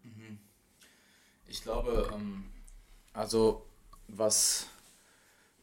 Mhm. 0.02 0.38
Ich 1.46 1.62
glaube, 1.62 2.08
ähm, 2.14 2.44
also 3.12 3.66
was, 4.08 4.68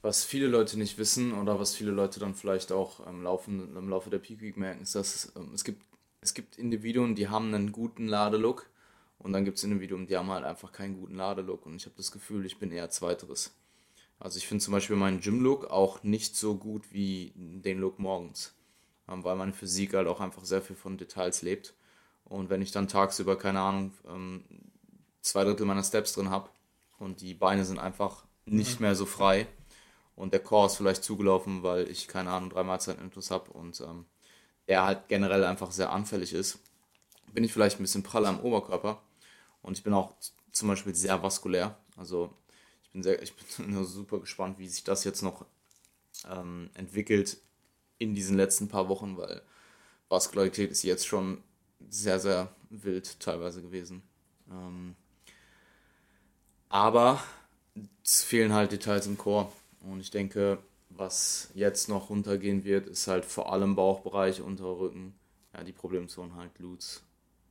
was 0.01 0.23
viele 0.23 0.47
Leute 0.47 0.77
nicht 0.77 0.97
wissen 0.97 1.33
oder 1.33 1.59
was 1.59 1.75
viele 1.75 1.91
Leute 1.91 2.19
dann 2.19 2.35
vielleicht 2.35 2.71
auch 2.71 3.05
im, 3.07 3.23
Laufen, 3.23 3.75
im 3.75 3.89
Laufe 3.89 4.09
der 4.09 4.19
Peak 4.19 4.41
Week 4.41 4.57
merken, 4.57 4.83
ist, 4.83 4.95
dass 4.95 5.31
ähm, 5.35 5.51
es, 5.53 5.63
gibt, 5.63 5.81
es 6.27 6.33
gibt 6.33 6.57
Individuen, 6.57 7.15
die 7.15 7.29
haben 7.29 7.53
einen 7.53 7.71
guten 7.71 8.05
Ladelook 8.07 8.69
und 9.17 9.31
dann 9.31 9.45
gibt 9.45 9.57
es 9.57 9.63
Individuen, 9.63 10.07
die 10.07 10.17
haben 10.17 10.29
halt 10.29 10.43
einfach 10.43 10.73
keinen 10.73 10.99
guten 10.99 11.15
Ladelook 11.15 11.65
und 11.65 11.75
ich 11.75 11.85
habe 11.85 11.95
das 11.95 12.11
Gefühl, 12.11 12.45
ich 12.45 12.59
bin 12.59 12.71
eher 12.71 12.89
zweiteres. 12.89 13.55
Also 14.19 14.37
ich 14.37 14.47
finde 14.47 14.63
zum 14.63 14.73
Beispiel 14.73 14.97
meinen 14.97 15.21
Gym-Look 15.21 15.69
auch 15.71 16.03
nicht 16.03 16.35
so 16.35 16.55
gut 16.55 16.91
wie 16.91 17.31
den 17.35 17.79
Look 17.79 17.97
morgens, 17.97 18.55
ähm, 19.07 19.23
weil 19.23 19.37
meine 19.37 19.53
Physik 19.53 19.93
halt 19.93 20.07
auch 20.07 20.19
einfach 20.19 20.43
sehr 20.43 20.61
viel 20.61 20.75
von 20.75 20.97
Details 20.97 21.43
lebt. 21.43 21.73
Und 22.25 22.49
wenn 22.49 22.61
ich 22.61 22.71
dann 22.71 22.89
tagsüber, 22.89 23.37
keine 23.37 23.61
Ahnung, 23.61 23.93
ähm, 24.05 24.43
zwei 25.21 25.45
Drittel 25.45 25.65
meiner 25.65 25.83
Steps 25.83 26.13
drin 26.13 26.29
habe 26.29 26.49
und 26.97 27.21
die 27.21 27.35
Beine 27.35 27.63
sind 27.63 27.79
einfach 27.79 28.25
nicht 28.45 28.79
mhm. 28.79 28.87
mehr 28.87 28.95
so 28.95 29.05
frei 29.05 29.47
und 30.17 30.33
der 30.33 30.41
Core 30.41 30.65
ist 30.65 30.75
vielleicht 30.75 31.05
zugelaufen, 31.05 31.63
weil 31.63 31.89
ich, 31.89 32.09
keine 32.09 32.31
Ahnung, 32.31 32.49
drei 32.49 32.63
Mahlzeiten 32.63 33.01
Intus 33.01 33.31
habe 33.31 33.51
und 33.51 33.79
ähm, 33.79 34.05
er 34.67 34.85
halt 34.85 35.07
generell 35.07 35.43
einfach 35.43 35.71
sehr 35.71 35.91
anfällig 35.91 36.33
ist, 36.33 36.59
bin 37.33 37.43
ich 37.43 37.53
vielleicht 37.53 37.79
ein 37.79 37.83
bisschen 37.83 38.03
praller 38.03 38.29
am 38.29 38.39
Oberkörper 38.39 39.01
und 39.61 39.77
ich 39.77 39.83
bin 39.83 39.93
auch 39.93 40.13
zum 40.51 40.67
Beispiel 40.67 40.93
sehr 40.93 41.21
vaskulär. 41.23 41.77
Also 41.95 42.33
ich 42.83 42.91
bin 42.91 43.03
sehr, 43.03 43.21
ich 43.21 43.33
bin 43.35 43.83
super 43.85 44.19
gespannt, 44.19 44.59
wie 44.59 44.67
sich 44.67 44.83
das 44.83 45.03
jetzt 45.03 45.21
noch 45.21 45.45
ähm, 46.29 46.69
entwickelt 46.73 47.37
in 47.97 48.13
diesen 48.13 48.37
letzten 48.37 48.67
paar 48.67 48.89
Wochen, 48.89 49.17
weil 49.17 49.41
Vaskularität 50.09 50.71
ist 50.71 50.83
jetzt 50.83 51.07
schon 51.07 51.43
sehr, 51.89 52.19
sehr 52.19 52.49
wild 52.69 53.19
teilweise 53.19 53.61
gewesen. 53.61 54.03
Ähm, 54.49 54.95
aber 56.69 57.21
es 58.03 58.23
fehlen 58.23 58.53
halt 58.53 58.71
Details 58.71 59.07
im 59.07 59.17
Chor. 59.17 59.51
Und 59.81 59.99
ich 59.99 60.11
denke, 60.11 60.59
was 60.89 61.49
jetzt 61.53 61.89
noch 61.89 62.09
runtergehen 62.09 62.63
wird, 62.63 62.87
ist 62.87 63.07
halt 63.07 63.25
vor 63.25 63.51
allem 63.51 63.75
Bauchbereich, 63.75 64.41
Unterrücken, 64.41 65.15
ja, 65.53 65.63
die 65.63 65.73
Problemzonen 65.73 66.35
halt, 66.35 66.55
Glutes, 66.55 67.03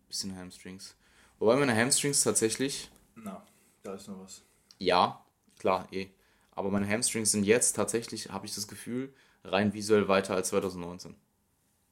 bisschen 0.08 0.36
Hamstrings. 0.36 0.96
Wobei 1.38 1.56
meine 1.56 1.76
Hamstrings 1.76 2.22
tatsächlich. 2.22 2.90
Na, 3.14 3.42
da 3.82 3.94
ist 3.94 4.08
noch 4.08 4.20
was. 4.20 4.42
Ja, 4.78 5.24
klar, 5.58 5.88
eh. 5.92 6.08
Aber 6.52 6.70
meine 6.70 6.88
Hamstrings 6.88 7.32
sind 7.32 7.44
jetzt 7.44 7.76
tatsächlich, 7.76 8.30
habe 8.30 8.46
ich 8.46 8.54
das 8.54 8.66
Gefühl, 8.66 9.12
rein 9.44 9.74
visuell 9.74 10.08
weiter 10.08 10.34
als 10.34 10.48
2019. 10.48 11.14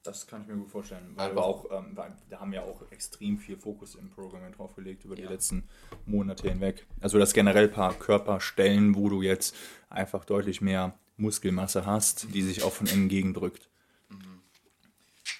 Das 0.02 0.26
kann 0.26 0.42
ich 0.42 0.48
mir 0.48 0.56
gut 0.56 0.70
vorstellen, 0.70 1.12
weil 1.14 1.30
also, 1.30 1.36
wir 1.36 1.44
auch, 1.44 1.70
ähm, 1.70 1.96
da 2.28 2.38
haben 2.38 2.52
ja 2.52 2.62
auch 2.62 2.82
extrem 2.90 3.38
viel 3.38 3.56
Fokus 3.56 3.94
im 3.94 4.10
Programm 4.10 4.52
drauf 4.52 4.74
gelegt 4.74 5.04
über 5.06 5.16
die 5.16 5.22
ja. 5.22 5.30
letzten 5.30 5.66
Monate 6.04 6.46
hinweg. 6.48 6.86
Also 7.00 7.18
das 7.18 7.32
generell 7.32 7.68
paar 7.68 7.94
Körperstellen, 7.94 8.94
wo 8.96 9.08
du 9.08 9.22
jetzt 9.22 9.56
einfach 9.88 10.26
deutlich 10.26 10.60
mehr 10.60 10.92
Muskelmasse 11.16 11.86
hast, 11.86 12.34
die 12.34 12.42
sich 12.42 12.62
auch 12.62 12.72
von 12.72 12.86
innen 12.86 13.08
gegendrückt. 13.08 13.68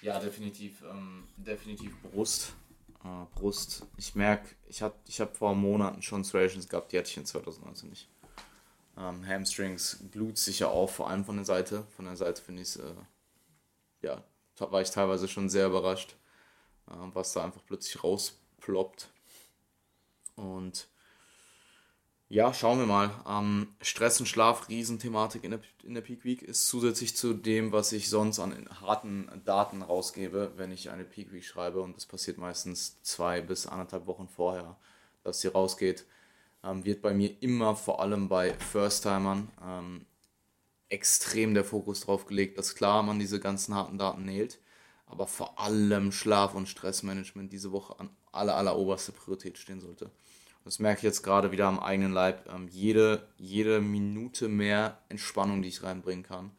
Ja, 0.01 0.19
definitiv, 0.19 0.83
ähm, 0.89 1.23
definitiv 1.37 1.99
Brust 2.01 2.53
äh, 3.05 3.25
Brust. 3.35 3.85
Ich 3.97 4.15
merke, 4.15 4.55
ich 4.67 4.81
habe 4.81 4.95
ich 5.07 5.21
hab 5.21 5.37
vor 5.37 5.55
Monaten 5.55 6.01
schon 6.01 6.23
Striations 6.23 6.67
gehabt, 6.67 6.91
die 6.91 6.97
hatte 6.97 7.09
ich 7.09 7.17
in 7.17 7.25
2019 7.25 7.89
nicht. 7.89 8.09
Ähm, 8.97 9.25
Hamstrings, 9.27 9.99
Glutes 10.11 10.45
sicher 10.45 10.71
auch, 10.71 10.89
vor 10.89 11.09
allem 11.09 11.25
von 11.25 11.35
der 11.35 11.45
Seite. 11.45 11.85
Von 11.95 12.05
der 12.05 12.15
Seite 12.15 12.41
finde 12.41 12.61
ich 12.61 12.69
es, 12.69 12.75
äh, 12.77 12.93
ja, 14.01 14.23
war 14.57 14.81
ich 14.81 14.89
teilweise 14.89 15.27
schon 15.27 15.49
sehr 15.49 15.67
überrascht, 15.67 16.15
äh, 16.87 16.93
was 17.13 17.33
da 17.33 17.43
einfach 17.43 17.61
plötzlich 17.65 18.03
rausploppt. 18.03 19.09
Und 20.35 20.87
ja, 22.27 22.53
schauen 22.53 22.79
wir 22.79 22.85
mal. 22.85 23.11
Ähm, 23.27 23.75
Stress 23.81 24.19
und 24.19 24.25
Schlaf, 24.25 24.67
Riesenthematik 24.67 25.43
in 25.43 25.51
der, 25.51 25.59
in 25.83 25.93
der 25.93 26.01
Peak 26.01 26.25
Week, 26.25 26.41
ist 26.41 26.67
zusätzlich 26.67 27.15
zu 27.15 27.33
dem, 27.33 27.71
was 27.71 27.91
ich 27.91 28.09
sonst 28.09 28.39
an 28.39 28.67
harten 28.81 29.29
Daten 29.45 29.81
rausgebe, 29.83 30.53
wenn 30.55 30.71
ich 30.71 30.89
eine 30.89 31.03
Peak 31.03 31.31
Week 31.31 31.43
schreibe. 31.43 31.81
Und 31.81 31.95
das 31.95 32.05
passiert 32.05 32.37
meistens 32.37 33.01
zwei 33.03 33.41
bis 33.41 33.67
anderthalb 33.67 34.07
Wochen 34.07 34.27
vorher, 34.27 34.77
dass 35.23 35.41
sie 35.41 35.49
rausgeht. 35.49 36.05
Ähm, 36.63 36.83
wird 36.83 37.01
bei 37.01 37.13
mir 37.13 37.35
immer 37.41 37.75
vor 37.75 38.01
allem 38.01 38.27
bei 38.27 38.53
First-Timern 38.53 39.51
ähm, 39.63 40.05
extrem 40.89 41.53
der 41.53 41.63
Fokus 41.63 42.01
drauf 42.01 42.25
gelegt, 42.25 42.57
dass 42.57 42.75
klar 42.75 43.03
man 43.03 43.19
diese 43.19 43.39
ganzen 43.39 43.75
harten 43.75 43.97
Daten 43.97 44.25
näht, 44.25 44.59
aber 45.05 45.27
vor 45.27 45.59
allem 45.59 46.11
Schlaf- 46.11 46.55
und 46.55 46.67
Stressmanagement 46.67 47.51
diese 47.53 47.71
Woche 47.71 47.99
an 47.99 48.09
aller, 48.31 48.55
aller 48.55 48.77
oberster 48.77 49.11
Priorität 49.13 49.57
stehen 49.57 49.79
sollte. 49.79 50.11
Das 50.65 50.79
merke 50.79 50.97
ich 50.97 51.03
jetzt 51.03 51.21
gerade 51.21 51.51
wieder 51.51 51.67
am 51.67 51.79
eigenen 51.79 52.11
Leib. 52.11 52.49
Ähm, 52.49 52.67
jede, 52.67 53.27
jede 53.37 53.81
Minute 53.81 54.49
mehr 54.49 54.97
Entspannung, 55.09 55.61
die 55.61 55.69
ich 55.69 55.83
reinbringen 55.83 56.25
kann 56.25 56.51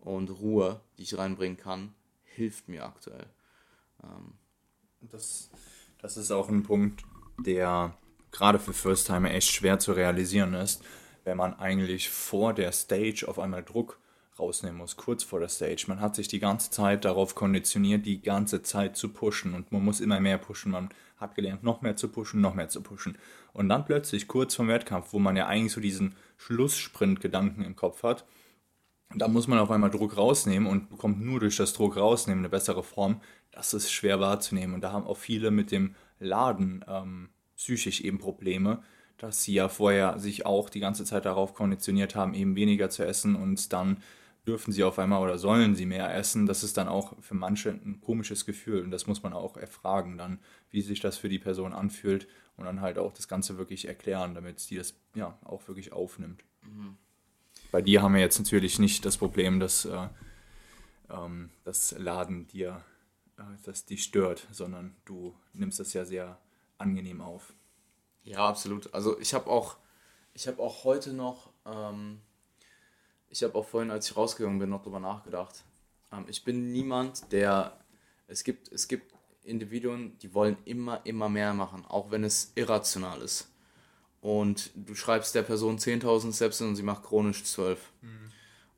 und 0.00 0.28
Ruhe, 0.28 0.80
die 0.98 1.04
ich 1.04 1.16
reinbringen 1.16 1.56
kann, 1.56 1.94
hilft 2.24 2.68
mir 2.68 2.84
aktuell. 2.84 3.26
Ähm, 4.02 4.34
das, 5.00 5.50
das 6.02 6.16
ist 6.16 6.32
auch 6.32 6.48
ein 6.48 6.64
Punkt, 6.64 7.04
der 7.38 7.96
gerade 8.32 8.58
für 8.58 8.72
First-Timer 8.72 9.30
echt 9.30 9.52
schwer 9.52 9.78
zu 9.78 9.92
realisieren 9.92 10.54
ist, 10.54 10.82
wenn 11.22 11.36
man 11.36 11.54
eigentlich 11.54 12.10
vor 12.10 12.54
der 12.54 12.72
Stage 12.72 13.26
auf 13.28 13.38
einmal 13.38 13.62
Druck 13.62 14.00
rausnehmen 14.38 14.78
muss, 14.78 14.96
kurz 14.96 15.22
vor 15.22 15.40
der 15.40 15.48
Stage. 15.48 15.84
Man 15.88 16.00
hat 16.00 16.16
sich 16.16 16.28
die 16.28 16.40
ganze 16.40 16.70
Zeit 16.70 17.04
darauf 17.04 17.34
konditioniert, 17.34 18.04
die 18.06 18.20
ganze 18.20 18.62
Zeit 18.62 18.96
zu 18.96 19.10
pushen 19.10 19.54
und 19.54 19.70
man 19.70 19.84
muss 19.84 20.00
immer 20.00 20.20
mehr 20.20 20.38
pushen. 20.38 20.72
Man 20.72 20.88
hat 21.16 21.34
gelernt, 21.34 21.62
noch 21.62 21.82
mehr 21.82 21.96
zu 21.96 22.08
pushen, 22.08 22.40
noch 22.40 22.54
mehr 22.54 22.68
zu 22.68 22.82
pushen. 22.82 23.16
Und 23.52 23.68
dann 23.68 23.84
plötzlich, 23.84 24.26
kurz 24.26 24.54
vorm 24.54 24.68
Wettkampf, 24.68 25.12
wo 25.12 25.18
man 25.18 25.36
ja 25.36 25.46
eigentlich 25.46 25.72
so 25.72 25.80
diesen 25.80 26.16
Schlusssprint-Gedanken 26.36 27.62
im 27.62 27.76
Kopf 27.76 28.02
hat, 28.02 28.24
da 29.14 29.28
muss 29.28 29.46
man 29.46 29.60
auf 29.60 29.70
einmal 29.70 29.90
Druck 29.90 30.16
rausnehmen 30.16 30.68
und 30.68 30.90
bekommt 30.90 31.20
nur 31.20 31.38
durch 31.38 31.56
das 31.56 31.72
Druck 31.72 31.96
rausnehmen 31.96 32.40
eine 32.40 32.48
bessere 32.48 32.82
Form. 32.82 33.20
Das 33.52 33.72
ist 33.72 33.92
schwer 33.92 34.18
wahrzunehmen. 34.18 34.74
Und 34.74 34.80
da 34.80 34.90
haben 34.90 35.06
auch 35.06 35.16
viele 35.16 35.52
mit 35.52 35.70
dem 35.70 35.94
Laden 36.18 36.84
ähm, 36.88 37.28
psychisch 37.56 38.00
eben 38.00 38.18
Probleme, 38.18 38.82
dass 39.16 39.44
sie 39.44 39.54
ja 39.54 39.68
vorher 39.68 40.18
sich 40.18 40.46
auch 40.46 40.68
die 40.68 40.80
ganze 40.80 41.04
Zeit 41.04 41.24
darauf 41.24 41.54
konditioniert 41.54 42.16
haben, 42.16 42.34
eben 42.34 42.56
weniger 42.56 42.90
zu 42.90 43.06
essen 43.06 43.36
und 43.36 43.72
dann 43.72 43.98
dürfen 44.46 44.72
sie 44.72 44.84
auf 44.84 44.98
einmal 44.98 45.22
oder 45.22 45.38
sollen 45.38 45.74
sie 45.74 45.86
mehr 45.86 46.14
essen, 46.14 46.46
das 46.46 46.62
ist 46.62 46.76
dann 46.76 46.88
auch 46.88 47.14
für 47.20 47.34
manche 47.34 47.70
ein 47.70 48.00
komisches 48.00 48.44
Gefühl 48.44 48.82
und 48.82 48.90
das 48.90 49.06
muss 49.06 49.22
man 49.22 49.32
auch 49.32 49.56
erfragen 49.56 50.18
dann, 50.18 50.38
wie 50.70 50.82
sich 50.82 51.00
das 51.00 51.16
für 51.16 51.28
die 51.28 51.38
Person 51.38 51.72
anfühlt 51.72 52.28
und 52.56 52.66
dann 52.66 52.80
halt 52.80 52.98
auch 52.98 53.12
das 53.12 53.28
Ganze 53.28 53.56
wirklich 53.58 53.88
erklären, 53.88 54.34
damit 54.34 54.60
sie 54.60 54.76
das 54.76 54.94
ja 55.14 55.38
auch 55.44 55.66
wirklich 55.66 55.92
aufnimmt. 55.92 56.44
Mhm. 56.62 56.96
Bei 57.72 57.82
dir 57.82 58.02
haben 58.02 58.14
wir 58.14 58.20
jetzt 58.20 58.38
natürlich 58.38 58.78
nicht 58.78 59.04
das 59.04 59.16
Problem, 59.16 59.58
dass 59.60 59.84
äh, 59.84 60.08
ähm, 61.10 61.50
das 61.64 61.92
Laden 61.98 62.46
dir, 62.46 62.84
äh, 63.38 63.42
dass 63.64 63.84
die 63.84 63.98
stört, 63.98 64.46
sondern 64.52 64.94
du 65.04 65.34
nimmst 65.52 65.80
das 65.80 65.92
ja 65.92 66.04
sehr 66.04 66.38
angenehm 66.78 67.20
auf. 67.20 67.54
Ja, 68.22 68.48
absolut. 68.48 68.92
Also 68.94 69.18
ich 69.18 69.34
habe 69.34 69.48
auch, 69.48 69.76
ich 70.34 70.46
habe 70.46 70.60
auch 70.62 70.84
heute 70.84 71.12
noch 71.12 71.52
ähm, 71.66 72.20
ich 73.34 73.42
habe 73.42 73.56
auch 73.56 73.66
vorhin, 73.66 73.90
als 73.90 74.08
ich 74.08 74.16
rausgegangen 74.16 74.60
bin, 74.60 74.70
noch 74.70 74.82
darüber 74.82 75.00
nachgedacht. 75.00 75.64
Ähm, 76.12 76.24
ich 76.28 76.44
bin 76.44 76.72
niemand, 76.72 77.32
der. 77.32 77.76
Es 78.28 78.44
gibt, 78.44 78.72
es 78.72 78.88
gibt 78.88 79.12
Individuen, 79.42 80.16
die 80.20 80.32
wollen 80.32 80.56
immer, 80.64 81.04
immer 81.04 81.28
mehr 81.28 81.52
machen, 81.52 81.84
auch 81.86 82.10
wenn 82.10 82.24
es 82.24 82.52
irrational 82.54 83.20
ist. 83.20 83.48
Und 84.22 84.70
du 84.74 84.94
schreibst 84.94 85.34
der 85.34 85.42
Person 85.42 85.78
10.000 85.78 86.34
Steps 86.34 86.60
und 86.62 86.76
sie 86.76 86.82
macht 86.82 87.02
chronisch 87.02 87.44
12. 87.44 87.78
Mhm. 88.00 88.08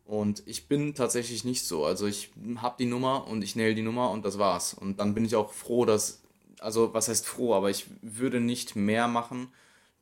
Und 0.05 0.43
ich 0.47 0.67
bin 0.67 0.95
tatsächlich 0.95 1.45
nicht 1.45 1.65
so. 1.65 1.85
Also 1.85 2.07
ich 2.07 2.33
habe 2.57 2.77
die 2.79 2.87
Nummer 2.87 3.29
und 3.29 3.43
ich 3.43 3.55
nail 3.55 3.75
die 3.75 3.83
Nummer 3.83 4.11
und 4.11 4.25
das 4.25 4.39
war's. 4.39 4.75
Und 4.75 4.99
dann 4.99 5.15
bin 5.15 5.25
ich 5.25 5.37
auch 5.37 5.53
froh, 5.53 5.85
dass, 5.85 6.23
also 6.59 6.93
was 6.95 7.09
heißt 7.09 7.27
froh, 7.27 7.55
aber 7.55 7.71
ich 7.71 7.87
würde 8.03 8.41
nicht 8.41 8.75
mehr 8.75 9.07
machen, 9.07 9.53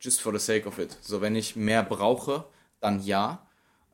just 0.01 0.23
for 0.23 0.33
the 0.33 0.39
sake 0.39 0.67
of 0.67 0.79
it. 0.79 0.97
So, 1.03 1.21
wenn 1.21 1.37
ich 1.37 1.57
mehr 1.57 1.83
brauche, 1.83 2.45
dann 2.81 3.03
ja. 3.03 3.44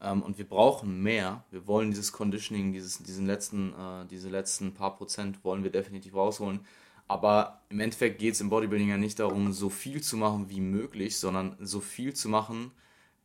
Ähm, 0.01 0.23
und 0.23 0.39
wir 0.39 0.49
brauchen 0.49 1.03
mehr. 1.03 1.45
Wir 1.51 1.67
wollen 1.67 1.91
dieses 1.91 2.13
Conditioning, 2.13 2.73
dieses, 2.73 2.99
diesen 3.03 3.27
letzten, 3.27 3.73
äh, 3.75 4.07
diese 4.07 4.29
letzten 4.29 4.75
paar 4.75 4.97
Prozent 4.97 5.45
wollen 5.45 5.63
wir 5.63 5.71
definitiv 5.71 6.15
rausholen. 6.15 6.61
Aber 7.09 7.63
im 7.71 7.81
Endeffekt 7.81 8.21
geht 8.21 8.35
es 8.35 8.41
im 8.41 8.51
Bodybuilding 8.51 8.89
ja 8.89 8.97
nicht 8.97 9.19
darum, 9.19 9.53
so 9.53 9.69
viel 9.69 10.01
zu 10.01 10.17
machen 10.17 10.49
wie 10.49 10.61
möglich, 10.61 11.19
sondern 11.19 11.57
so 11.61 11.81
viel 11.81 12.15
zu 12.15 12.29
machen, 12.29 12.71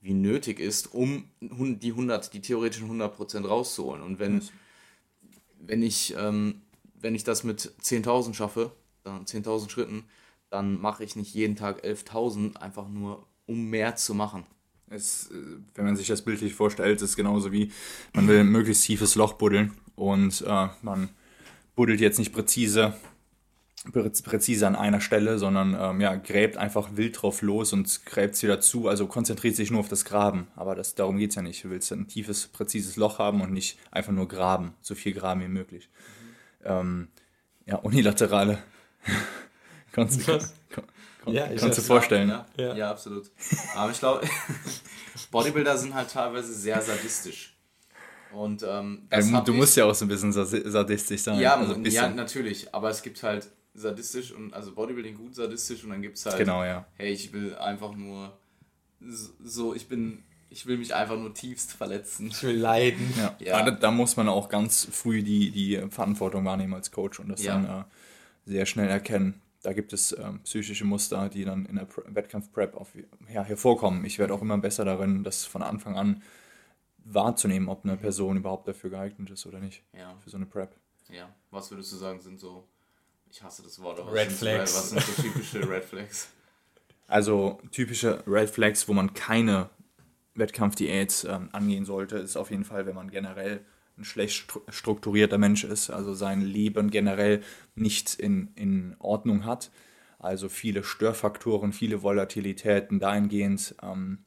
wie 0.02 0.14
nötig 0.14 0.60
ist, 0.60 0.94
um 0.94 1.30
die 1.40 1.92
100, 1.92 2.34
die 2.34 2.42
theoretischen 2.42 2.90
100% 2.90 3.46
rauszuholen. 3.48 4.02
Und 4.02 4.20
wenn, 4.20 4.42
wenn, 5.60 5.84
ich, 5.84 6.16
ähm, 6.18 6.62
wenn 7.00 7.16
ich 7.16 7.24
das 7.24 7.44
mit 7.44 7.74
10.000 7.82 8.34
schaffe, 8.34 8.72
dann 9.04 9.26
10.000 9.26 9.70
Schritten, 9.70 10.06
dann 10.50 10.80
mache 10.80 11.04
ich 11.04 11.16
nicht 11.16 11.34
jeden 11.34 11.56
Tag 11.56 11.84
11.000, 11.84 12.58
einfach 12.58 12.88
nur 12.88 13.26
um 13.46 13.70
mehr 13.70 13.96
zu 13.96 14.16
machen. 14.16 14.46
Es, 14.90 15.32
äh, 15.32 15.34
wenn 15.76 15.86
man 15.86 15.96
sich 15.96 16.08
das 16.08 16.22
bildlich 16.22 16.54
vorstellt, 16.54 17.02
ist 17.02 17.10
es 17.10 17.16
genauso 17.16 17.52
wie, 17.52 17.72
man 18.14 18.28
will 18.28 18.40
ein 18.40 18.50
möglichst 18.50 18.86
tiefes 18.86 19.16
Loch 19.16 19.34
buddeln 19.34 19.74
und 19.96 20.44
äh, 20.48 20.68
man 20.82 21.10
buddelt 21.76 22.00
jetzt 22.00 22.20
nicht 22.20 22.34
präzise, 22.34 22.96
präzise 23.92 24.68
an 24.68 24.76
einer 24.76 25.02
Stelle, 25.02 25.38
sondern 25.38 25.78
ähm, 25.80 26.02
ja, 26.02 26.16
gräbt 26.16 26.58
einfach 26.58 26.90
wild 26.96 27.22
drauf 27.22 27.42
los 27.42 27.74
und 27.74 28.06
gräbt 28.06 28.36
es 28.36 28.44
wieder 28.44 28.60
zu, 28.60 28.88
also 28.88 29.08
konzentriert 29.08 29.56
sich 29.56 29.72
nur 29.72 29.80
auf 29.80 29.90
das 29.90 30.06
Graben. 30.06 30.48
Aber 30.56 30.76
das, 30.76 30.96
darum 30.96 31.18
geht 31.18 31.32
es 31.32 31.36
ja 31.36 31.42
nicht. 31.42 31.64
Du 31.64 31.70
willst 31.70 31.92
ein 31.92 32.08
tiefes, 32.08 32.48
präzises 32.48 32.96
Loch 32.96 33.20
haben 33.20 33.42
und 33.42 33.52
nicht 33.52 33.78
einfach 33.92 34.14
nur 34.14 34.28
graben, 34.28 34.74
so 34.82 34.96
viel 34.96 35.14
graben 35.14 35.42
wie 35.42 35.48
möglich. 35.48 35.90
Mhm. 35.90 36.66
Ähm, 36.66 37.08
ja, 37.66 37.78
unilaterale. 37.78 38.60
kannst, 39.96 40.30
ja, 41.28 41.48
kannst 41.48 41.78
du 41.78 41.82
vorstellen. 41.82 42.30
Ja, 42.30 42.46
ja. 42.58 42.76
ja, 42.76 42.92
absolut. 42.92 43.30
Aber 43.76 43.92
ich 43.92 44.00
glaube, 44.00 44.28
Bodybuilder 45.32 45.78
sind 45.78 45.94
halt 45.94 46.10
teilweise 46.12 46.54
sehr 46.54 46.82
sadistisch. 46.82 47.56
Und 48.32 48.66
ähm, 48.68 49.08
du 49.46 49.54
musst 49.54 49.78
ja 49.78 49.86
auch 49.86 49.96
so 49.96 50.06
ein 50.06 50.10
bisschen 50.10 50.34
sadistisch 50.34 51.22
sein. 51.22 51.40
Ja, 51.40 51.56
also 51.56 51.76
ja, 51.76 52.10
natürlich. 52.10 52.74
Aber 52.74 52.90
es 52.90 53.02
gibt 53.02 53.24
halt 53.24 53.48
sadistisch 53.74 54.32
und 54.32 54.54
also 54.54 54.74
Bodybuilding 54.74 55.16
gut 55.16 55.36
sadistisch 55.36 55.84
und 55.84 55.92
dann 55.92 56.02
gibt 56.02 56.18
es 56.18 56.26
halt, 56.26 56.38
genau, 56.38 56.64
ja. 56.64 56.86
hey, 56.96 57.12
ich 57.12 57.34
will 57.34 57.56
einfach 57.56 57.94
nur 57.94 58.38
so, 59.44 59.76
ich 59.76 59.88
bin, 59.88 60.24
ich 60.50 60.66
will 60.66 60.78
mich 60.78 60.96
einfach 60.96 61.18
nur 61.18 61.34
tiefst 61.34 61.74
verletzen. 61.74 62.28
Ich 62.28 62.42
will 62.44 62.58
leiden. 62.58 63.14
Ja, 63.18 63.36
ja. 63.40 63.64
Da, 63.64 63.72
da, 63.72 63.92
muss 63.92 64.16
man 64.16 64.30
auch 64.30 64.50
ganz 64.50 64.88
früh 64.92 65.22
die, 65.22 65.52
die 65.52 65.82
Verantwortung 65.90 66.46
wahrnehmen 66.46 66.74
als 66.74 66.92
Coach 66.92 67.20
und 67.20 67.30
das 67.30 67.44
ja. 67.44 67.54
dann 67.54 67.82
äh, 67.82 67.84
sehr 68.46 68.66
schnell 68.66 68.90
erkennen. 68.90 69.42
Da 69.66 69.74
gibt 69.74 69.94
es 69.94 70.12
äh, 70.12 70.32
psychische 70.44 70.86
Muster, 70.86 71.28
die 71.28 71.44
dann 71.44 71.66
in 71.66 71.78
der 71.78 71.88
Wettkampf-Prep 72.06 72.80
ja, 73.34 73.44
hervorkommen. 73.44 74.06
Ich 74.06 74.20
werde 74.20 74.32
auch 74.36 74.44
immer 74.44 74.60
besser 74.60 74.86
darin, 74.86 75.24
das 75.24 75.46
von 75.46 75.64
Anfang 75.64 75.98
an 75.98 76.22
wahrzunehmen, 77.04 77.68
ob 77.68 77.84
eine 77.84 77.98
Person 77.98 78.38
überhaupt 78.38 78.68
dafür 78.68 78.92
geeignet 78.92 79.32
ist 79.32 79.48
oder 79.48 79.60
nicht. 79.60 79.82
Ja. 79.98 80.16
Für 80.24 80.30
so 80.30 80.38
eine 80.38 80.46
Prep. 80.46 80.76
Ja. 81.10 81.34
Was 81.50 81.72
würdest 81.72 81.92
du 81.92 81.96
sagen, 81.96 82.20
sind 82.20 82.40
so, 82.40 82.68
ich 83.32 83.42
hasse 83.42 83.64
das 83.64 83.82
Wort, 83.82 84.00
aber 84.00 84.14
Red 84.14 84.32
Flags. 84.32 84.76
was 84.76 84.90
sind 84.92 85.02
so 85.02 85.22
typische 85.24 85.68
Red 85.68 85.84
Flags? 85.84 86.30
Also 87.08 87.60
typische 87.72 88.24
Red 88.26 88.50
Flags, 88.50 88.88
wo 88.88 88.94
man 88.94 89.14
keine 89.14 89.70
Wettkampfdiät 90.34 91.28
ähm, 91.30 91.50
angehen 91.52 91.86
sollte, 91.86 92.18
ist 92.18 92.36
auf 92.36 92.50
jeden 92.50 92.66
Fall, 92.66 92.88
wenn 92.88 92.96
man 92.96 93.12
generell 93.12 93.64
ein 93.98 94.04
schlecht 94.04 94.52
strukturierter 94.70 95.38
Mensch 95.38 95.64
ist, 95.64 95.90
also 95.90 96.14
sein 96.14 96.42
Leben 96.42 96.90
generell 96.90 97.42
nicht 97.76 98.16
in, 98.16 98.50
in 98.56 98.96
Ordnung 99.00 99.46
hat. 99.46 99.72
Also 100.20 100.50
viele 100.50 100.84
Störfaktoren, 100.84 101.72
viele 101.72 102.02
Volatilitäten 102.02 103.00
dahingehend. 103.00 103.76
Ähm, 103.82 104.26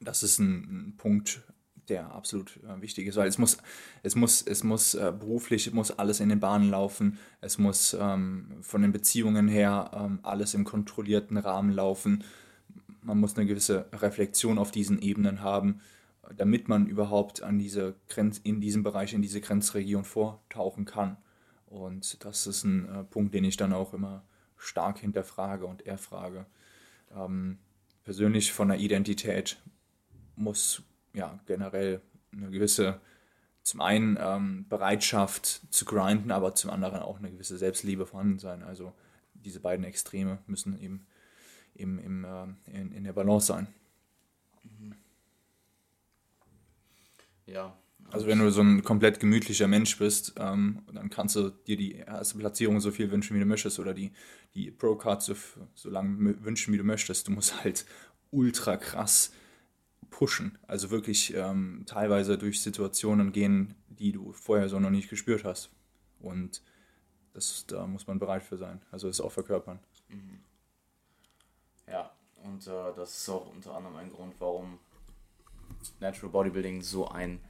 das 0.00 0.22
ist 0.22 0.38
ein, 0.38 0.88
ein 0.88 0.96
Punkt, 0.96 1.42
der 1.90 2.12
absolut 2.12 2.58
äh, 2.64 2.80
wichtig 2.80 3.08
ist, 3.08 3.16
weil 3.16 3.28
es 3.28 3.36
muss, 3.36 3.58
es 4.02 4.14
muss, 4.14 4.42
es 4.42 4.64
muss 4.64 4.94
äh, 4.94 5.12
beruflich 5.18 5.72
muss 5.72 5.90
alles 5.90 6.20
in 6.20 6.28
den 6.28 6.40
Bahnen 6.40 6.70
laufen, 6.70 7.18
es 7.40 7.58
muss 7.58 7.96
ähm, 7.98 8.58
von 8.62 8.82
den 8.82 8.92
Beziehungen 8.92 9.48
her 9.48 9.90
ähm, 9.92 10.20
alles 10.22 10.54
im 10.54 10.64
kontrollierten 10.64 11.36
Rahmen 11.36 11.72
laufen. 11.72 12.24
Man 13.02 13.18
muss 13.18 13.36
eine 13.36 13.46
gewisse 13.46 13.86
Reflexion 13.92 14.58
auf 14.58 14.70
diesen 14.70 15.00
Ebenen 15.02 15.42
haben, 15.42 15.80
damit 16.36 16.68
man 16.68 16.86
überhaupt 16.86 17.42
an 17.42 17.58
diese 17.58 17.94
Grenz, 18.08 18.38
in 18.38 18.60
diesem 18.60 18.82
Bereich, 18.82 19.12
in 19.14 19.22
diese 19.22 19.40
Grenzregion 19.40 20.04
vortauchen 20.04 20.84
kann. 20.84 21.16
Und 21.66 22.24
das 22.24 22.46
ist 22.46 22.64
ein 22.64 22.88
äh, 22.88 23.04
Punkt, 23.04 23.34
den 23.34 23.44
ich 23.44 23.56
dann 23.56 23.72
auch 23.72 23.94
immer 23.94 24.24
stark 24.56 24.98
hinterfrage 24.98 25.66
und 25.66 25.86
erfrage. 25.86 26.46
Ähm, 27.14 27.58
persönlich 28.04 28.52
von 28.52 28.68
der 28.68 28.78
Identität 28.78 29.60
muss 30.36 30.82
ja, 31.12 31.38
generell 31.46 32.00
eine 32.32 32.50
gewisse, 32.50 33.00
zum 33.62 33.80
einen 33.80 34.18
ähm, 34.20 34.66
Bereitschaft 34.68 35.62
zu 35.70 35.84
grinden, 35.84 36.30
aber 36.30 36.54
zum 36.54 36.70
anderen 36.70 37.00
auch 37.00 37.18
eine 37.18 37.30
gewisse 37.30 37.58
Selbstliebe 37.58 38.06
vorhanden 38.06 38.38
sein. 38.38 38.62
Also 38.62 38.92
diese 39.34 39.60
beiden 39.60 39.84
Extreme 39.84 40.38
müssen 40.46 40.80
eben, 40.80 41.06
eben 41.74 41.98
im, 41.98 42.24
äh, 42.24 42.44
in, 42.66 42.92
in 42.92 43.04
der 43.04 43.12
Balance 43.12 43.46
sein. 43.46 43.68
Mhm. 44.62 44.94
Ja. 47.50 47.76
Also 48.10 48.26
wenn 48.26 48.38
du 48.40 48.50
so 48.50 48.60
ein 48.60 48.82
komplett 48.82 49.20
gemütlicher 49.20 49.68
Mensch 49.68 49.96
bist, 49.98 50.34
ähm, 50.36 50.82
dann 50.92 51.10
kannst 51.10 51.36
du 51.36 51.50
dir 51.50 51.76
die 51.76 51.94
erste 51.94 52.38
Platzierung 52.38 52.80
so 52.80 52.90
viel 52.90 53.10
wünschen, 53.10 53.36
wie 53.36 53.40
du 53.40 53.46
möchtest, 53.46 53.78
oder 53.78 53.94
die, 53.94 54.12
die 54.54 54.70
Pro-Card 54.70 55.22
so, 55.22 55.34
so 55.74 55.90
lange 55.90 56.42
wünschen, 56.44 56.72
wie 56.72 56.78
du 56.78 56.84
möchtest. 56.84 57.28
Du 57.28 57.32
musst 57.32 57.62
halt 57.62 57.86
ultra 58.30 58.76
krass 58.76 59.32
pushen. 60.10 60.58
Also 60.66 60.90
wirklich 60.90 61.34
ähm, 61.34 61.84
teilweise 61.86 62.36
durch 62.36 62.60
Situationen 62.62 63.32
gehen, 63.32 63.74
die 63.88 64.12
du 64.12 64.32
vorher 64.32 64.68
so 64.68 64.80
noch 64.80 64.90
nicht 64.90 65.08
gespürt 65.08 65.44
hast. 65.44 65.70
Und 66.18 66.62
das, 67.32 67.64
da 67.66 67.86
muss 67.86 68.06
man 68.08 68.18
bereit 68.18 68.42
für 68.42 68.56
sein. 68.56 68.82
Also 68.90 69.08
es 69.08 69.20
auch 69.20 69.32
verkörpern. 69.32 69.78
Mhm. 70.08 70.40
Ja, 71.86 72.10
und 72.42 72.66
äh, 72.66 72.94
das 72.96 73.18
ist 73.18 73.28
auch 73.28 73.52
unter 73.52 73.74
anderem 73.74 73.96
ein 73.96 74.10
Grund, 74.10 74.34
warum 74.40 74.78
Natural 76.00 76.30
Bodybuilding 76.30 76.82
so 76.82 77.08
ein, 77.08 77.40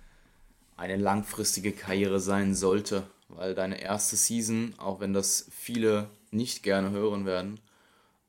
eine 0.77 0.97
langfristige 0.97 1.73
Karriere 1.73 2.21
sein 2.21 2.55
sollte. 2.55 3.05
Weil 3.29 3.55
deine 3.55 3.81
erste 3.81 4.17
Season, 4.17 4.75
auch 4.79 5.01
wenn 5.01 5.13
das 5.13 5.47
viele 5.51 6.11
nicht 6.31 6.63
gerne 6.63 6.91
hören 6.91 7.27
werden, 7.27 7.61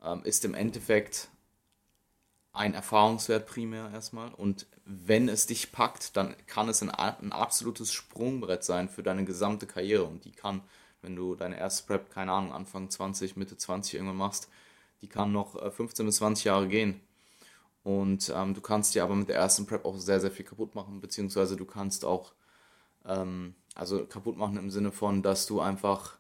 ähm, 0.04 0.24
ist 0.24 0.46
im 0.46 0.54
Endeffekt 0.54 1.30
ein 2.54 2.74
Erfahrungswert 2.74 3.48
primär 3.48 3.90
erstmal. 3.92 4.34
Und 4.34 4.68
wenn 4.86 5.30
es 5.30 5.48
dich 5.48 5.72
packt, 5.72 6.18
dann 6.18 6.36
kann 6.48 6.70
es 6.70 6.82
ein, 6.82 6.90
ein 6.90 7.32
absolutes 7.32 7.94
Sprungbrett 7.94 8.64
sein 8.64 8.90
für 8.90 9.04
deine 9.04 9.26
gesamte 9.26 9.68
Karriere. 9.68 10.04
Und 10.04 10.26
die 10.26 10.32
kann, 10.32 10.62
wenn 11.02 11.16
du 11.16 11.36
deine 11.36 11.58
erste 11.58 11.88
Prep, 11.88 12.12
keine 12.12 12.32
Ahnung, 12.34 12.52
Anfang 12.52 12.90
20, 12.90 13.38
Mitte 13.38 13.58
20 13.58 13.96
irgendwann 13.96 14.18
machst, 14.18 14.50
die 15.02 15.08
kann 15.08 15.32
noch 15.32 15.60
15 15.72 16.06
äh, 16.06 16.08
bis 16.08 16.18
20 16.18 16.46
Jahre 16.46 16.68
gehen. 16.68 17.02
Und 17.84 18.32
ähm, 18.36 18.54
du 18.54 18.62
kannst 18.62 18.94
dir 18.94 19.04
aber 19.04 19.16
mit 19.16 19.30
der 19.30 19.38
ersten 19.38 19.66
Prep 19.66 19.86
auch 19.86 19.98
sehr, 19.98 20.20
sehr 20.20 20.32
viel 20.32 20.46
kaputt 20.46 20.76
machen, 20.76 21.02
beziehungsweise 21.02 21.56
du 21.56 21.66
kannst 21.66 22.06
auch, 22.06 22.34
ähm, 23.06 23.56
also 23.74 24.06
kaputt 24.06 24.38
machen 24.38 24.58
im 24.58 24.70
Sinne 24.70 24.92
von, 24.92 25.24
dass 25.24 25.48
du 25.48 25.62
einfach 25.62 26.18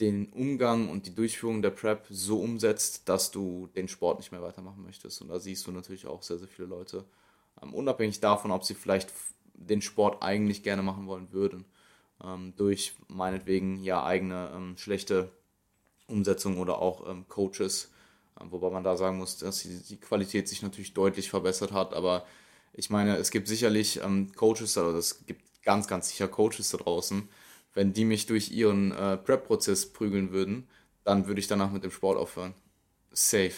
den 0.00 0.30
Umgang 0.32 0.90
und 0.90 1.06
die 1.06 1.14
Durchführung 1.14 1.62
der 1.62 1.70
Prep 1.70 2.06
so 2.10 2.40
umsetzt, 2.40 3.08
dass 3.08 3.30
du 3.30 3.68
den 3.76 3.88
Sport 3.88 4.18
nicht 4.18 4.30
mehr 4.30 4.42
weitermachen 4.42 4.82
möchtest. 4.82 5.22
Und 5.22 5.28
da 5.28 5.38
siehst 5.38 5.66
du 5.66 5.72
natürlich 5.72 6.06
auch 6.06 6.22
sehr, 6.22 6.38
sehr 6.38 6.48
viele 6.48 6.68
Leute, 6.68 7.04
ähm, 7.62 7.72
unabhängig 7.72 8.20
davon, 8.20 8.50
ob 8.50 8.64
sie 8.64 8.74
vielleicht 8.74 9.12
den 9.54 9.80
Sport 9.80 10.22
eigentlich 10.22 10.62
gerne 10.62 10.82
machen 10.82 11.06
wollen 11.06 11.32
würden, 11.32 11.64
ähm, 12.22 12.52
durch 12.56 12.94
meinetwegen 13.08 13.82
ja 13.82 14.04
eigene 14.04 14.50
ähm, 14.54 14.76
schlechte 14.76 15.30
Umsetzung 16.08 16.58
oder 16.58 16.78
auch 16.78 17.08
ähm, 17.08 17.26
Coaches, 17.28 17.90
wobei 18.40 18.70
man 18.70 18.84
da 18.84 18.96
sagen 18.96 19.18
muss, 19.18 19.38
dass 19.38 19.62
die, 19.62 19.82
die, 19.82 19.96
Qualität 19.96 20.48
sich 20.48 20.62
natürlich 20.62 20.94
deutlich 20.94 21.30
verbessert 21.30 21.72
hat, 21.72 21.94
aber 21.94 22.26
ich 22.72 22.90
meine, 22.90 23.16
es 23.16 23.30
gibt 23.30 23.48
sicherlich 23.48 24.02
ähm, 24.02 24.32
Coaches, 24.34 24.76
oder 24.76 24.98
es 24.98 25.26
gibt 25.26 25.62
ganz, 25.62 25.88
ganz 25.88 26.08
sicher 26.08 26.28
Coaches 26.28 26.70
da 26.70 26.78
draußen, 26.78 27.28
wenn 27.74 27.92
die 27.92 28.04
mich 28.04 28.26
durch 28.26 28.50
ihren 28.50 28.92
äh, 28.92 29.16
Prep-Prozess 29.16 29.92
prügeln 29.92 30.32
würden, 30.32 30.68
dann 31.04 31.26
würde 31.26 31.40
ich 31.40 31.46
danach 31.46 31.70
mit 31.70 31.84
dem 31.84 31.90
Sport 31.90 32.18
aufhören. 32.18 32.54
Safe. 33.12 33.54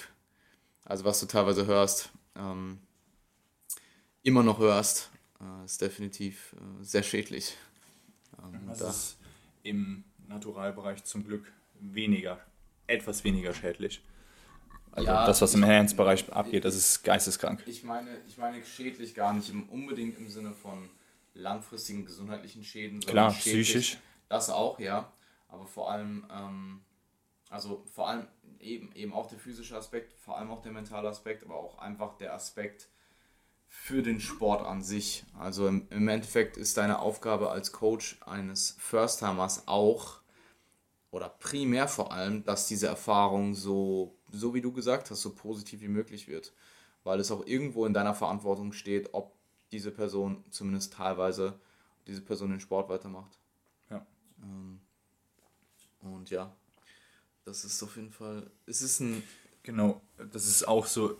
Also 0.85 1.05
was 1.05 1.21
du 1.21 1.27
teilweise 1.27 1.67
hörst, 1.67 2.11
ähm, 2.37 2.79
immer 4.23 4.43
noch 4.43 4.59
hörst, 4.59 5.11
äh, 5.41 5.65
ist 5.65 5.81
definitiv 5.81 6.55
äh, 6.55 6.85
sehr 6.85 7.03
schädlich. 7.03 7.57
Ähm, 8.39 8.61
das 8.67 8.79
da. 8.79 8.91
ist 8.91 9.19
im 9.63 10.05
Naturalbereich 10.29 11.05
zum 11.05 11.25
Glück 11.25 11.53
weniger, 11.81 12.41
etwas 12.87 13.25
weniger 13.25 13.55
schädlich. 13.55 14.03
Also 14.99 15.11
ja, 15.11 15.27
das, 15.27 15.41
was 15.41 15.55
im 15.55 15.65
Hands-Bereich 15.65 16.33
abgeht, 16.33 16.65
das 16.65 16.75
ist 16.75 17.05
geisteskrank. 17.05 17.63
Ich 17.67 17.85
meine, 17.85 18.11
ich 18.27 18.37
meine 18.37 18.65
schädlich 18.65 19.15
gar 19.15 19.33
nicht 19.33 19.53
unbedingt 19.71 20.19
im 20.19 20.29
Sinne 20.29 20.53
von 20.53 20.91
langfristigen 21.35 22.05
gesundheitlichen 22.05 22.65
Schäden. 22.65 23.01
Klar, 23.01 23.33
psychisch. 23.33 23.99
Das 24.29 24.51
auch, 24.51 24.79
ja. 24.81 25.13
Aber 25.49 25.67
vor 25.67 25.91
allem, 25.91 26.27
ähm, 26.31 26.81
also 27.49 27.85
vor 27.95 28.09
allem 28.09 28.27
eben, 28.59 28.93
eben 28.93 29.13
auch 29.13 29.29
der 29.29 29.39
physische 29.39 29.77
Aspekt, 29.77 30.13
vor 30.19 30.37
allem 30.37 30.51
auch 30.51 30.63
der 30.63 30.73
mentale 30.73 31.09
Aspekt, 31.09 31.45
aber 31.45 31.55
auch 31.55 31.79
einfach 31.79 32.17
der 32.17 32.35
Aspekt 32.35 32.89
für 33.69 34.03
den 34.03 34.21
Sport 34.21 34.67
an 34.67 34.83
sich. 34.83 35.25
Also 35.39 35.69
im, 35.69 35.87
im 35.91 36.09
Endeffekt 36.09 36.57
ist 36.57 36.77
deine 36.77 36.99
Aufgabe 36.99 37.51
als 37.51 37.73
Coach 37.73 38.19
eines 38.27 38.77
First-Timers 38.81 39.69
auch, 39.69 40.21
oder 41.11 41.29
primär 41.29 41.89
vor 41.89 42.13
allem, 42.13 42.45
dass 42.45 42.69
diese 42.69 42.87
Erfahrung 42.87 43.55
so, 43.55 44.17
so 44.31 44.55
wie 44.55 44.61
du 44.61 44.73
gesagt 44.73 45.11
hast, 45.11 45.23
so 45.23 45.35
positiv 45.35 45.81
wie 45.81 45.89
möglich 45.89 46.29
wird. 46.29 46.53
Weil 47.05 47.21
es 47.21 47.31
auch 47.31 47.47
irgendwo 47.47 47.87
in 47.87 47.95
deiner 47.95 48.15
Verantwortung 48.15 48.73
steht, 48.73 49.15
ob 49.15 49.35
diese 49.73 49.91
Person 49.91 50.45
zumindest 50.51 50.93
teilweise 50.95 51.59
diese 52.07 52.23
Person 52.23 52.51
den 52.51 52.61
Sport 52.61 52.89
weitermacht. 52.89 53.39
Ja. 53.91 54.07
Ähm, 54.43 54.81
und 56.01 56.31
ja. 56.31 56.55
das 57.45 57.65
ist 57.65 57.83
auf 57.83 57.97
jeden 57.97 58.13
Fall. 58.13 58.51
Es 58.67 58.83
ist 58.83 59.01
ein. 59.01 59.23
Genau, 59.63 60.01
das 60.33 60.47
ist 60.47 60.67
auch 60.67 60.87
so 60.87 61.19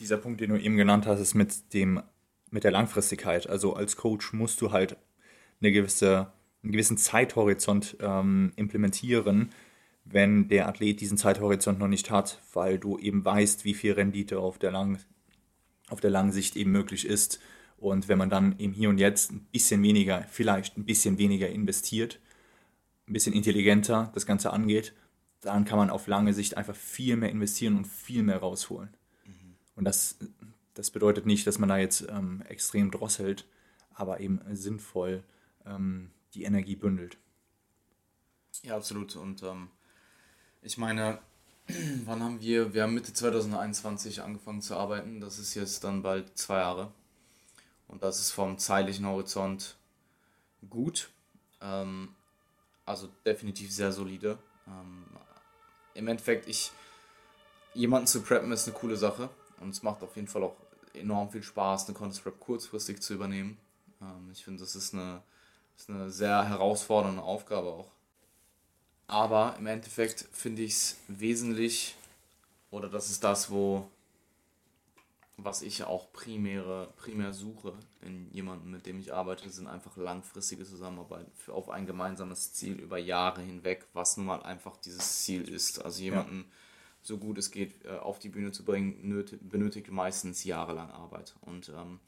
dieser 0.00 0.16
Punkt, 0.16 0.40
den 0.40 0.50
du 0.50 0.60
eben 0.60 0.76
genannt 0.76 1.06
hast, 1.06 1.20
ist 1.20 1.34
mit 1.34 1.72
dem 1.72 2.02
mit 2.50 2.64
der 2.64 2.72
Langfristigkeit. 2.72 3.48
Also 3.48 3.74
als 3.74 3.96
Coach 3.96 4.32
musst 4.32 4.60
du 4.60 4.72
halt 4.72 4.96
eine 5.60 5.72
gewisse, 5.72 6.32
einen 6.62 6.72
gewissen 6.72 6.96
Zeithorizont 6.96 7.96
ähm, 8.00 8.52
implementieren, 8.56 9.50
wenn 10.04 10.48
der 10.48 10.68
Athlet 10.68 11.00
diesen 11.00 11.18
Zeithorizont 11.18 11.78
noch 11.78 11.88
nicht 11.88 12.10
hat, 12.10 12.40
weil 12.52 12.78
du 12.78 12.98
eben 12.98 13.24
weißt, 13.24 13.64
wie 13.64 13.74
viel 13.74 13.92
Rendite 13.92 14.38
auf 14.38 14.58
der 14.58 14.72
langen, 14.72 14.98
auf 15.88 16.00
der 16.00 16.10
langen 16.10 16.32
Sicht 16.32 16.56
eben 16.56 16.72
möglich 16.72 17.06
ist. 17.06 17.40
Und 17.78 18.08
wenn 18.08 18.18
man 18.18 18.30
dann 18.30 18.56
im 18.58 18.72
Hier 18.72 18.90
und 18.90 18.98
Jetzt 18.98 19.32
ein 19.32 19.46
bisschen 19.52 19.82
weniger, 19.82 20.24
vielleicht 20.28 20.76
ein 20.76 20.84
bisschen 20.84 21.16
weniger 21.18 21.48
investiert, 21.48 22.20
ein 23.08 23.12
bisschen 23.12 23.32
intelligenter 23.32 24.10
das 24.14 24.26
Ganze 24.26 24.52
angeht, 24.52 24.94
dann 25.40 25.64
kann 25.64 25.78
man 25.78 25.90
auf 25.90 26.06
lange 26.06 26.34
Sicht 26.34 26.56
einfach 26.56 26.76
viel 26.76 27.16
mehr 27.16 27.30
investieren 27.30 27.76
und 27.76 27.86
viel 27.86 28.22
mehr 28.22 28.38
rausholen. 28.38 28.90
Mhm. 29.24 29.56
Und 29.76 29.84
das, 29.84 30.18
das 30.74 30.90
bedeutet 30.90 31.24
nicht, 31.24 31.46
dass 31.46 31.58
man 31.58 31.70
da 31.70 31.78
jetzt 31.78 32.06
ähm, 32.10 32.42
extrem 32.48 32.90
drosselt, 32.90 33.46
aber 33.94 34.20
eben 34.20 34.40
sinnvoll 34.52 35.22
ähm, 35.64 36.10
die 36.34 36.44
Energie 36.44 36.76
bündelt. 36.76 37.18
Ja, 38.62 38.76
absolut. 38.76 39.16
Und 39.16 39.42
ähm, 39.42 39.70
ich 40.62 40.78
meine, 40.78 41.18
wann 42.04 42.22
haben 42.22 42.40
wir, 42.40 42.74
wir 42.74 42.82
haben 42.82 42.94
Mitte 42.94 43.12
2021 43.12 44.22
angefangen 44.22 44.62
zu 44.62 44.76
arbeiten, 44.76 45.20
das 45.20 45.38
ist 45.38 45.54
jetzt 45.54 45.84
dann 45.84 46.02
bald 46.02 46.36
zwei 46.36 46.58
Jahre. 46.58 46.92
Und 47.88 48.02
das 48.02 48.20
ist 48.20 48.30
vom 48.30 48.58
zeitlichen 48.58 49.06
Horizont 49.06 49.76
gut. 50.68 51.10
Ähm, 51.60 52.14
also 52.86 53.08
definitiv 53.24 53.72
sehr 53.72 53.92
solide. 53.92 54.38
Ähm, 54.66 55.06
Im 55.94 56.08
Endeffekt, 56.08 56.48
ich, 56.48 56.72
jemanden 57.74 58.06
zu 58.06 58.22
preppen 58.22 58.52
ist 58.52 58.66
eine 58.68 58.76
coole 58.76 58.96
Sache. 58.96 59.28
Und 59.60 59.70
es 59.70 59.82
macht 59.82 60.02
auf 60.02 60.16
jeden 60.16 60.28
Fall 60.28 60.42
auch 60.42 60.56
enorm 60.94 61.30
viel 61.30 61.42
Spaß, 61.42 61.86
eine 61.86 61.96
Contest 61.96 62.22
Prep 62.22 62.40
kurzfristig 62.40 63.00
zu 63.00 63.14
übernehmen. 63.14 63.58
Ähm, 64.00 64.30
ich 64.32 64.44
finde, 64.44 64.60
das 64.60 64.74
ist 64.74 64.94
eine, 64.94 65.22
ist 65.80 65.88
eine 65.88 66.10
sehr 66.10 66.46
herausfordernde 66.46 67.22
Aufgabe 67.22 67.68
auch. 67.68 67.90
Aber 69.06 69.56
im 69.58 69.66
Endeffekt 69.66 70.28
finde 70.30 70.62
ich 70.62 70.72
es 70.72 70.98
wesentlich, 71.08 71.96
oder 72.70 72.88
das 72.88 73.10
ist 73.10 73.24
das, 73.24 73.50
wo, 73.50 73.88
was 75.38 75.62
ich 75.62 75.82
auch 75.84 76.12
primäre, 76.12 76.92
primär 76.96 77.32
suche 77.32 77.72
in 78.02 78.30
jemandem, 78.30 78.70
mit 78.70 78.84
dem 78.84 79.00
ich 79.00 79.14
arbeite, 79.14 79.48
sind 79.48 79.66
einfach 79.66 79.96
langfristige 79.96 80.64
Zusammenarbeit 80.64 81.26
für, 81.34 81.54
auf 81.54 81.70
ein 81.70 81.86
gemeinsames 81.86 82.52
Ziel 82.52 82.78
über 82.78 82.98
Jahre 82.98 83.40
hinweg, 83.40 83.86
was 83.94 84.18
nun 84.18 84.26
mal 84.26 84.42
einfach 84.42 84.76
dieses 84.76 85.24
Ziel 85.24 85.48
ist. 85.48 85.82
Also 85.82 86.02
jemanden 86.02 86.40
ja. 86.40 86.56
so 87.00 87.16
gut 87.16 87.38
es 87.38 87.50
geht 87.50 87.86
äh, 87.86 87.96
auf 87.96 88.18
die 88.18 88.28
Bühne 88.28 88.52
zu 88.52 88.64
bringen, 88.66 88.98
nötig, 89.08 89.40
benötigt 89.42 89.90
meistens 89.90 90.44
jahrelang 90.44 90.90
Arbeit. 90.90 91.34
Und 91.40 91.70
ähm, 91.70 92.00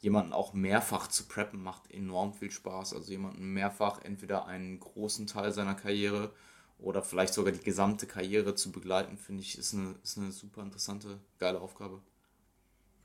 jemanden 0.00 0.32
auch 0.32 0.52
mehrfach 0.52 1.08
zu 1.08 1.26
preppen 1.26 1.62
macht 1.62 1.90
enorm 1.90 2.34
viel 2.34 2.50
Spaß. 2.50 2.94
Also 2.94 3.10
jemanden 3.10 3.52
mehrfach 3.52 4.02
entweder 4.02 4.46
einen 4.46 4.78
großen 4.80 5.26
Teil 5.26 5.52
seiner 5.52 5.74
Karriere 5.74 6.32
oder 6.78 7.02
vielleicht 7.02 7.34
sogar 7.34 7.52
die 7.52 7.64
gesamte 7.64 8.06
Karriere 8.06 8.54
zu 8.54 8.70
begleiten, 8.70 9.16
finde 9.16 9.42
ich, 9.42 9.58
ist 9.58 9.74
eine, 9.74 9.94
ist 10.02 10.18
eine 10.18 10.32
super 10.32 10.62
interessante, 10.62 11.18
geile 11.38 11.60
Aufgabe. 11.60 12.00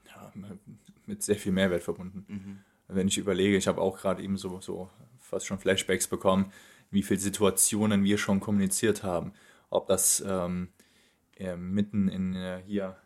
Ja, 0.08 0.32
mit 1.06 1.24
sehr 1.24 1.38
viel 1.38 1.54
Mehrwert 1.54 1.84
verbunden. 1.84 2.26
Mhm. 2.28 2.60
Wenn 2.88 3.08
ich 3.08 3.18
überlege, 3.18 3.56
ich 3.56 3.68
habe 3.68 3.80
auch 3.80 3.98
gerade 3.98 4.22
eben 4.22 4.38
so, 4.38 4.60
so 4.60 4.90
fast 5.20 5.46
schon 5.46 5.60
Flashbacks 5.60 6.08
bekommen, 6.08 6.52
wie 6.90 7.04
viele 7.04 7.22
Situationen 7.22 8.04
wir 8.04 8.18
schon 8.18 8.42
kommuniziert 8.42 9.04
haben. 9.04 9.34
Ob 9.70 9.88
das 9.88 10.22
ähm, 10.28 10.68
äh, 11.38 11.56
mitten 11.56 12.10
in 12.10 12.36
äh, 12.36 12.62
hier 12.66 12.98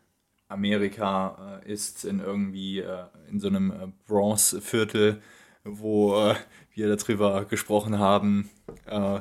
Amerika 0.48 1.62
äh, 1.66 1.72
ist, 1.72 2.06
in 2.06 2.20
irgendwie 2.20 2.80
äh, 2.80 3.06
in 3.30 3.40
so 3.40 3.48
einem 3.48 3.72
äh, 3.72 3.88
Bronze-Viertel, 4.08 5.22
wo 5.64 6.16
äh, 6.16 6.36
wir 6.74 6.96
darüber 6.96 7.46
gesprochen 7.46 8.00
haben, 8.00 8.50
äh, 8.86 9.20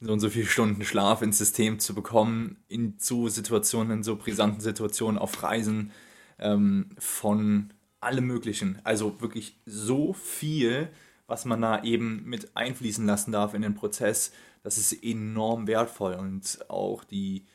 so 0.00 0.12
und 0.12 0.20
so 0.20 0.30
viele 0.30 0.46
Stunden 0.46 0.84
Schlaf 0.84 1.22
ins 1.22 1.38
System 1.38 1.78
zu 1.78 1.94
bekommen, 1.94 2.56
in 2.68 2.94
so 2.98 3.28
Situationen, 3.28 3.98
in 3.98 4.02
so 4.02 4.16
brisanten 4.16 4.60
Situationen 4.60 5.18
auf 5.18 5.42
Reisen 5.42 5.92
ähm, 6.38 6.90
von 6.98 7.72
allem 8.00 8.26
Möglichen. 8.26 8.80
Also 8.84 9.20
wirklich 9.20 9.56
so 9.64 10.12
viel, 10.12 10.88
was 11.26 11.44
man 11.44 11.62
da 11.62 11.82
eben 11.84 12.24
mit 12.24 12.56
einfließen 12.56 13.06
lassen 13.06 13.32
darf 13.32 13.54
in 13.54 13.62
den 13.62 13.74
Prozess, 13.74 14.32
das 14.64 14.78
ist 14.78 15.04
enorm 15.04 15.66
wertvoll 15.66 16.14
und 16.14 16.64
auch 16.68 17.04
die, 17.04 17.46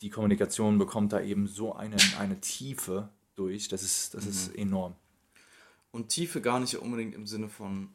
die 0.00 0.10
Kommunikation 0.10 0.78
bekommt 0.78 1.12
da 1.12 1.20
eben 1.20 1.46
so 1.46 1.74
eine, 1.74 1.96
eine 2.18 2.40
Tiefe 2.40 3.08
durch. 3.34 3.68
Das 3.68 3.82
ist, 3.82 4.14
das 4.14 4.24
mhm. 4.24 4.30
ist 4.30 4.54
enorm. 4.56 4.94
Und 5.90 6.08
Tiefe 6.08 6.40
gar 6.40 6.60
nicht 6.60 6.76
unbedingt 6.76 7.14
im 7.14 7.26
Sinne 7.26 7.48
von, 7.48 7.88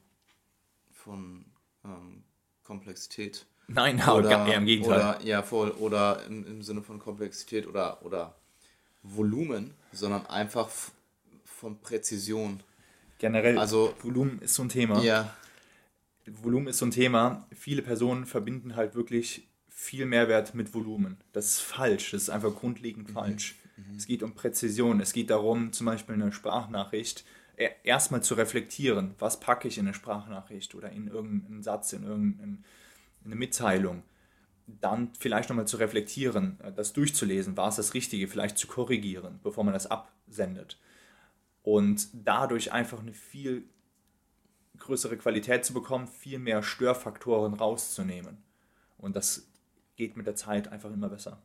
von 0.92 1.46
ähm, 1.86 2.24
Komplexität. 2.64 3.46
Nein, 3.68 4.02
oder, 4.08 4.46
eher 4.46 4.58
im 4.58 4.66
Gegenteil. 4.66 5.00
Oder, 5.00 5.22
ja, 5.24 5.42
voll. 5.42 5.72
Oder 5.72 6.26
im, 6.26 6.46
im 6.46 6.62
Sinne 6.62 6.82
von 6.82 7.00
Komplexität 7.00 7.68
oder, 7.68 8.04
oder 8.06 8.36
Volumen, 9.04 9.74
sondern 9.92 10.26
einfach 10.26 10.70
von 11.46 11.80
Präzision. 11.80 12.62
Generell, 13.20 13.58
also, 13.58 13.94
Volumen 14.02 14.40
ist 14.42 14.56
so 14.56 14.64
ein 14.64 14.70
Thema. 14.70 15.02
Ja. 15.02 15.34
Volumen 16.26 16.68
ist 16.68 16.78
so 16.78 16.86
ein 16.86 16.92
Thema. 16.92 17.48
Viele 17.54 17.82
Personen 17.82 18.26
verbinden 18.26 18.76
halt 18.76 18.96
wirklich 18.96 19.48
viel 19.84 20.06
Mehrwert 20.06 20.56
mit 20.56 20.74
Volumen. 20.74 21.18
Das 21.34 21.46
ist 21.46 21.60
falsch, 21.60 22.12
das 22.12 22.24
ist 22.24 22.30
einfach 22.30 22.56
grundlegend 22.56 23.10
mhm. 23.10 23.14
falsch. 23.14 23.56
Mhm. 23.76 23.98
Es 23.98 24.08
geht 24.08 24.24
um 24.24 24.34
Präzision. 24.34 25.02
Es 25.02 25.12
geht 25.12 25.30
darum, 25.30 25.74
zum 25.74 25.86
Beispiel 25.86 26.16
eine 26.16 26.32
Sprachnachricht 26.32 27.26
e-, 27.58 27.70
erstmal 27.84 28.24
zu 28.24 28.36
reflektieren, 28.36 29.14
was 29.20 29.42
packe 29.42 29.68
ich 29.68 29.78
in 29.78 29.86
eine 29.86 29.94
Sprachnachricht 29.94 30.74
oder 30.74 30.90
in 30.90 31.08
irgendeinen 31.08 31.64
Satz, 31.64 31.92
in 31.92 32.04
irgendeine 32.04 32.64
Mitteilung. 33.24 34.04
Dann 34.68 35.12
vielleicht 35.20 35.50
nochmal 35.50 35.68
zu 35.68 35.76
reflektieren, 35.76 36.60
äh, 36.62 36.72
das 36.72 36.94
durchzulesen, 36.94 37.58
war 37.58 37.68
es 37.68 37.76
das 37.76 37.94
Richtige, 37.94 38.30
vielleicht 38.30 38.58
zu 38.58 38.68
korrigieren, 38.68 39.42
bevor 39.44 39.66
man 39.66 39.74
das 39.74 39.92
absendet. 39.92 40.80
Und 41.62 42.08
dadurch 42.14 42.72
einfach 42.72 43.02
eine 43.02 43.14
viel 43.14 43.66
größere 44.78 45.18
Qualität 45.18 45.66
zu 45.66 45.74
bekommen, 45.74 46.08
viel 46.08 46.40
mehr 46.40 46.64
Störfaktoren 46.64 47.54
rauszunehmen. 47.54 48.38
Und 48.98 49.18
das 49.18 49.53
geht 49.96 50.18
mit 50.18 50.28
der 50.28 50.36
Zeit 50.36 50.68
einfach 50.68 50.92
immer 50.92 51.10
besser. 51.10 51.42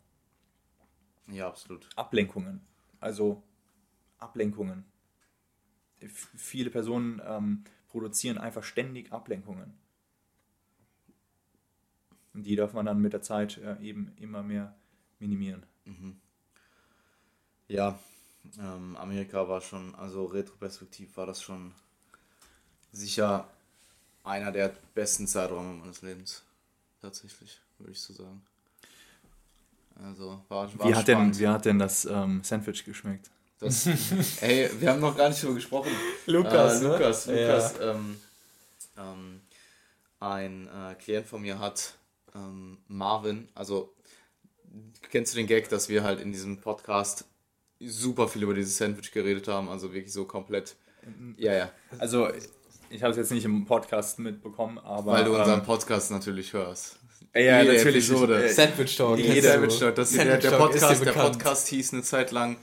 Ja, 1.26 1.48
absolut. 1.48 1.88
Ablenkungen. 1.96 2.60
Also 3.00 3.42
Ablenkungen. 4.18 4.84
F 6.00 6.28
viele 6.36 6.70
Personen 6.70 7.20
ähm, 7.24 7.64
produzieren 7.88 8.38
einfach 8.38 8.62
ständig 8.62 9.12
Ablenkungen. 9.12 9.74
Und 12.34 12.44
die 12.44 12.56
darf 12.56 12.72
man 12.72 12.86
dann 12.86 13.00
mit 13.00 13.12
der 13.12 13.22
Zeit 13.22 13.58
äh, 13.58 13.80
eben 13.80 14.12
immer 14.16 14.42
mehr 14.42 14.74
minimieren. 15.18 15.66
Mhm. 15.84 16.20
Ja, 17.66 17.98
ähm, 18.58 18.96
Amerika 18.96 19.48
war 19.48 19.60
schon, 19.60 19.94
also 19.94 20.24
retroperspektiv 20.24 21.16
war 21.16 21.26
das 21.26 21.42
schon 21.42 21.74
sicher 22.92 23.50
einer 24.24 24.52
der 24.52 24.74
besten 24.94 25.26
Zeiträume 25.26 25.74
meines 25.74 26.02
Lebens. 26.02 26.44
Tatsächlich 27.00 27.60
würde 27.78 27.92
ich 27.92 28.00
so 28.00 28.12
sagen. 28.12 28.42
Also 30.02 30.42
war, 30.48 30.78
war 30.78 30.88
wie, 30.88 30.94
hat 30.94 31.08
denn, 31.08 31.38
wie 31.38 31.48
hat 31.48 31.64
denn 31.64 31.78
das 31.78 32.04
ähm, 32.04 32.42
Sandwich 32.44 32.84
geschmeckt? 32.84 33.30
Das, 33.58 33.86
ey, 34.40 34.70
wir 34.78 34.90
haben 34.90 35.00
noch 35.00 35.16
gar 35.16 35.28
nicht 35.28 35.42
darüber 35.42 35.56
gesprochen. 35.56 35.90
Lukas, 36.26 36.80
äh, 36.80 36.84
Lukas, 36.84 37.26
ne? 37.26 37.46
Lukas. 37.46 37.74
Ja. 37.78 37.90
Ähm, 37.90 38.20
ähm, 38.96 39.40
ein 40.20 40.68
äh, 40.68 40.94
Klient 40.94 41.26
von 41.26 41.42
mir 41.42 41.58
hat 41.58 41.94
ähm, 42.34 42.78
Marvin, 42.86 43.48
also 43.54 43.92
kennst 45.10 45.32
du 45.32 45.38
den 45.38 45.46
Gag, 45.46 45.68
dass 45.68 45.88
wir 45.88 46.02
halt 46.02 46.20
in 46.20 46.32
diesem 46.32 46.60
Podcast 46.60 47.24
super 47.80 48.28
viel 48.28 48.42
über 48.42 48.54
dieses 48.54 48.76
Sandwich 48.76 49.12
geredet 49.12 49.48
haben, 49.48 49.68
also 49.68 49.92
wirklich 49.92 50.12
so 50.12 50.24
komplett. 50.24 50.76
Ja, 51.36 51.54
ja. 51.54 51.72
Also 51.98 52.28
ich 52.90 53.02
habe 53.02 53.10
es 53.10 53.16
jetzt 53.16 53.32
nicht 53.32 53.44
im 53.44 53.64
Podcast 53.64 54.18
mitbekommen, 54.18 54.78
aber. 54.78 55.12
Weil 55.12 55.24
du 55.24 55.36
unseren 55.36 55.60
ähm, 55.60 55.66
Podcast 55.66 56.10
natürlich 56.10 56.52
hörst. 56.52 56.98
Ja, 57.34 57.62
jede 57.62 57.76
natürlich. 57.76 58.08
Episode. 58.08 58.44
Äh, 58.44 58.48
Sandwich 58.48 58.96
Talk. 58.96 59.18
Jede 59.18 59.42
Sandwich 59.42 59.78
Talk. 59.78 59.94
Das 59.94 60.10
Sandwich 60.10 60.40
der, 60.40 60.50
der, 60.50 60.58
Podcast, 60.58 61.04
der 61.04 61.12
Podcast 61.12 61.68
hieß 61.68 61.92
eine 61.92 62.02
Zeit 62.02 62.30
lang 62.30 62.56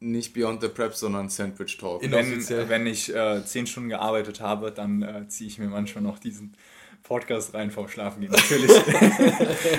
nicht 0.00 0.32
Beyond 0.32 0.62
the 0.62 0.68
Prep, 0.68 0.94
sondern 0.94 1.28
Sandwich 1.28 1.76
Talk. 1.76 2.02
Wenn, 2.02 2.68
wenn 2.68 2.86
ich 2.86 3.14
äh, 3.14 3.44
zehn 3.44 3.66
Stunden 3.66 3.88
gearbeitet 3.88 4.40
habe, 4.40 4.70
dann 4.70 5.02
äh, 5.02 5.28
ziehe 5.28 5.48
ich 5.48 5.58
mir 5.58 5.66
manchmal 5.66 6.04
noch 6.04 6.18
diesen 6.18 6.56
Podcast 7.02 7.54
rein 7.54 7.70
vorm 7.70 7.88
Schlafen 7.88 8.20
gehen. 8.20 8.30
Natürlich. 8.30 8.70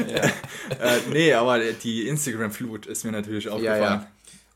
ja. 0.10 0.22
äh, 0.24 1.00
nee, 1.12 1.34
aber 1.34 1.60
die 1.60 2.08
Instagram-Flut 2.08 2.86
ist 2.86 3.06
mir 3.06 3.12
natürlich 3.12 3.48
aufgefallen. 3.50 3.82
Ja, 3.82 3.96
ja. 3.96 4.08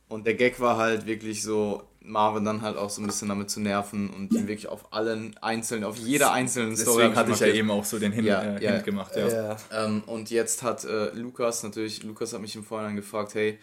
Und 0.09 0.27
der 0.27 0.35
Gag 0.35 0.59
war 0.59 0.77
halt 0.77 1.05
wirklich 1.05 1.41
so, 1.41 1.83
Marvin 2.03 2.43
dann 2.43 2.61
halt 2.61 2.77
auch 2.77 2.89
so 2.89 3.01
ein 3.01 3.07
bisschen 3.07 3.29
damit 3.29 3.49
zu 3.49 3.61
nerven 3.61 4.09
und 4.09 4.33
ihn 4.33 4.47
wirklich 4.47 4.67
auf 4.67 4.93
allen 4.93 5.37
einzelnen, 5.37 5.83
auf 5.83 5.97
jeder 5.97 6.31
einzelnen 6.31 6.75
Story. 6.75 7.03
Deswegen 7.03 7.15
hatte 7.15 7.31
ich 7.31 7.39
ja 7.39 7.47
eben 7.47 7.71
auch 7.71 7.85
so 7.85 7.97
den 7.97 8.11
Hin, 8.11 8.25
Ja, 8.25 8.41
äh, 8.41 8.63
ja. 8.63 8.71
Hint 8.73 8.85
gemacht. 8.85 9.13
Ja. 9.15 9.57
Ähm, 9.71 10.03
und 10.05 10.29
jetzt 10.29 10.63
hat 10.63 10.83
äh, 10.83 11.11
Lukas 11.11 11.63
natürlich, 11.63 12.03
Lukas 12.03 12.33
hat 12.33 12.41
mich 12.41 12.55
im 12.55 12.63
Vorhinein 12.63 12.95
gefragt, 12.95 13.35
hey, 13.35 13.57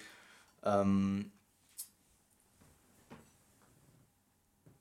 ähm, 0.65 1.31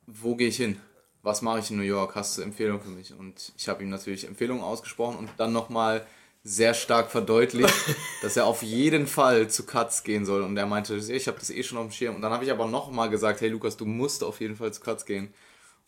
wo 0.08 0.36
gehe 0.36 0.48
ich 0.48 0.58
hin? 0.58 0.80
Was 1.22 1.42
mache 1.42 1.60
ich 1.60 1.70
in 1.70 1.78
New 1.78 1.84
York? 1.84 2.16
Hast 2.16 2.38
du 2.38 2.42
Empfehlungen 2.42 2.82
für 2.82 2.90
mich? 2.90 3.14
Und 3.14 3.52
ich 3.58 3.68
habe 3.68 3.84
ihm 3.84 3.90
natürlich 3.90 4.26
Empfehlungen 4.26 4.64
ausgesprochen 4.64 5.18
und 5.18 5.30
dann 5.38 5.52
nochmal 5.52 6.06
sehr 6.44 6.74
stark 6.74 7.12
verdeutlicht, 7.12 7.74
dass 8.22 8.38
er 8.38 8.46
auf 8.46 8.64
jeden 8.64 9.08
Fall 9.08 9.50
zu 9.50 9.66
Katz 9.66 10.04
gehen 10.04 10.26
soll. 10.26 10.44
Und 10.44 10.58
er 10.58 10.66
meinte, 10.66 10.96
ich 10.96 11.28
habe 11.28 11.40
das 11.40 11.50
eh 11.50 11.64
schon 11.64 11.78
auf 11.78 11.86
dem 11.88 11.92
Schirm. 11.92 12.16
Und 12.16 12.22
dann 12.22 12.32
habe 12.32 12.44
ich 12.44 12.52
aber 12.52 12.68
nochmal 12.68 13.10
gesagt, 13.10 13.42
hey 13.42 13.50
Lukas, 13.50 13.78
du 13.78 13.86
musst 13.86 14.24
auf 14.24 14.40
jeden 14.40 14.56
Fall 14.56 14.74
zu 14.74 14.82
Katz 14.82 15.06
gehen. 15.06 15.34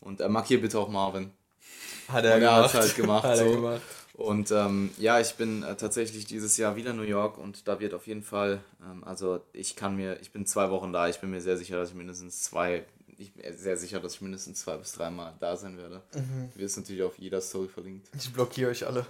Und 0.00 0.20
äh, 0.20 0.28
markier 0.28 0.60
bitte 0.60 0.78
auch 0.78 0.88
Marvin. 0.88 1.30
Hat 2.08 2.24
Und 2.24 2.30
er 2.30 2.56
hat 2.56 2.74
halt 2.74 2.96
gemacht. 2.96 3.24
Hat 3.24 3.38
er 3.38 3.48
so. 3.48 3.54
gemacht. 3.54 3.82
Und 4.14 4.50
ähm, 4.50 4.90
ja, 4.98 5.20
ich 5.20 5.34
bin 5.34 5.62
äh, 5.62 5.74
tatsächlich 5.74 6.26
dieses 6.26 6.56
Jahr 6.58 6.76
wieder 6.76 6.90
in 6.90 6.96
New 6.96 7.02
York 7.02 7.38
und 7.38 7.66
da 7.66 7.80
wird 7.80 7.94
auf 7.94 8.06
jeden 8.06 8.22
Fall, 8.22 8.60
ähm, 8.82 9.02
also 9.04 9.40
ich 9.54 9.74
kann 9.74 9.96
mir, 9.96 10.20
ich 10.20 10.32
bin 10.32 10.44
zwei 10.44 10.70
Wochen 10.70 10.92
da, 10.92 11.08
ich 11.08 11.18
bin 11.20 11.30
mir 11.30 11.40
sehr 11.40 11.56
sicher, 11.56 11.76
dass 11.76 11.88
ich 11.90 11.94
mindestens 11.94 12.42
zwei, 12.42 12.84
ich 13.16 13.32
bin 13.32 13.56
sehr 13.56 13.78
sicher, 13.78 14.00
dass 14.00 14.16
ich 14.16 14.20
mindestens 14.20 14.60
zwei 14.60 14.76
bis 14.76 14.92
dreimal 14.92 15.32
da 15.40 15.56
sein 15.56 15.78
werde. 15.78 16.02
Du 16.12 16.60
wirst 16.60 16.76
natürlich 16.76 17.02
auf 17.02 17.18
jeder 17.18 17.40
Story 17.40 17.68
verlinkt. 17.68 18.10
Ich 18.18 18.30
blockiere 18.32 18.70
euch 18.70 18.86
alle. 18.86 19.06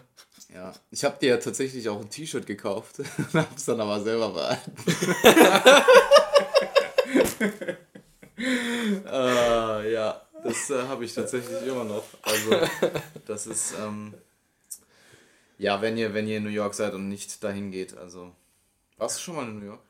Ja, 0.55 0.73
ich 0.91 1.05
habe 1.05 1.19
dir 1.19 1.31
ja 1.31 1.37
tatsächlich 1.39 1.89
auch 1.89 2.01
ein 2.01 2.11
T-Shirt 2.11 2.47
gekauft, 2.47 2.97
hab's 3.33 3.65
dann 3.65 3.81
aber 3.81 4.01
selber 4.01 4.31
behalten. 4.31 4.73
äh, 9.07 9.93
ja, 9.93 10.21
das 10.45 10.71
äh, 10.71 10.83
habe 10.83 11.05
ich 11.05 11.15
tatsächlich 11.15 11.67
immer 11.67 11.85
noch. 11.85 12.05
Also, 12.23 12.61
das 13.27 13.47
ist, 13.47 13.75
ähm, 13.81 14.13
ja, 15.57 15.81
wenn 15.81 15.97
ihr, 15.97 16.13
wenn 16.13 16.29
ihr 16.29 16.37
in 16.37 16.43
New 16.43 16.51
York 16.51 16.75
seid 16.75 16.93
und 16.93 17.09
nicht 17.09 17.43
dahin 17.43 17.71
geht, 17.71 17.97
also. 17.97 18.33
Warst 18.99 19.19
du 19.19 19.23
schon 19.23 19.37
mal 19.37 19.49
in 19.49 19.59
New 19.59 19.67
York? 19.67 19.81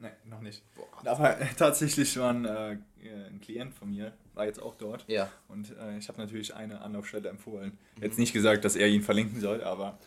Nee, 0.00 0.10
noch 0.24 0.40
nicht. 0.40 0.62
Aber 1.04 1.40
äh, 1.40 1.46
tatsächlich 1.56 2.18
war 2.18 2.32
ein, 2.32 2.44
äh, 2.44 2.78
ein 3.02 3.40
Klient 3.40 3.74
von 3.74 3.90
mir, 3.90 4.12
war 4.34 4.46
jetzt 4.46 4.60
auch 4.60 4.74
dort. 4.74 5.04
Ja. 5.08 5.30
Und 5.48 5.76
äh, 5.76 5.98
ich 5.98 6.08
habe 6.08 6.18
natürlich 6.18 6.54
eine 6.54 6.80
Anlaufstelle 6.80 7.28
empfohlen. 7.28 7.78
Jetzt 8.00 8.18
nicht 8.18 8.32
gesagt, 8.32 8.64
dass 8.64 8.76
er 8.76 8.88
ihn 8.88 9.02
verlinken 9.02 9.40
soll, 9.40 9.62
aber 9.62 9.98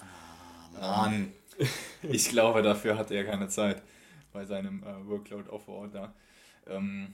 Mann. 0.79 1.31
ich 2.03 2.29
glaube, 2.29 2.61
dafür 2.61 2.97
hat 2.97 3.11
er 3.11 3.25
keine 3.25 3.47
Zeit 3.47 3.81
bei 4.31 4.45
seinem 4.45 4.83
äh, 4.83 5.07
Workload 5.07 5.49
Ort 5.49 5.93
da. 5.93 6.13
Ähm, 6.67 7.13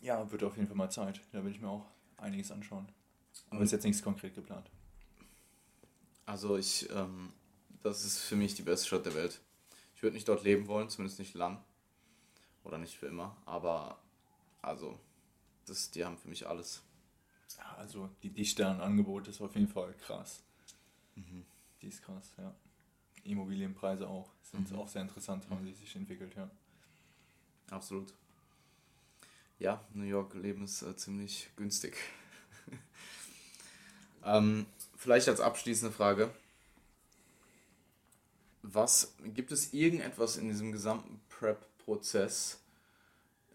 ja, 0.00 0.30
wird 0.30 0.42
auf 0.42 0.56
jeden 0.56 0.68
Fall 0.68 0.76
mal 0.76 0.90
Zeit. 0.90 1.20
Da 1.32 1.44
will 1.44 1.52
ich 1.52 1.60
mir 1.60 1.68
auch 1.68 1.86
einiges 2.16 2.50
anschauen. 2.50 2.88
Aber 3.50 3.62
ist 3.62 3.72
jetzt 3.72 3.84
nichts 3.84 4.02
konkret 4.02 4.34
geplant. 4.34 4.70
Also 6.26 6.56
ich, 6.56 6.88
ähm, 6.90 7.32
das 7.82 8.04
ist 8.04 8.20
für 8.20 8.36
mich 8.36 8.54
die 8.54 8.62
beste 8.62 8.86
Stadt 8.86 9.06
der 9.06 9.14
Welt. 9.14 9.40
Ich 9.94 10.02
würde 10.02 10.14
nicht 10.14 10.28
dort 10.28 10.42
leben 10.42 10.66
wollen, 10.66 10.88
zumindest 10.88 11.18
nicht 11.18 11.34
lang. 11.34 11.62
Oder 12.64 12.78
nicht 12.78 12.96
für 12.96 13.06
immer. 13.06 13.36
Aber, 13.44 13.98
also, 14.62 14.98
das, 15.66 15.90
die 15.90 16.04
haben 16.04 16.16
für 16.16 16.28
mich 16.28 16.46
alles. 16.46 16.82
Also 17.76 18.08
die 18.22 18.30
Dichte 18.30 18.66
an 18.66 18.80
Angebot 18.80 19.28
ist 19.28 19.40
auf 19.40 19.54
jeden 19.54 19.68
Fall 19.68 19.92
krass. 19.94 20.42
Die 21.16 21.88
ist 21.88 22.02
krass, 22.02 22.32
ja. 22.38 22.54
Immobilienpreise 23.24 24.08
auch. 24.08 24.30
Sind 24.42 24.72
auch 24.74 24.88
sehr 24.88 25.02
interessant, 25.02 25.48
haben 25.50 25.64
die 25.64 25.72
sich 25.72 25.94
entwickelt, 25.96 26.34
ja. 26.36 26.50
Absolut. 27.70 28.12
Ja, 29.58 29.84
New 29.94 30.04
York 30.04 30.34
Leben 30.34 30.64
ist 30.64 30.82
äh, 30.82 30.96
ziemlich 30.96 31.48
günstig. 31.56 31.96
ähm, 34.24 34.66
vielleicht 34.96 35.28
als 35.28 35.40
abschließende 35.40 35.94
Frage. 35.94 36.30
Was 38.62 39.14
gibt 39.24 39.52
es 39.52 39.72
irgendetwas 39.72 40.36
in 40.36 40.48
diesem 40.48 40.72
gesamten 40.72 41.20
Prep-Prozess? 41.28 42.61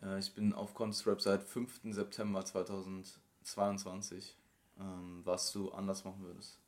Äh, 0.08 0.20
ich 0.20 0.34
bin 0.34 0.54
auf 0.54 0.74
Constrap 0.74 1.22
seit 1.22 1.44
5. 1.44 1.82
September 1.92 2.44
2022, 2.46 4.36
ähm, 4.80 5.22
was 5.24 5.52
du 5.52 5.72
anders 5.72 6.04
machen 6.06 6.24
würdest. 6.24 6.60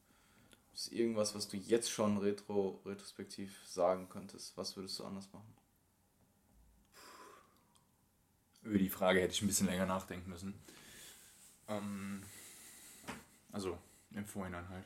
Ist 0.74 0.92
irgendwas, 0.92 1.36
was 1.36 1.48
du 1.48 1.58
jetzt 1.58 1.92
schon 1.92 2.18
retro, 2.18 2.82
retrospektiv 2.86 3.60
sagen 3.66 4.08
könntest? 4.10 4.56
Was 4.58 4.76
würdest 4.78 5.00
du 5.00 5.06
anders 5.06 5.32
machen? 5.34 5.54
Über 8.64 8.78
die 8.78 8.90
Frage 8.90 9.22
hätte 9.22 9.34
ich 9.34 9.42
ein 9.42 9.48
bisschen 9.48 9.68
länger 9.68 9.86
nachdenken 9.86 10.30
müssen. 10.30 10.54
Ähm, 11.68 12.24
also 13.52 13.78
im 14.12 14.26
Vorhinein 14.26 14.68
halt. 14.70 14.86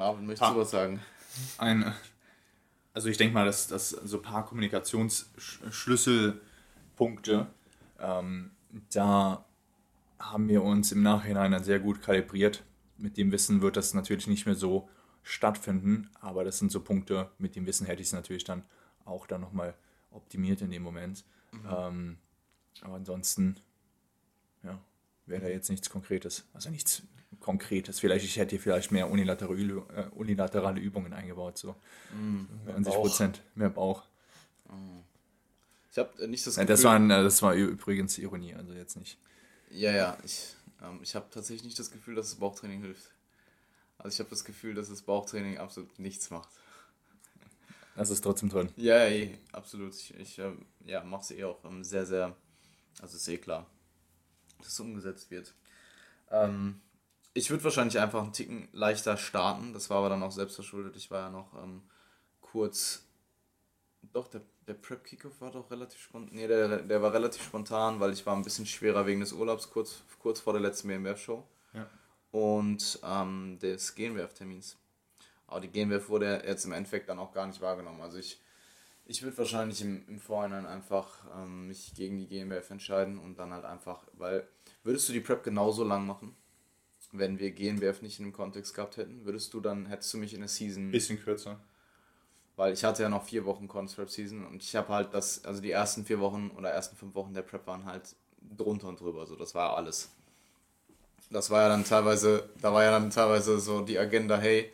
Marvin, 0.00 0.26
möchtest 0.26 0.50
du 0.50 0.56
was 0.56 0.70
sagen? 0.70 1.00
Ein, 1.58 1.94
also 2.94 3.10
ich 3.10 3.18
denke 3.18 3.34
mal, 3.34 3.44
dass, 3.44 3.68
dass 3.68 3.90
so 3.90 4.16
ein 4.16 4.22
paar 4.22 4.46
Kommunikationsschlüsselpunkte, 4.46 7.46
ähm, 7.98 8.52
da 8.92 9.44
haben 10.18 10.48
wir 10.48 10.62
uns 10.62 10.90
im 10.92 11.02
Nachhinein 11.02 11.52
dann 11.52 11.64
sehr 11.64 11.80
gut 11.80 12.00
kalibriert. 12.00 12.64
Mit 12.96 13.18
dem 13.18 13.30
Wissen 13.30 13.60
wird 13.60 13.76
das 13.76 13.92
natürlich 13.92 14.26
nicht 14.26 14.46
mehr 14.46 14.54
so 14.54 14.88
stattfinden, 15.22 16.08
aber 16.18 16.44
das 16.44 16.58
sind 16.58 16.72
so 16.72 16.80
Punkte, 16.80 17.30
mit 17.36 17.54
dem 17.54 17.66
Wissen 17.66 17.86
hätte 17.86 18.00
ich 18.00 18.08
es 18.08 18.14
natürlich 18.14 18.44
dann 18.44 18.64
auch 19.04 19.26
dann 19.26 19.42
nochmal 19.42 19.74
optimiert 20.10 20.62
in 20.62 20.70
dem 20.70 20.82
Moment. 20.82 21.26
Ähm, 21.70 22.16
aber 22.80 22.94
ansonsten, 22.94 23.56
ja, 24.62 24.80
wäre 25.26 25.42
da 25.42 25.48
jetzt 25.48 25.68
nichts 25.68 25.90
Konkretes. 25.90 26.48
Also 26.54 26.70
nichts 26.70 27.02
Konkretes. 27.38 28.00
Vielleicht, 28.00 28.24
ich 28.24 28.36
hätte 28.36 28.50
hier 28.50 28.60
vielleicht 28.60 28.90
mehr 28.90 29.10
unilaterale, 29.10 29.84
äh, 29.94 30.08
unilaterale 30.14 30.80
Übungen 30.80 31.12
eingebaut, 31.12 31.58
so. 31.58 31.76
90 32.66 32.94
Prozent 32.94 33.42
mehr 33.54 33.70
Bauch. 33.70 34.02
Ich 35.92 35.98
habe 35.98 36.28
nicht 36.28 36.46
das 36.46 36.56
Ja, 36.56 36.62
Gefühl. 36.62 36.74
das, 36.74 36.84
war 36.84 37.00
äh, 37.00 37.22
das 37.22 37.42
war 37.42 37.54
übrigens 37.54 38.18
Ironie, 38.18 38.54
also 38.54 38.72
jetzt 38.72 38.96
nicht. 38.96 39.18
ja, 39.70 39.92
ja. 39.92 40.18
Ich, 40.24 40.54
ähm, 40.82 41.00
ich 41.02 41.14
habe 41.14 41.26
tatsächlich 41.30 41.64
nicht 41.64 41.78
das 41.78 41.90
Gefühl, 41.90 42.14
dass 42.14 42.30
das 42.30 42.38
Bauchtraining 42.38 42.80
hilft. 42.82 43.10
Also 43.98 44.14
ich 44.14 44.18
habe 44.20 44.30
das 44.30 44.44
Gefühl, 44.44 44.74
dass 44.74 44.88
das 44.88 45.02
Bauchtraining 45.02 45.58
absolut 45.58 45.98
nichts 45.98 46.30
macht. 46.30 46.48
Das 47.96 48.08
ist 48.10 48.22
trotzdem 48.22 48.48
drin. 48.48 48.70
Ja, 48.76 49.04
ja, 49.04 49.08
eh, 49.10 49.38
absolut. 49.52 49.94
Ich, 49.94 50.14
ich 50.18 50.38
ähm, 50.38 50.64
ja, 50.86 51.02
mache 51.04 51.22
es 51.22 51.30
eh 51.32 51.44
auch 51.44 51.62
ähm, 51.64 51.84
sehr, 51.84 52.06
sehr. 52.06 52.34
Also 53.02 53.16
ist 53.16 53.28
eh 53.28 53.36
klar, 53.38 53.66
dass 54.58 54.68
es 54.68 54.80
umgesetzt 54.80 55.30
wird. 55.30 55.54
Ähm, 56.30 56.80
ich 57.34 57.50
würde 57.50 57.64
wahrscheinlich 57.64 57.98
einfach 57.98 58.22
einen 58.22 58.32
Ticken 58.32 58.68
leichter 58.72 59.16
starten. 59.16 59.72
Das 59.72 59.90
war 59.90 59.98
aber 59.98 60.08
dann 60.08 60.22
auch 60.22 60.32
selbst 60.32 60.56
verschuldet. 60.56 60.96
Ich 60.96 61.10
war 61.10 61.20
ja 61.20 61.30
noch 61.30 61.54
ähm, 61.62 61.82
kurz. 62.40 63.06
Doch, 64.12 64.28
der, 64.28 64.40
der 64.66 64.74
Prep 64.74 65.04
Kickoff 65.04 65.40
war 65.40 65.50
doch 65.50 65.70
relativ 65.70 66.00
spontan. 66.00 66.34
Nee, 66.34 66.48
der, 66.48 66.82
der 66.82 67.02
war 67.02 67.12
relativ 67.12 67.42
spontan, 67.42 68.00
weil 68.00 68.12
ich 68.12 68.24
war 68.26 68.34
ein 68.34 68.42
bisschen 68.42 68.66
schwerer 68.66 69.06
wegen 69.06 69.20
des 69.20 69.32
Urlaubs 69.32 69.70
kurz, 69.70 70.02
kurz 70.18 70.40
vor 70.40 70.54
der 70.54 70.62
letzten 70.62 70.88
BMWF-Show. 70.88 71.44
Ja. 71.74 71.86
Und 72.32 72.98
ähm, 73.04 73.58
des 73.60 73.94
GNWF-Termins. 73.94 74.76
Aber 75.46 75.60
die 75.60 75.68
GNWF 75.68 76.08
wurde 76.08 76.42
jetzt 76.46 76.64
im 76.64 76.72
Endeffekt 76.72 77.08
dann 77.08 77.18
auch 77.18 77.32
gar 77.32 77.46
nicht 77.46 77.60
wahrgenommen. 77.60 78.00
Also 78.00 78.18
ich, 78.18 78.40
ich 79.04 79.22
würde 79.22 79.36
wahrscheinlich 79.38 79.82
im, 79.82 80.06
im 80.08 80.20
Vorhinein 80.20 80.66
einfach 80.66 81.26
ähm, 81.36 81.66
mich 81.66 81.92
gegen 81.94 82.18
die 82.18 82.28
GNWF 82.28 82.70
entscheiden 82.70 83.18
und 83.18 83.38
dann 83.38 83.52
halt 83.52 83.64
einfach, 83.64 84.04
weil 84.12 84.48
würdest 84.84 85.08
du 85.08 85.12
die 85.12 85.20
Prep 85.20 85.42
genauso 85.42 85.84
lang 85.84 86.06
machen, 86.06 86.36
wenn 87.12 87.38
wir 87.38 87.50
GNWF 87.50 88.02
nicht 88.02 88.18
in 88.18 88.26
dem 88.26 88.32
Kontext 88.32 88.74
gehabt 88.74 88.96
hätten? 88.96 89.24
Würdest 89.24 89.52
du 89.54 89.60
dann, 89.60 89.86
hättest 89.86 90.12
du 90.14 90.18
mich 90.18 90.34
in 90.34 90.40
der 90.40 90.48
Season, 90.48 90.90
Bisschen 90.90 91.20
kürzer. 91.22 91.60
weil 92.56 92.72
ich 92.72 92.84
hatte 92.84 93.02
ja 93.02 93.08
noch 93.08 93.24
vier 93.24 93.44
Wochen 93.44 93.68
Constrap 93.68 94.10
Season 94.10 94.46
und 94.46 94.62
ich 94.62 94.76
habe 94.76 94.88
halt 94.88 95.14
das, 95.14 95.44
also 95.44 95.60
die 95.60 95.70
ersten 95.70 96.04
vier 96.04 96.20
Wochen 96.20 96.50
oder 96.56 96.70
ersten 96.70 96.96
fünf 96.96 97.14
Wochen 97.14 97.34
der 97.34 97.42
Prep 97.42 97.66
waren 97.66 97.84
halt 97.84 98.14
drunter 98.56 98.88
und 98.88 99.00
drüber, 99.00 99.26
so 99.26 99.36
das 99.36 99.54
war 99.54 99.76
alles. 99.76 100.10
Das 101.30 101.50
war 101.50 101.62
ja 101.62 101.68
dann 101.68 101.84
teilweise, 101.84 102.48
da 102.60 102.72
war 102.72 102.82
ja 102.82 102.90
dann 102.90 103.10
teilweise 103.10 103.60
so 103.60 103.82
die 103.82 103.98
Agenda, 103.98 104.36
hey, 104.36 104.72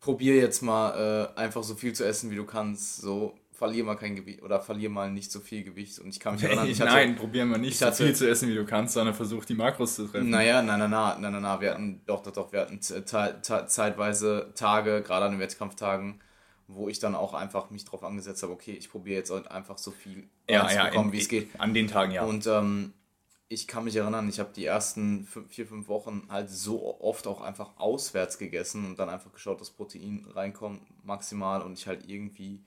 probier 0.00 0.36
jetzt 0.36 0.62
mal 0.62 1.32
äh, 1.34 1.38
einfach 1.38 1.62
so 1.64 1.74
viel 1.74 1.94
zu 1.94 2.04
essen, 2.04 2.30
wie 2.30 2.36
du 2.36 2.44
kannst, 2.44 2.98
so 2.98 3.34
verlier 3.56 3.84
mal 3.84 3.96
kein 3.96 4.14
Gewicht 4.16 4.42
oder 4.42 4.60
verlier 4.60 4.90
mal 4.90 5.10
nicht 5.10 5.32
so 5.32 5.40
viel 5.40 5.64
Gewicht 5.64 5.98
und 5.98 6.08
ich 6.10 6.20
kann 6.20 6.34
mich 6.34 6.44
erinnern, 6.44 6.68
ich 6.68 6.80
hatte, 6.80 6.92
Nein, 6.92 7.16
probieren 7.16 7.50
wir 7.50 7.58
nicht 7.58 7.72
ich 7.72 7.78
so 7.78 7.86
hatte- 7.86 8.04
viel 8.04 8.14
zu 8.14 8.28
essen, 8.28 8.48
wie 8.48 8.54
du 8.54 8.64
kannst, 8.66 8.94
sondern 8.94 9.14
versuch 9.14 9.44
die 9.44 9.54
Makros 9.54 9.94
zu 9.96 10.06
treffen. 10.06 10.30
Naja, 10.30 10.60
nein, 10.62 10.78
nein, 10.78 10.90
nein, 10.90 11.20
nein, 11.20 11.32
nein, 11.32 11.42
nein, 11.42 11.60
wir 11.60 11.70
hatten, 11.72 12.02
doch, 12.06 12.22
doch, 12.22 12.32
doch, 12.32 12.52
wir 12.52 12.60
hatten 12.60 12.80
ze- 12.82 13.04
te- 13.04 13.38
te- 13.42 13.66
zeitweise 13.66 14.52
Tage, 14.54 15.02
gerade 15.02 15.26
an 15.26 15.32
den 15.32 15.40
Wettkampftagen, 15.40 16.20
wo 16.68 16.88
ich 16.88 16.98
dann 16.98 17.14
auch 17.14 17.32
einfach 17.34 17.70
mich 17.70 17.84
drauf 17.84 18.02
angesetzt 18.04 18.42
habe, 18.42 18.52
okay, 18.52 18.72
ich 18.72 18.90
probiere 18.90 19.18
jetzt 19.18 19.30
halt 19.30 19.50
einfach 19.50 19.78
so 19.78 19.90
viel 19.90 20.28
ja, 20.48 20.56
ja, 20.56 20.62
reinzubekommen, 20.62 21.08
in, 21.08 21.12
wie 21.12 21.20
es 21.22 21.28
geht. 21.28 21.48
An 21.60 21.72
den 21.74 21.86
Tagen, 21.88 22.12
ja. 22.12 22.24
Und 22.24 22.46
ähm, 22.46 22.92
ich 23.48 23.68
kann 23.68 23.84
mich 23.84 23.94
erinnern, 23.94 24.28
ich 24.28 24.40
habe 24.40 24.50
die 24.54 24.64
ersten 24.64 25.24
fünf, 25.24 25.48
vier, 25.54 25.66
fünf 25.66 25.86
Wochen 25.86 26.24
halt 26.28 26.50
so 26.50 27.00
oft 27.00 27.28
auch 27.28 27.40
einfach 27.40 27.70
auswärts 27.78 28.38
gegessen 28.38 28.84
und 28.84 28.98
dann 28.98 29.08
einfach 29.08 29.32
geschaut, 29.32 29.60
dass 29.60 29.70
Protein 29.70 30.26
reinkommt 30.34 30.80
maximal 31.06 31.62
und 31.62 31.78
ich 31.78 31.86
halt 31.86 32.08
irgendwie 32.08 32.64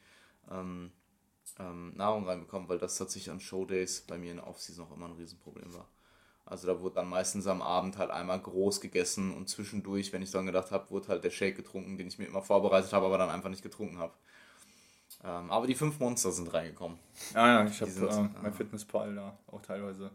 ähm, 0.49 0.91
ähm, 1.59 1.93
Nahrung 1.95 2.25
reinbekomme, 2.25 2.69
weil 2.69 2.77
das 2.77 2.97
tatsächlich 2.97 3.31
an 3.31 3.39
Showdays 3.39 4.01
bei 4.01 4.17
mir 4.17 4.31
in 4.31 4.37
der 4.37 4.47
Offseason 4.47 4.85
auch 4.85 4.95
immer 4.95 5.07
ein 5.07 5.13
Riesenproblem 5.13 5.73
war. 5.73 5.87
Also 6.45 6.67
da 6.67 6.81
wurde 6.81 6.95
dann 6.95 7.09
meistens 7.09 7.45
am 7.45 7.61
Abend 7.61 7.97
halt 7.97 8.09
einmal 8.09 8.39
groß 8.39 8.81
gegessen 8.81 9.33
und 9.35 9.49
zwischendurch, 9.49 10.11
wenn 10.13 10.23
ich 10.23 10.31
dran 10.31 10.47
gedacht 10.47 10.71
habe, 10.71 10.89
wurde 10.89 11.09
halt 11.09 11.23
der 11.23 11.29
Shake 11.29 11.55
getrunken, 11.55 11.97
den 11.97 12.07
ich 12.07 12.17
mir 12.17 12.25
immer 12.25 12.41
vorbereitet 12.41 12.91
habe, 12.91 13.05
aber 13.05 13.19
dann 13.19 13.29
einfach 13.29 13.49
nicht 13.49 13.61
getrunken 13.61 13.99
habe. 13.99 14.13
Ähm, 15.23 15.51
aber 15.51 15.67
die 15.67 15.75
fünf 15.75 15.99
Monster 15.99 16.31
sind 16.31 16.51
reingekommen. 16.51 16.97
Ja, 17.35 17.63
ja, 17.63 17.65
ich 17.67 17.81
habe 17.81 17.91
äh, 17.91 18.41
mein 18.41 18.53
Fitnesspal 18.53 19.13
da 19.13 19.37
auch 19.47 19.61
teilweise 19.61 20.11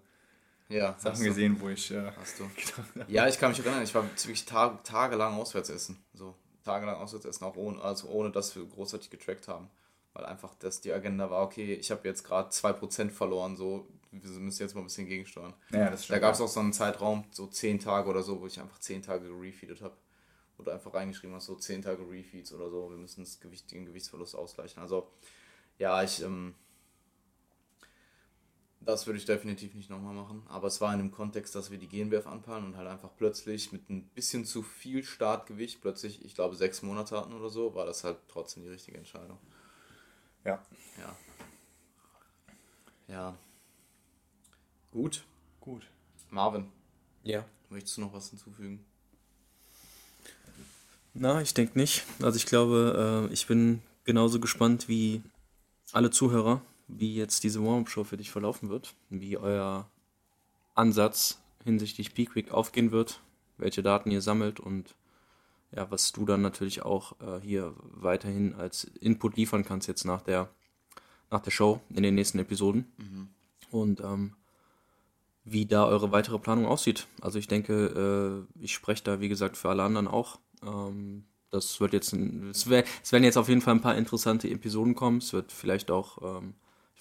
ja, 0.68 0.96
Sachen 0.98 1.24
gesehen, 1.24 1.60
wo 1.60 1.68
ich. 1.68 1.90
Äh, 1.90 2.10
hast 2.16 2.40
du. 2.40 2.50
ja, 3.08 3.28
ich 3.28 3.38
kann 3.38 3.50
mich 3.50 3.60
erinnern, 3.60 3.82
ich 3.82 3.94
war 3.94 4.02
wirklich 4.02 4.44
tag, 4.44 4.82
tagelang 4.82 5.34
auswärts 5.34 5.68
essen. 5.68 6.02
So, 6.14 6.34
tagelang 6.64 6.96
auswärts 6.96 7.26
essen, 7.26 7.44
auch 7.44 7.56
ohne, 7.56 7.82
also 7.82 8.08
ohne 8.08 8.30
dass 8.30 8.56
wir 8.56 8.64
großartig 8.64 9.10
getrackt 9.10 9.46
haben. 9.46 9.68
Weil 10.14 10.26
einfach 10.26 10.54
das 10.54 10.80
die 10.80 10.92
Agenda 10.92 11.28
war, 11.28 11.42
okay, 11.42 11.74
ich 11.74 11.90
habe 11.90 12.06
jetzt 12.06 12.22
gerade 12.22 12.48
2% 12.50 13.10
verloren, 13.10 13.56
so, 13.56 13.88
wir 14.12 14.40
müssen 14.40 14.62
jetzt 14.62 14.74
mal 14.74 14.80
ein 14.80 14.86
bisschen 14.86 15.08
gegensteuern. 15.08 15.54
Ja, 15.70 15.90
das 15.90 16.06
da 16.06 16.20
gab 16.20 16.34
es 16.34 16.40
auch 16.40 16.48
so 16.48 16.60
einen 16.60 16.72
Zeitraum, 16.72 17.24
so 17.32 17.48
10 17.48 17.80
Tage 17.80 18.08
oder 18.08 18.22
so, 18.22 18.40
wo 18.40 18.46
ich 18.46 18.60
einfach 18.60 18.78
10 18.78 19.02
Tage 19.02 19.28
gerefeedet 19.28 19.82
habe. 19.82 19.96
Wo 20.56 20.62
du 20.62 20.70
einfach 20.70 20.94
reingeschrieben 20.94 21.34
hast, 21.34 21.46
so 21.46 21.56
10 21.56 21.82
Tage 21.82 22.08
Refeeds 22.08 22.52
oder 22.52 22.70
so, 22.70 22.88
wir 22.90 22.96
müssen 22.96 23.24
das 23.24 23.40
Gewicht, 23.40 23.72
den 23.72 23.86
Gewichtsverlust 23.86 24.36
ausgleichen. 24.36 24.80
Also, 24.80 25.10
ja, 25.78 26.00
ich, 26.04 26.22
ähm, 26.22 26.54
das 28.80 29.06
würde 29.06 29.18
ich 29.18 29.24
definitiv 29.24 29.74
nicht 29.74 29.90
nochmal 29.90 30.14
machen. 30.14 30.44
Aber 30.48 30.68
es 30.68 30.80
war 30.80 30.92
in 30.92 31.00
dem 31.00 31.10
Kontext, 31.10 31.56
dass 31.56 31.72
wir 31.72 31.78
die 31.78 31.88
GNBF 31.88 32.28
anpeilen 32.28 32.66
und 32.66 32.76
halt 32.76 32.86
einfach 32.86 33.10
plötzlich 33.16 33.72
mit 33.72 33.90
ein 33.90 34.04
bisschen 34.10 34.44
zu 34.44 34.62
viel 34.62 35.02
Startgewicht, 35.02 35.80
plötzlich, 35.80 36.24
ich 36.24 36.36
glaube, 36.36 36.54
sechs 36.54 36.82
Monate 36.82 37.16
hatten 37.18 37.32
oder 37.32 37.48
so, 37.48 37.74
war 37.74 37.86
das 37.86 38.04
halt 38.04 38.18
trotzdem 38.28 38.62
die 38.62 38.68
richtige 38.68 38.98
Entscheidung. 38.98 39.38
Ja. 40.44 40.64
Ja. 40.98 41.16
Ja. 43.08 43.38
Gut. 44.92 45.24
Gut. 45.60 45.86
Marvin. 46.30 46.66
Ja. 47.22 47.44
Möchtest 47.70 47.96
du 47.96 48.02
noch 48.02 48.12
was 48.12 48.30
hinzufügen? 48.30 48.84
Na, 51.14 51.40
ich 51.40 51.54
denke 51.54 51.78
nicht. 51.78 52.04
Also 52.20 52.36
ich 52.36 52.46
glaube, 52.46 53.28
äh, 53.30 53.32
ich 53.32 53.46
bin 53.46 53.82
genauso 54.04 54.40
gespannt 54.40 54.88
wie 54.88 55.22
alle 55.92 56.10
Zuhörer 56.10 56.60
wie 56.88 57.14
jetzt 57.14 57.44
diese 57.44 57.64
Warm-Up-Show 57.64 58.04
für 58.04 58.16
dich 58.16 58.30
verlaufen 58.30 58.68
wird, 58.68 58.94
wie 59.10 59.36
euer 59.36 59.88
Ansatz 60.74 61.40
hinsichtlich 61.64 62.14
Peak 62.14 62.34
Week 62.34 62.50
aufgehen 62.50 62.92
wird, 62.92 63.20
welche 63.56 63.82
Daten 63.82 64.10
ihr 64.10 64.20
sammelt 64.20 64.60
und 64.60 64.94
ja, 65.74 65.90
was 65.90 66.12
du 66.12 66.24
dann 66.24 66.42
natürlich 66.42 66.82
auch 66.82 67.20
äh, 67.20 67.40
hier 67.40 67.74
weiterhin 67.78 68.54
als 68.54 68.84
Input 68.84 69.36
liefern 69.36 69.64
kannst 69.64 69.88
jetzt 69.88 70.04
nach 70.04 70.22
der, 70.22 70.48
nach 71.30 71.40
der 71.40 71.50
Show 71.50 71.80
in 71.90 72.02
den 72.02 72.14
nächsten 72.14 72.38
Episoden. 72.38 72.92
Mhm. 72.96 73.28
Und 73.70 74.00
ähm, 74.00 74.34
wie 75.44 75.66
da 75.66 75.84
eure 75.84 76.12
weitere 76.12 76.38
Planung 76.38 76.66
aussieht. 76.66 77.06
Also 77.20 77.38
ich 77.38 77.48
denke, 77.48 78.46
äh, 78.58 78.62
ich 78.62 78.72
spreche 78.72 79.04
da 79.04 79.20
wie 79.20 79.28
gesagt 79.28 79.56
für 79.56 79.68
alle 79.68 79.82
anderen 79.82 80.08
auch. 80.08 80.38
Ähm, 80.62 81.24
das 81.50 81.80
wird 81.80 81.92
jetzt, 81.92 82.12
es, 82.12 82.68
wär, 82.68 82.84
es 83.02 83.12
werden 83.12 83.24
jetzt 83.24 83.36
auf 83.36 83.48
jeden 83.48 83.60
Fall 83.60 83.74
ein 83.74 83.80
paar 83.80 83.96
interessante 83.96 84.48
Episoden 84.48 84.94
kommen. 84.94 85.18
Es 85.18 85.32
wird 85.32 85.52
vielleicht 85.52 85.90
auch 85.90 86.38
ähm, 86.38 86.54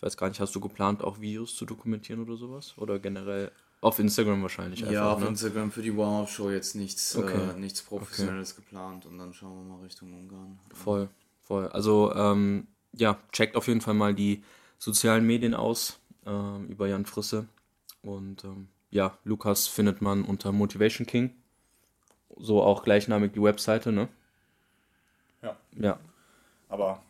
weiß 0.04 0.18
gar 0.18 0.28
nicht, 0.28 0.40
hast 0.40 0.54
du 0.54 0.60
geplant, 0.60 1.04
auch 1.04 1.22
Videos 1.22 1.56
zu 1.56 1.66
dokumentieren 1.66 2.22
oder 2.22 2.36
sowas? 2.36 2.76
Oder 2.78 3.00
generell 3.00 3.52
auf 3.84 4.00
Instagram 4.00 4.42
wahrscheinlich 4.42 4.82
einfach, 4.82 4.94
Ja, 4.94 5.12
auf 5.12 5.20
ne? 5.20 5.28
Instagram 5.28 5.72
für 5.72 5.82
die 5.82 5.96
Warm-Up-Show 5.96 6.50
jetzt 6.52 6.76
nichts, 6.76 7.16
okay. 7.18 7.38
äh, 7.56 7.60
nichts 7.60 7.82
Professionelles 7.82 8.54
okay. 8.54 8.62
geplant 8.62 9.06
und 9.06 9.18
dann 9.18 9.34
schauen 9.34 9.58
wir 9.58 9.76
mal 9.76 9.84
Richtung 9.84 10.14
Ungarn. 10.14 10.58
Voll, 10.74 11.10
voll. 11.42 11.68
Also, 11.68 12.14
ähm, 12.16 12.68
ja, 12.94 13.20
checkt 13.34 13.58
auf 13.58 13.68
jeden 13.68 13.82
Fall 13.82 13.94
mal 13.94 14.14
die 14.14 14.44
sozialen 14.80 15.26
Medien 15.26 15.54
aus 15.54 16.00
äh, 16.26 16.62
über 16.70 16.88
Jan 16.88 17.06
Frisse. 17.06 17.48
Und 18.02 18.46
ähm, 18.46 18.70
ja, 18.90 19.18
Lukas 19.26 19.68
findet 19.68 20.02
man 20.02 20.24
unter 20.24 20.54
Motivation 20.54 21.06
King. 21.06 21.32
So 22.38 22.64
auch 22.64 22.84
gleichnamig 22.84 23.34
die 23.34 23.42
Webseite, 23.42 23.92
ne? 23.92 24.08
Ja. 25.42 25.58
Ja. 25.76 26.00
Aber 26.70 27.02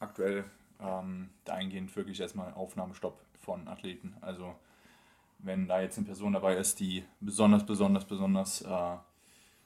aktuell 0.00 0.44
ähm, 0.80 1.28
dahingehend 1.44 1.94
wirklich 1.96 2.20
erstmal 2.20 2.52
Aufnahmestopp 2.54 3.20
von 3.40 3.68
Athleten. 3.68 4.16
Also 4.22 4.54
wenn 5.46 5.68
da 5.68 5.80
jetzt 5.80 5.96
eine 5.96 6.06
Person 6.06 6.32
dabei 6.32 6.56
ist, 6.56 6.80
die 6.80 7.04
besonders, 7.20 7.64
besonders, 7.64 8.04
besonders 8.04 8.62
äh, 8.62 8.96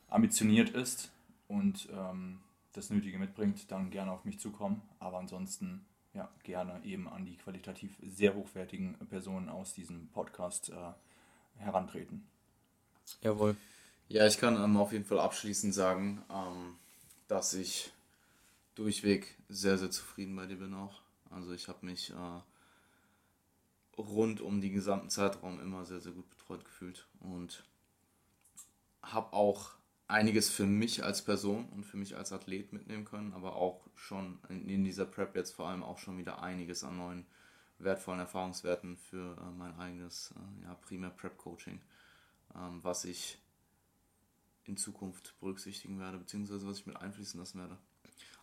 ambitioniert 0.09 0.71
ist 0.71 1.11
und 1.49 1.89
ähm, 1.93 2.41
das 2.73 2.91
Nötige 2.91 3.19
mitbringt, 3.19 3.71
dann 3.71 3.91
gerne 3.91 4.13
auf 4.13 4.25
mich 4.25 4.39
zukommen. 4.39 4.83
Aber 4.99 5.19
ansonsten 5.19 5.85
ja, 6.15 6.29
gerne 6.43 6.85
eben 6.85 7.09
an 7.09 7.25
die 7.25 7.37
qualitativ 7.37 7.97
sehr 8.03 8.35
hochwertigen 8.35 8.95
Personen 9.09 9.49
aus 9.49 9.75
diesem 9.75 10.09
Podcast 10.09 10.71
äh, 10.71 10.93
herantreten. 11.59 12.27
Jawohl. 13.23 13.57
Ja, 14.09 14.27
ich 14.27 14.39
kann 14.39 14.63
ähm, 14.63 14.77
auf 14.77 14.93
jeden 14.93 15.05
Fall 15.05 15.21
abschließend 15.21 15.73
sagen, 15.73 16.23
ähm, 16.31 16.77
dass 17.29 17.55
ich 17.55 17.93
durchweg 18.75 19.37
sehr, 19.49 19.79
sehr 19.79 19.91
zufrieden 19.91 20.35
bei 20.35 20.47
dir 20.47 20.57
bin 20.57 20.75
auch. 20.75 21.01
Also 21.31 21.53
ich 21.53 21.69
habe 21.69 21.87
mich 21.87 22.11
äh, 22.11 22.41
rund 24.09 24.41
um 24.41 24.61
den 24.61 24.73
gesamten 24.73 25.11
Zeitraum 25.11 25.61
immer 25.61 25.85
sehr, 25.85 26.01
sehr 26.01 26.13
gut 26.13 26.29
betreut 26.31 26.65
gefühlt 26.65 27.07
und 27.21 27.65
habe 29.03 29.33
auch 29.33 29.73
einiges 30.09 30.51
für 30.51 30.67
mich 30.67 31.05
als 31.05 31.25
Person 31.25 31.69
und 31.69 31.85
für 31.85 31.97
mich 31.97 32.17
als 32.17 32.33
Athlet 32.33 32.73
mitnehmen 32.73 33.05
können, 33.05 33.33
aber 33.33 33.57
auch 33.57 33.87
schon 33.95 34.39
in, 34.49 34.85
dieser 34.85 35.07
Prep 35.07 35.37
jetzt 35.37 35.53
vor 35.53 35.69
allem 35.69 35.83
auch 35.83 35.99
schon 35.99 36.19
wieder 36.19 36.43
einiges 36.43 36.83
an 36.85 36.97
neuen 36.97 37.27
wertvollen 37.79 38.21
Erfahrungswerten 38.21 38.97
für 38.97 39.37
äh, 39.39 39.51
mein 39.57 39.79
eigenes 39.79 40.35
äh, 40.37 40.65
ja, 40.65 40.75
primär 40.75 41.11
Prep-Coaching, 41.11 41.81
ähm, 42.55 42.81
was 42.83 43.05
ich 43.05 43.39
in 44.65 44.77
Zukunft 44.77 45.35
berücksichtigen 45.41 45.99
werde, 45.99 46.19
beziehungsweise 46.19 46.67
was 46.67 46.81
ich 46.81 46.87
mit 46.87 46.97
einfließen 46.97 47.41
lassen 47.41 47.61
werde 47.61 47.79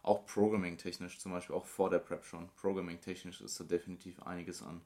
auch 0.08 0.26
Programming-technisch, 0.26 1.20
zum 1.20 1.34
Beispiel 1.34 1.56
auch 1.56 1.66
vor 1.66 1.90
der 1.90 2.00
Prep 2.00 2.24
schon. 2.24 2.50
Programming-technisch 2.56 3.42
ist 3.42 3.60
da 3.60 3.64
definitiv 3.66 4.22
einiges 4.24 4.64
an 4.64 4.82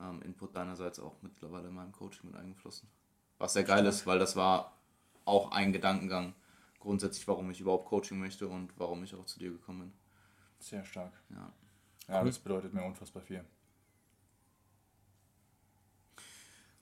ähm, 0.00 0.22
Input 0.22 0.54
deinerseits 0.54 1.00
auch 1.00 1.16
mittlerweile 1.22 1.68
in 1.68 1.74
meinem 1.74 1.92
Coaching 1.92 2.30
mit 2.30 2.36
eingeflossen. 2.38 2.88
Was 3.38 3.52
sehr 3.52 3.64
geil 3.64 3.86
ist, 3.86 4.06
weil 4.06 4.18
das 4.18 4.36
war 4.36 4.76
auch 5.24 5.52
ein 5.52 5.72
Gedankengang 5.72 6.34
grundsätzlich, 6.80 7.26
warum 7.28 7.50
ich 7.50 7.60
überhaupt 7.60 7.86
Coaching 7.86 8.18
möchte 8.18 8.48
und 8.48 8.72
warum 8.78 9.04
ich 9.04 9.14
auch 9.14 9.26
zu 9.26 9.38
dir 9.38 9.50
gekommen 9.50 9.80
bin. 9.80 9.92
Sehr 10.58 10.84
stark. 10.84 11.12
Ja, 11.30 11.52
ja 12.08 12.24
das 12.24 12.38
bedeutet 12.38 12.72
mir 12.72 12.82
unfassbar 12.82 13.22
viel. 13.22 13.44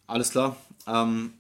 Alles 0.07 0.31
klar. 0.31 0.57
Ähm, 0.87 1.35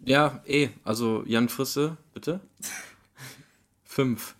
ja, 0.00 0.42
eh, 0.46 0.70
also 0.84 1.24
Jan 1.26 1.48
Frisse, 1.48 1.96
bitte. 2.14 2.40
Fünf. 3.84 4.34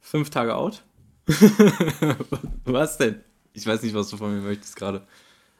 Fünf 0.00 0.30
Tage 0.30 0.56
out? 0.56 0.84
was 2.64 2.98
denn? 2.98 3.22
Ich 3.54 3.66
weiß 3.66 3.82
nicht, 3.82 3.94
was 3.94 4.10
du 4.10 4.16
von 4.16 4.34
mir 4.34 4.42
möchtest 4.42 4.76
gerade. 4.76 5.00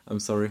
I'm 0.07 0.21
sorry. 0.21 0.51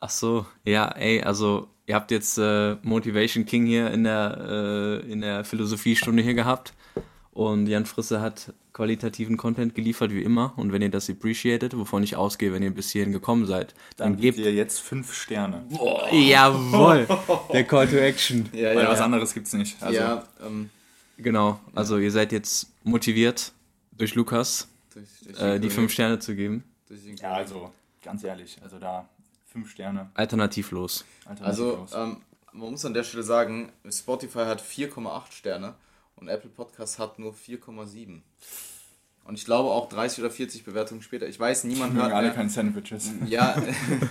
Ach 0.00 0.10
so, 0.10 0.46
ja, 0.64 0.88
ey, 0.88 1.22
also 1.22 1.68
ihr 1.86 1.94
habt 1.94 2.10
jetzt 2.10 2.38
äh, 2.38 2.76
Motivation 2.82 3.46
King 3.46 3.66
hier 3.66 3.90
in 3.90 4.04
der, 4.04 5.02
äh, 5.04 5.12
in 5.12 5.20
der 5.20 5.44
Philosophiestunde 5.44 6.22
hier 6.22 6.34
gehabt. 6.34 6.74
Und 7.32 7.68
Jan 7.68 7.86
Frisse 7.86 8.20
hat 8.20 8.52
qualitativen 8.72 9.36
Content 9.36 9.74
geliefert, 9.74 10.10
wie 10.10 10.22
immer. 10.22 10.52
Und 10.56 10.72
wenn 10.72 10.82
ihr 10.82 10.90
das 10.90 11.08
appreciated, 11.08 11.76
wovon 11.76 12.02
ich 12.02 12.16
ausgehe, 12.16 12.52
wenn 12.52 12.62
ihr 12.62 12.74
bis 12.74 12.90
hierhin 12.90 13.12
gekommen 13.12 13.46
seid, 13.46 13.74
dann, 13.96 14.14
dann 14.14 14.20
gebt 14.20 14.38
ihr 14.38 14.52
jetzt 14.52 14.80
fünf 14.80 15.14
Sterne. 15.14 15.64
Boah. 15.70 16.12
Jawohl, 16.12 17.06
der 17.52 17.64
Call 17.64 17.88
to 17.88 17.96
Action. 17.96 18.48
Ja, 18.52 18.74
Weil 18.74 18.84
ja. 18.84 18.90
was 18.90 19.00
anderes 19.00 19.32
gibt 19.32 19.46
es 19.46 19.52
nicht. 19.52 19.82
Also, 19.82 20.00
ja, 20.00 20.24
ähm, 20.44 20.70
genau. 21.22 21.60
Also 21.74 21.98
ihr 21.98 22.10
seid 22.10 22.32
jetzt 22.32 22.72
motiviert 22.84 23.52
durch 23.92 24.14
Lukas 24.14 24.68
durch, 24.94 25.08
durch 25.24 25.40
äh, 25.40 25.58
die 25.58 25.70
fünf 25.70 25.92
Sterne 25.92 26.18
zu 26.18 26.34
geben. 26.34 26.64
Ja, 27.20 27.32
also 27.32 27.72
ganz 28.02 28.24
ehrlich, 28.24 28.58
also 28.62 28.78
da 28.78 29.08
fünf 29.46 29.70
Sterne. 29.70 30.10
Alternativlos. 30.14 31.04
Alternativlos. 31.24 31.92
Also 31.92 32.02
ähm, 32.02 32.16
man 32.52 32.70
muss 32.72 32.84
an 32.84 32.94
der 32.94 33.04
Stelle 33.04 33.22
sagen, 33.22 33.72
Spotify 33.90 34.40
hat 34.40 34.62
4,8 34.62 35.32
Sterne 35.32 35.74
und 36.16 36.28
Apple 36.28 36.50
Podcast 36.50 36.98
hat 36.98 37.18
nur 37.18 37.34
4,7. 37.34 38.20
Und 39.24 39.34
ich 39.34 39.44
glaube 39.44 39.70
auch 39.70 39.88
30 39.88 40.20
oder 40.20 40.30
40 40.30 40.64
Bewertungen 40.64 41.02
später. 41.02 41.28
Ich 41.28 41.38
weiß, 41.38 41.64
niemand 41.64 41.94
hört. 41.94 42.12
alle 42.12 42.32
keine 42.32 42.50
Sandwiches. 42.50 43.12
Ja, 43.26 43.54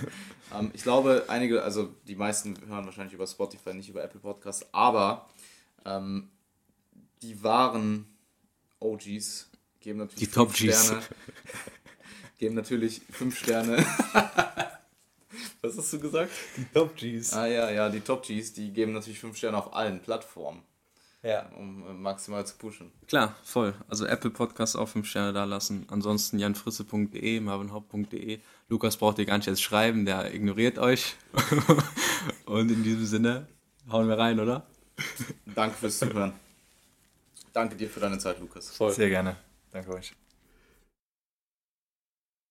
ähm, 0.58 0.70
ich 0.72 0.82
glaube, 0.82 1.24
einige, 1.28 1.62
also 1.62 1.94
die 2.06 2.16
meisten 2.16 2.56
hören 2.66 2.86
wahrscheinlich 2.86 3.14
über 3.14 3.26
Spotify, 3.26 3.74
nicht 3.74 3.88
über 3.88 4.02
Apple 4.02 4.20
Podcast, 4.20 4.66
aber 4.72 5.28
ähm, 5.84 6.30
die 7.22 7.42
wahren 7.42 8.06
OGs 8.80 9.50
geben 9.80 9.98
natürlich 9.98 10.18
Die 10.20 10.26
fünf 10.26 10.34
Top-Gs. 10.56 10.84
Sterne. 10.86 11.02
Geben 12.38 12.54
natürlich 12.54 13.02
fünf 13.10 13.38
Sterne. 13.38 13.76
Was 15.62 15.76
hast 15.76 15.92
du 15.92 16.00
gesagt? 16.00 16.30
Die 16.56 16.64
Top 16.72 16.96
Gs. 16.96 17.34
Ah 17.34 17.46
ja, 17.46 17.70
ja, 17.70 17.88
die 17.90 18.00
Top 18.00 18.22
Gs, 18.26 18.52
die 18.54 18.72
geben 18.72 18.92
natürlich 18.92 19.20
fünf 19.20 19.36
Sterne 19.36 19.58
auf 19.58 19.74
allen 19.74 20.00
Plattformen, 20.00 20.62
Ja. 21.22 21.50
um 21.58 21.86
äh, 21.86 21.92
maximal 21.92 22.46
zu 22.46 22.56
pushen. 22.56 22.92
Klar, 23.06 23.36
voll. 23.44 23.74
Also 23.88 24.06
Apple 24.06 24.30
Podcast 24.30 24.74
auch 24.76 24.88
5 24.88 25.06
Sterne 25.06 25.34
da 25.34 25.44
lassen. 25.44 25.84
Ansonsten 25.90 26.38
janfrisse.de, 26.38 27.40
marvinhaupt.de. 27.40 28.40
Lukas 28.68 28.96
braucht 28.96 29.18
ihr 29.18 29.26
gar 29.26 29.36
nicht 29.36 29.48
erst 29.48 29.62
schreiben, 29.62 30.06
der 30.06 30.32
ignoriert 30.34 30.78
euch. 30.78 31.16
Und 32.46 32.70
in 32.70 32.82
diesem 32.82 33.04
Sinne 33.04 33.46
hauen 33.90 34.08
wir 34.08 34.16
rein, 34.18 34.40
oder? 34.40 34.66
Danke 35.54 35.76
fürs 35.76 35.98
Zuhören. 35.98 36.32
Danke 37.52 37.76
dir 37.76 37.88
für 37.88 38.00
deine 38.00 38.18
Zeit, 38.18 38.38
Lukas. 38.40 38.76
Sehr 38.94 39.08
gerne. 39.08 39.36
Danke 39.72 39.92
euch. 39.92 40.12